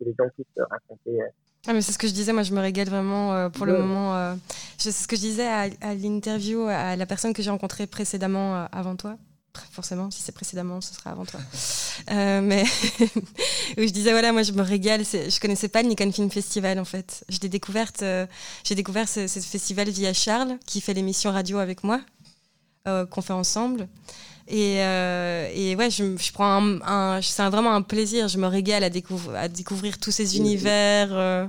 [0.00, 1.22] Les gens puissent raconter.
[1.22, 1.28] Euh,
[1.68, 3.78] ah, mais c'est ce que je disais, moi je me régale vraiment euh, pour le
[3.78, 4.14] moment.
[4.14, 4.34] Euh,
[4.76, 8.66] c'est ce que je disais à, à l'interview à la personne que j'ai rencontrée précédemment
[8.70, 9.16] avant toi
[9.70, 11.40] forcément, si c'est précédemment, ce sera avant toi.
[12.10, 12.62] Euh, mais
[13.78, 15.02] où je disais, voilà, moi je me régale.
[15.02, 17.24] Je connaissais pas le Nikon Film Festival en fait.
[17.30, 18.26] Euh,
[18.64, 22.02] j'ai découvert ce, festival via Charles, qui fait l'émission radio avec moi,
[22.86, 23.88] euh, qu'on fait ensemble.
[24.48, 28.28] Et, euh, et, ouais, je, je prends un, un c'est vraiment un plaisir.
[28.28, 31.08] Je me régale à, découvrir, à découvrir tous ces univers.
[31.12, 31.46] Euh,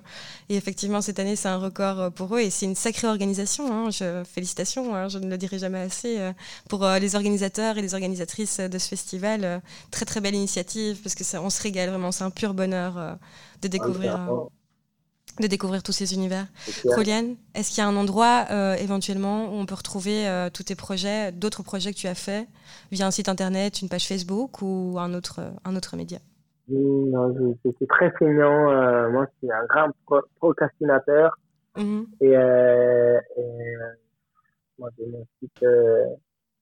[0.50, 2.40] et effectivement, cette année, c'est un record euh, pour eux.
[2.40, 3.72] Et c'est une sacrée organisation.
[3.72, 3.92] Hein.
[3.92, 6.18] Je, félicitations, hein, je ne le dirai jamais assez,
[6.70, 9.62] pour les organisateurs et les organisatrices de ce festival.
[9.92, 12.12] très, très belle initiative, parce que ça, on se régale vraiment.
[12.12, 13.18] C'est un pur bonheur
[13.62, 14.20] de découvrir
[15.42, 16.46] de découvrir tous ces univers.
[16.86, 20.64] Roliane, est-ce qu'il y a un endroit euh, éventuellement où on peut retrouver euh, tous
[20.64, 22.48] tes projets, d'autres projets que tu as faits
[22.92, 26.20] via un site internet, une page Facebook ou un autre, un autre média?
[26.70, 28.72] Non, c'est très feignant.
[28.72, 29.90] Euh, moi, je suis un grand
[30.40, 31.38] procrastinateur.
[31.78, 32.06] Mm-hmm.
[32.22, 32.36] Et,
[34.80, 35.66] moi, j'ai mon site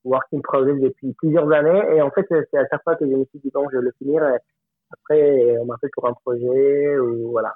[0.04, 1.82] Work in Progress depuis plusieurs années.
[1.96, 3.82] Et en fait, c'est à chaque fois que je me suis dit, bon, je vais
[3.82, 4.22] le finir.
[4.92, 7.52] Après, on m'a fait pour un projet ou voilà.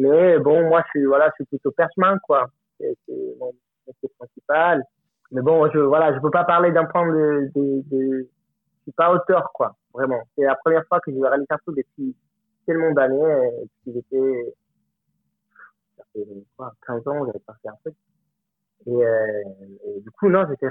[0.00, 2.48] Mais bon, moi, je suis, voilà, je suis plutôt perchemin, quoi.
[2.78, 2.96] C'est
[3.38, 3.52] mon
[3.86, 4.82] métier principal.
[5.30, 8.92] Mais bon, je, voilà, je peux pas parler d'un point de, de, de, je suis
[8.92, 9.76] pas auteur, quoi.
[9.92, 10.22] Vraiment.
[10.34, 12.16] C'est la première fois que je vais réaliser un truc depuis
[12.66, 13.50] tellement d'années,
[13.84, 14.54] depuis j'étais,
[15.98, 16.26] ça fait,
[16.56, 17.94] quoi, 15 ans, j'avais pas fait un truc.
[18.86, 19.42] Et, euh,
[19.84, 20.68] et du coup, non, j'étais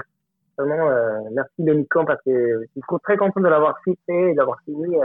[0.58, 4.96] vraiment, euh, merci le parce que je suis très content de l'avoir fait, d'avoir fini,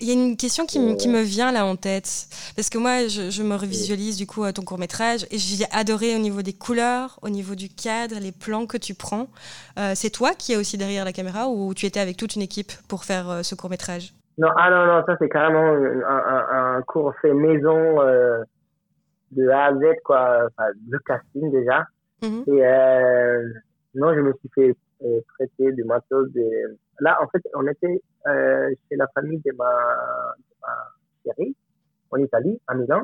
[0.00, 2.26] il y a une question qui, me vient là en tête,
[2.56, 6.14] parce que moi, je, me revisualise du coup à ton court métrage, et j'ai adoré
[6.14, 9.28] au niveau des couleurs, au niveau du cadre, les plans que tu prends.
[9.78, 12.42] Euh, c'est toi qui es aussi derrière la caméra, ou tu étais avec toute une
[12.42, 15.74] équipe pour faire euh, ce court métrage Non, ah non, non, ça c'est carrément
[16.08, 18.42] un, cours fait maison euh,
[19.30, 21.84] de A à Z, quoi, enfin, de casting déjà.
[22.22, 22.44] Mhm.
[22.46, 22.62] Et
[23.94, 24.76] non, je me suis fait
[25.28, 29.72] traiter du matos, de Là, en fait, on était euh, chez la famille de ma,
[30.60, 30.68] ma
[31.24, 31.56] chérie,
[32.10, 33.02] en Italie, à Milan.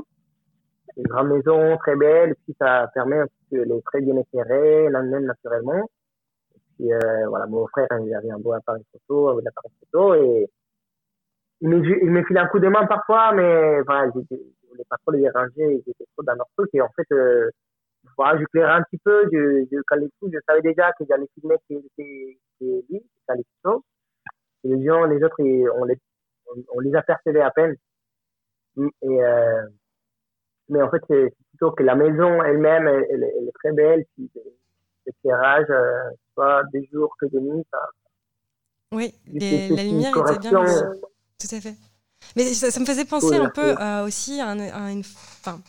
[0.96, 5.20] Une grande maison très belle, et puis ça permet que les très bien éclairés, l'année
[5.20, 5.88] naturellement.
[6.54, 10.14] Et puis euh, voilà, mon frère, il avait un beau appareil photo, un appareil photo,
[10.14, 10.48] et
[11.60, 14.36] il me, il me file un coup de main parfois, mais voilà, je
[14.68, 16.70] voulais pas trop les déranger, j'étais trop dans leur truc.
[16.72, 17.50] Et en fait, euh,
[18.18, 21.28] voilà, je clairais un petit peu, je, je calais tout, je savais déjà que j'allais
[21.34, 22.36] filmer que c'était
[22.90, 23.02] lui.
[24.64, 25.98] Et les gens, les autres, on les,
[26.74, 27.76] on, les apercevait à peine.
[28.76, 29.62] Et, euh,
[30.68, 34.04] mais en fait, c'est plutôt que la maison elle-même, elle, elle, est très belle.
[34.14, 34.28] Puis
[35.06, 37.78] l'éclairage, euh, soit des jours que de nuit, ça.
[38.92, 40.64] Oui, la lumière était bien.
[41.38, 41.74] Tout à fait.
[42.36, 45.00] Mais ça, me faisait penser un peu euh, aussi à, une.
[45.00, 45.60] Enfin,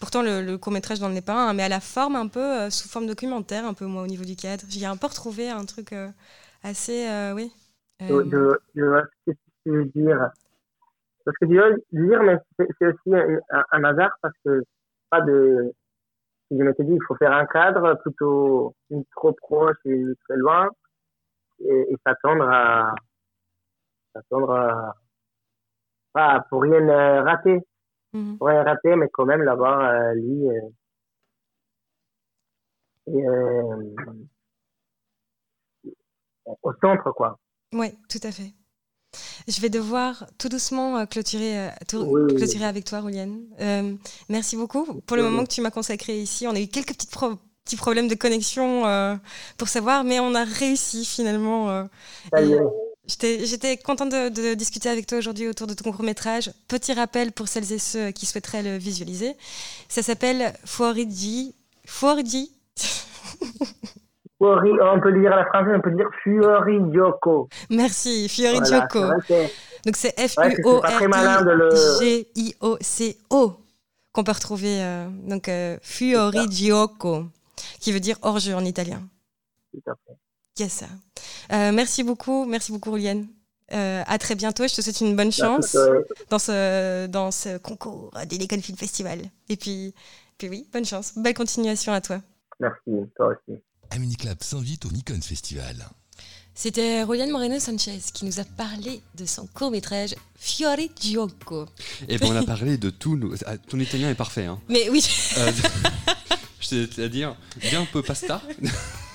[0.00, 2.88] pourtant, le, court-métrage n'en est pas un, mais à la forme un peu euh, sous
[2.88, 4.64] forme documentaire, un peu moi au niveau du cadre.
[4.68, 6.08] J'ai un peu retrouvé un truc euh,
[6.62, 7.06] assez.
[7.34, 7.52] oui.
[8.00, 8.06] Je,
[8.74, 10.30] je, vois ce que tu veux dire?
[11.24, 12.38] Parce que dire, mais
[12.78, 13.14] c'est aussi
[13.50, 14.62] un, hasard parce que
[15.10, 15.72] pas de.
[16.50, 18.74] Je m'étais dit, il faut faire un cadre plutôt
[19.12, 20.70] trop proche et très loin
[21.60, 22.94] et, s'attendre à.
[24.14, 24.94] s'attendre à
[26.48, 27.60] pour rien euh, rater.
[28.16, 28.38] Mhm.
[28.38, 30.48] Pour rien rater, mais quand même l'avoir euh, lui.
[33.08, 33.94] Euh,
[36.62, 37.38] au centre, quoi.
[37.72, 38.54] Oui, tout à fait.
[39.46, 43.42] Je vais devoir tout doucement clôturer, clôturer avec toi, Rouliane.
[44.28, 46.46] merci beaucoup pour le moment que tu m'as consacré ici.
[46.46, 47.16] On a eu quelques petites
[47.64, 48.82] petits problèmes de connexion
[49.56, 51.86] pour savoir, mais on a réussi finalement.
[53.06, 56.50] J'étais contente de, discuter avec toi aujourd'hui autour de ton court métrage.
[56.68, 59.34] Petit rappel pour celles et ceux qui souhaiteraient le visualiser.
[59.88, 61.54] Ça s'appelle Fuorigi.
[61.86, 62.50] Fuorigi.
[64.40, 67.48] on peut dire à la française, on peut dire Fuori Gioco.
[67.70, 69.00] Merci, Fuori Gioco.
[69.84, 70.82] Donc c'est F-U-O-R-I-G-I-O-C-O
[74.12, 74.82] qu'on peut retrouver.
[74.82, 75.78] Euh, donc euh,
[76.50, 77.26] Gioco,
[77.80, 79.00] qui veut dire hors-jeu en italien.
[79.72, 80.16] Tout à fait.
[80.58, 80.84] Yes.
[81.52, 83.26] Euh, merci beaucoup, merci beaucoup, Rouliane.
[83.72, 84.66] Euh, à très bientôt.
[84.66, 85.76] Je te souhaite une bonne chance
[86.30, 89.20] dans ce, dans ce concours des Nikon Film Festival.
[89.48, 89.92] Et puis,
[90.38, 91.12] puis oui, bonne chance.
[91.16, 92.20] Belle continuation à toi.
[92.60, 93.60] Merci, toi aussi.
[94.18, 95.76] Club s'invite au Nikon Festival.
[96.54, 101.66] C'était Roliane Moreno Sanchez qui nous a parlé de son court métrage Fiori Gioco.
[102.08, 103.16] Et ben on a parlé de tout.
[103.16, 103.34] Nos...
[103.44, 104.46] Ah, ton italien est parfait.
[104.46, 104.58] Hein.
[104.68, 105.06] Mais oui.
[105.36, 105.52] Euh,
[106.60, 108.40] C'est-à-dire, bien un peu pasta.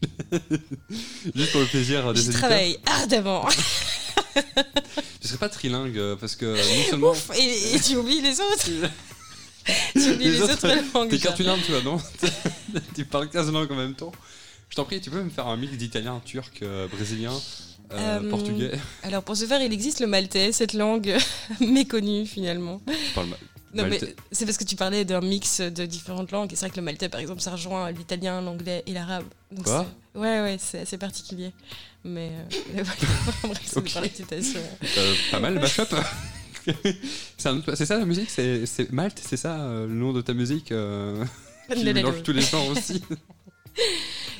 [1.34, 3.46] Juste pour le plaisir des Je travaille ardemment.
[5.20, 7.10] tu serais pas trilingue euh, parce que non seulement.
[7.10, 8.68] Ouf, et, tu oublies les autres.
[9.94, 11.10] tu oublies les, autres, langues.
[11.10, 11.98] T'es cartulin, tu vois, non
[12.94, 14.12] Tu parles 15 langues en même temps.
[14.70, 17.32] Je t'en prie, tu peux me faire un mix d'italien, turc, euh, brésilien,
[17.92, 18.72] euh, portugais
[19.02, 21.16] Alors pour ce faire, il existe le maltais, cette langue
[21.60, 22.80] méconnue finalement.
[22.86, 23.28] Tu parles
[23.74, 24.00] non, mais
[24.32, 26.52] c'est parce que tu parlais d'un mix de différentes langues.
[26.52, 29.24] Et c'est vrai que le maltais, par exemple, ça rejoint l'italien, l'anglais et l'arabe.
[29.64, 31.52] Quoi Ouais, ouais, c'est assez particulier.
[32.04, 32.30] Mais,
[32.76, 32.82] euh,
[33.44, 34.12] bref, okay.
[34.32, 35.94] euh, Pas mal le mashup
[37.38, 38.30] C'est ça la musique?
[38.30, 41.24] C'est Malte, c'est ça euh, le nom de ta musique euh,
[41.72, 43.02] Qui mélange tous les genres aussi?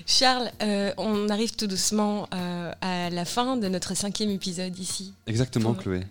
[0.06, 5.12] Charles, euh, on arrive tout doucement à la fin de notre cinquième épisode ici.
[5.26, 6.02] Exactement, Chloé.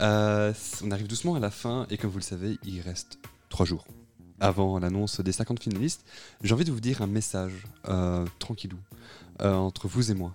[0.00, 3.66] Euh, on arrive doucement à la fin et comme vous le savez, il reste trois
[3.66, 3.86] jours
[4.40, 6.04] avant l'annonce des 50 finalistes.
[6.42, 7.52] J'ai envie de vous dire un message
[7.88, 8.78] euh, tranquillou
[9.42, 10.32] euh, entre vous et moi.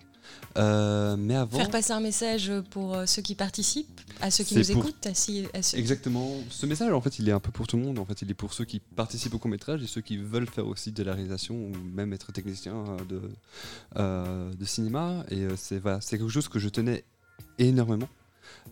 [0.55, 1.57] mais avant...
[1.57, 5.07] Faire passer un message pour ceux qui participent, à ceux qui nous écoutent.
[5.73, 6.29] Exactement.
[6.51, 7.97] Ce message, en fait, il est un peu pour tout le monde.
[7.97, 10.47] En fait, il est pour ceux qui participent au court métrage et ceux qui veulent
[10.47, 13.21] faire aussi de la réalisation ou même être technicien de,
[13.95, 15.25] de cinéma.
[15.31, 17.03] Et c'est voilà, quelque chose que je tenais
[17.57, 18.07] énormément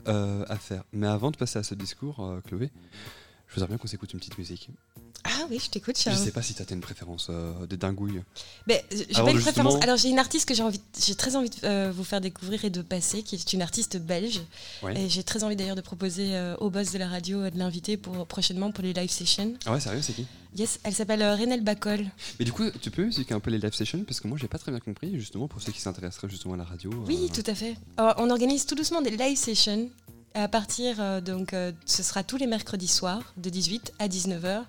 [0.05, 0.83] à faire.
[0.91, 2.71] Mais avant de passer à ce discours, euh, Chloé,
[3.53, 4.69] je voudrais bien qu'on s'écoute une petite musique.
[5.23, 5.95] Ah oui, je t'écoute.
[5.95, 8.23] Je sais pas si tu as une préférence euh, de dingouille.
[8.65, 9.75] Mais j'ai pas une préférence.
[9.83, 12.71] Alors j'ai une artiste que j'ai envie, j'ai très envie de vous faire découvrir et
[12.71, 14.41] de passer, qui est une artiste belge.
[14.95, 18.25] Et j'ai très envie d'ailleurs de proposer au boss de la radio de l'inviter pour
[18.25, 19.53] prochainement pour les live sessions.
[19.67, 20.25] Ah ouais, sérieux, c'est qui?
[20.55, 22.05] Yes, elle s'appelle Renelle Bacol.
[22.39, 24.03] Mais du coup, tu peux expliquer un peu les live sessions?
[24.03, 26.57] Parce que moi j'ai pas très bien compris justement pour ceux qui s'intéresseraient justement à
[26.57, 26.91] la radio.
[27.05, 27.75] Oui, tout à fait.
[28.17, 29.89] on organise tout doucement des live sessions
[30.33, 34.63] à partir, euh, donc, euh, ce sera tous les mercredis soirs, de 18 à 19h,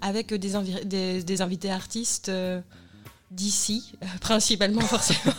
[0.00, 2.60] avec des, des, invités artistes euh,
[3.30, 5.34] d'ici, principalement forcément.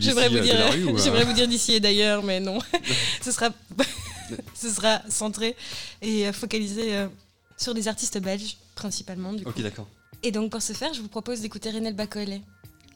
[0.00, 0.56] J'aimerais vous, dire,
[1.26, 2.58] vous dire d'ici et d'ailleurs, mais non.
[3.22, 3.50] ce, sera,
[4.54, 5.54] ce sera centré
[6.00, 7.06] et focalisé
[7.58, 9.32] sur des artistes belges, principalement.
[9.32, 9.88] Du ok, d'accord.
[10.22, 12.40] Et donc, pour ce faire, je vous propose d'écouter Renel Bacolé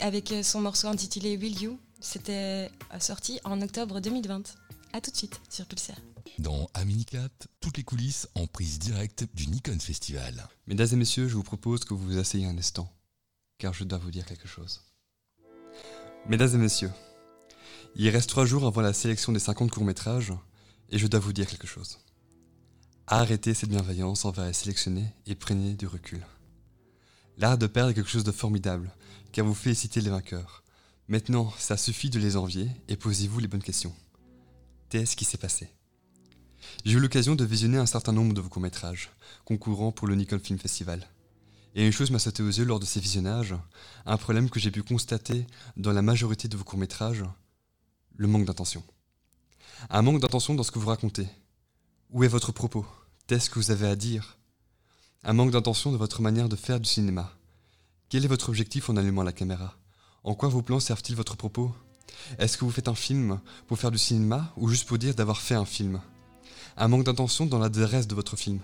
[0.01, 1.78] avec son morceau intitulé Will You.
[2.01, 4.55] C'était sorti en octobre 2020.
[4.93, 5.97] A tout de suite sur Pulsar.
[6.39, 10.48] Dans Aminicap, toutes les coulisses en prise directe du Nikon Festival.
[10.66, 12.90] Mesdames et messieurs, je vous propose que vous vous asseyez un instant,
[13.59, 14.82] car je dois vous dire quelque chose.
[16.27, 16.90] Mesdames et messieurs,
[17.97, 20.32] il reste trois jours avant la sélection des 50 courts-métrages
[20.90, 21.98] Et je dois vous dire quelque chose.
[23.06, 26.24] Arrêtez cette bienveillance envers les sélectionnés et prenez du recul.
[27.36, 28.90] L'art de perdre est quelque chose de formidable,
[29.32, 30.65] car vous félicitez les vainqueurs.
[31.09, 33.94] Maintenant, ça suffit de les envier et posez-vous les bonnes questions.
[34.89, 35.69] Qu'est-ce qui s'est passé
[36.86, 39.10] J'ai eu l'occasion de visionner un certain nombre de vos courts-métrages,
[39.44, 41.06] concourant pour le Nikon Film Festival.
[41.74, 43.55] Et une chose m'a sauté aux yeux lors de ces visionnages,
[44.06, 45.47] un problème que j'ai pu constater
[45.77, 47.23] dans la majorité de vos courts-métrages,
[48.16, 48.82] le manque d'intention.
[49.90, 51.28] Un manque d'intention dans ce que vous racontez.
[52.09, 52.86] Où est votre propos?
[53.27, 54.39] Qu'est-ce que vous avez à dire?
[55.23, 57.36] Un manque d'intention de votre manière de faire du cinéma.
[58.09, 59.77] Quel est votre objectif en allumant la caméra?
[60.24, 61.74] En quoi vos plans servent-ils votre propos?
[62.39, 65.40] Est-ce que vous faites un film pour faire du cinéma ou juste pour dire d'avoir
[65.40, 66.01] fait un film?
[66.76, 68.60] Un manque d'intention dans l'adresse de votre film.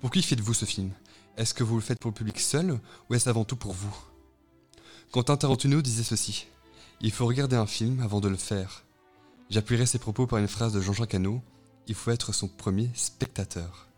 [0.00, 0.90] Pour qui faites-vous ce film?
[1.36, 3.94] Est-ce que vous le faites pour le public seul ou est-ce avant tout pour vous?
[5.12, 6.46] Quentin Tarantino disait ceci.
[7.00, 8.84] Il faut regarder un film avant de le faire.
[9.50, 11.42] J'appuierai ces propos par une phrase de Jean-Jacques Hano
[11.88, 13.88] il faut être son premier spectateur.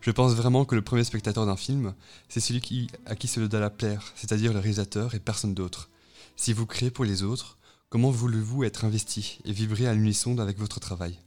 [0.00, 1.94] Je pense vraiment que le premier spectateur d'un film,
[2.28, 5.90] c'est celui qui, à qui cela doit la plaire, c'est-à-dire le réalisateur et personne d'autre.
[6.36, 7.57] Si vous créez pour les autres,
[7.90, 11.18] comment voulez-vous être investi et vibrer à l'unisson avec votre travail?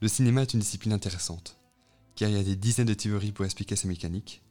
[0.00, 1.56] Le cinéma est une discipline intéressante,
[2.14, 4.42] car il y a des dizaines de théories pour expliquer sa mécanique.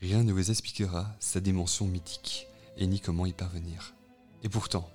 [0.00, 3.94] Rien ne vous expliquera sa dimension mythique, et ni comment y parvenir.
[4.42, 4.90] Et pourtant,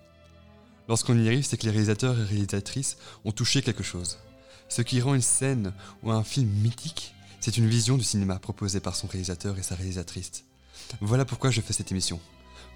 [0.87, 4.19] lorsqu'on y arrive, c'est que les réalisateurs et réalisatrices ont touché quelque chose.
[4.69, 5.73] Ce qui rend une scène
[6.03, 9.75] ou un film mythique, c'est une vision du cinéma proposée par son réalisateur et sa
[9.75, 10.43] réalisatrice.
[10.99, 12.19] Voilà pourquoi je fais cette émission.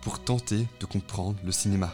[0.01, 1.93] Pour tenter de comprendre le cinéma.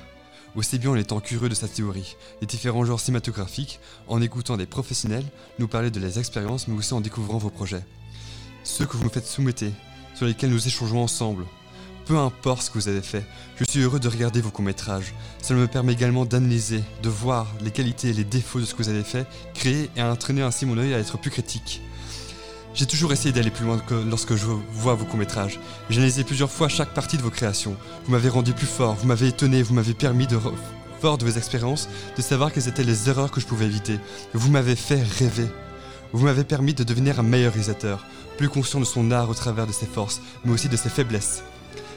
[0.56, 4.66] Aussi bien en étant curieux de sa théorie, des différents genres cinématographiques, en écoutant des
[4.66, 5.26] professionnels
[5.60, 7.86] nous parler de leurs expériences, mais aussi en découvrant vos projets.
[8.64, 9.64] Ceux que vous nous faites soumettre,
[10.14, 11.46] sur lesquels nous échangeons ensemble,
[12.06, 13.24] peu importe ce que vous avez fait,
[13.56, 15.14] je suis heureux de regarder vos courts-métrages.
[15.42, 18.84] Cela me permet également d'analyser, de voir les qualités et les défauts de ce que
[18.84, 21.82] vous avez fait, créer et entraîner ainsi mon œil à être plus critique.
[22.74, 25.60] J'ai toujours essayé d'aller plus loin que lorsque je vois vos courts-métrages.
[25.90, 27.76] J'ai analysé plusieurs fois chaque partie de vos créations.
[28.06, 30.40] Vous m'avez rendu plus fort, vous m'avez étonné, vous m'avez permis de,
[31.02, 34.00] fort de vos expériences, de savoir quelles étaient les erreurs que je pouvais éviter.
[34.34, 35.48] Vous m'avez fait rêver.
[36.14, 38.06] Vous m'avez permis de devenir un meilleur réalisateur,
[38.38, 41.44] plus conscient de son art au travers de ses forces, mais aussi de ses faiblesses.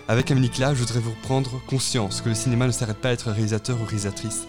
[0.09, 3.31] Avec Là, je voudrais vous prendre conscience que le cinéma ne s'arrête pas à être
[3.31, 4.43] réalisateur ou réalisatrice.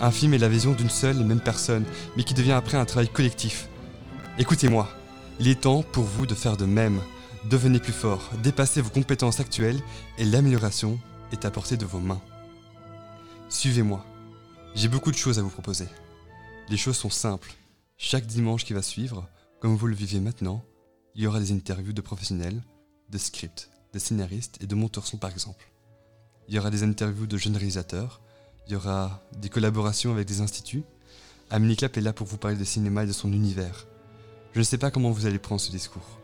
[0.00, 1.84] Un film est la vision d'une seule et même personne,
[2.16, 3.68] mais qui devient après un travail collectif.
[4.38, 4.88] Écoutez-moi,
[5.40, 7.00] il est temps pour vous de faire de même.
[7.50, 9.80] Devenez plus fort, dépassez vos compétences actuelles
[10.18, 10.98] et l'amélioration
[11.32, 12.20] est à portée de vos mains.
[13.48, 14.04] Suivez-moi.
[14.74, 15.86] J'ai beaucoup de choses à vous proposer.
[16.68, 17.52] Les choses sont simples.
[17.96, 19.28] Chaque dimanche qui va suivre,
[19.60, 20.64] comme vous le vivez maintenant,
[21.14, 22.62] il y aura des interviews de professionnels,
[23.10, 25.70] de scripts, des scénaristes et de monteurs son par exemple.
[26.48, 28.20] Il y aura des interviews de jeunes réalisateurs,
[28.66, 30.84] il y aura des collaborations avec des instituts.
[31.50, 33.86] Amélie est là pour vous parler de cinéma et de son univers.
[34.52, 36.18] Je ne sais pas comment vous allez prendre ce discours.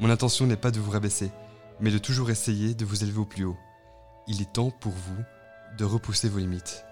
[0.00, 1.30] Mon intention n'est pas de vous rabaisser,
[1.80, 3.58] mais de toujours essayer de vous élever au plus haut.
[4.26, 5.22] Il est temps pour vous
[5.76, 6.84] de repousser vos limites.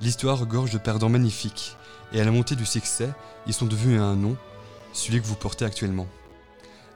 [0.00, 1.76] L'histoire regorge de perdants magnifiques,
[2.12, 3.10] et à la montée du succès,
[3.46, 4.36] ils sont devenus un nom,
[4.92, 6.06] celui que vous portez actuellement.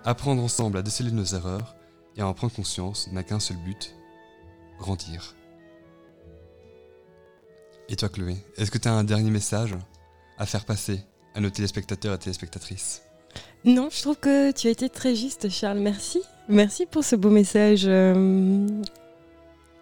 [0.04, 1.74] Apprendre ensemble à déceler nos erreurs,
[2.16, 3.96] et en prendre conscience n'a qu'un seul but,
[4.78, 5.34] grandir.
[7.88, 9.74] Et toi Chloé, est-ce que tu as un dernier message
[10.36, 11.00] à faire passer
[11.34, 13.02] à nos téléspectateurs et téléspectatrices?
[13.64, 16.20] Non, je trouve que tu as été très juste Charles, merci.
[16.48, 18.66] Merci pour ce beau message euh,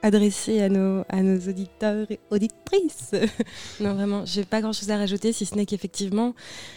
[0.03, 1.05] adressé à nos,
[1.49, 3.13] auditeurs et auditrices.
[3.81, 6.35] non, vraiment, j'ai pas grand chose à rajouter, si ce n'est qu'effectivement,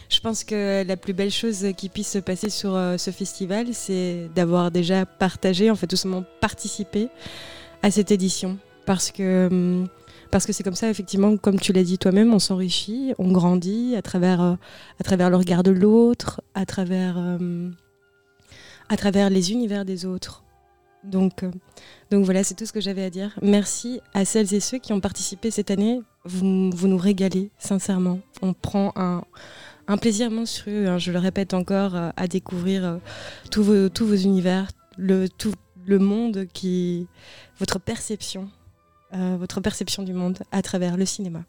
[0.09, 3.73] je pense que la plus belle chose qui puisse se passer sur euh, ce festival,
[3.73, 7.07] c'est d'avoir déjà partagé, en fait, tout simplement participé
[7.81, 8.57] à cette édition.
[8.85, 9.47] Parce que.
[9.47, 9.87] Hum,
[10.31, 13.95] parce que c'est comme ça, effectivement, comme tu l'as dit toi-même, on s'enrichit, on grandit
[13.95, 14.53] à travers, euh,
[14.99, 17.75] à travers le regard de l'autre, à travers, hum,
[18.89, 20.43] à travers les univers des autres.
[21.03, 21.51] Donc, euh,
[22.11, 23.37] donc voilà, c'est tout ce que j'avais à dire.
[23.41, 26.01] Merci à celles et ceux qui ont participé cette année.
[26.25, 28.19] Vous, vous nous régalez, sincèrement.
[28.41, 29.23] On prend un,
[29.87, 32.97] un plaisir monstrueux, hein, je le répète encore, euh, à découvrir euh,
[33.49, 35.53] tous, vos, tous vos univers, le, tout
[35.85, 37.07] le monde qui.
[37.59, 38.49] votre perception,
[39.11, 41.43] votre perception du monde à travers le cinéma.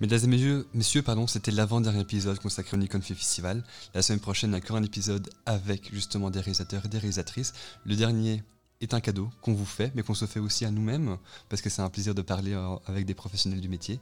[0.00, 3.64] Mesdames et messieurs, messieurs pardon, c'était l'avant-dernier épisode consacré au Nikon Festival.
[3.94, 7.52] La semaine prochaine, encore un épisode avec justement des réalisateurs et des réalisatrices.
[7.84, 8.42] Le dernier
[8.80, 11.18] est un cadeau qu'on vous fait, mais qu'on se fait aussi à nous-mêmes,
[11.48, 14.00] parce que c'est un plaisir de parler euh, avec des professionnels du métier.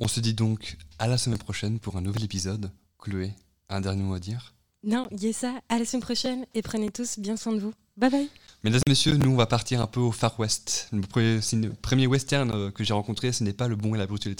[0.00, 2.70] On se dit donc à la semaine prochaine pour un nouvel épisode.
[2.98, 3.34] Chloé,
[3.68, 4.54] un dernier mot à dire?
[4.84, 7.72] Non, Yessa, à la semaine prochaine et prenez tous bien soin de vous.
[7.96, 8.30] Bye bye
[8.64, 10.88] Mesdames et messieurs, nous on va partir un peu au Far West.
[10.90, 13.98] Le premier, le premier western euh, que j'ai rencontré, ce n'est pas Le Bon et
[13.98, 14.36] la Brute et les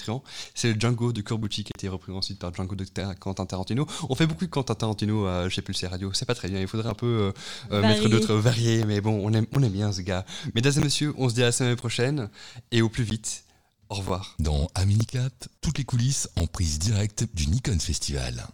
[0.55, 2.87] c'est le Django de Corbucci qui a été repris ensuite par Django de
[3.21, 3.87] Quentin Tarantino.
[4.09, 6.67] On fait beaucoup de Quentin Tarantino euh, chez Pulsar Radio, c'est pas très bien, il
[6.67, 7.35] faudrait un peu
[7.71, 10.25] euh, mettre d'autres variés, mais bon, on aime, on aime bien ce gars.
[10.55, 12.31] Mesdames et messieurs, on se dit à la semaine prochaine
[12.73, 13.45] et au plus vite.
[13.91, 14.37] Au revoir.
[14.39, 18.47] Dans Aminicap, toutes les coulisses en prise directe du Nikon Festival.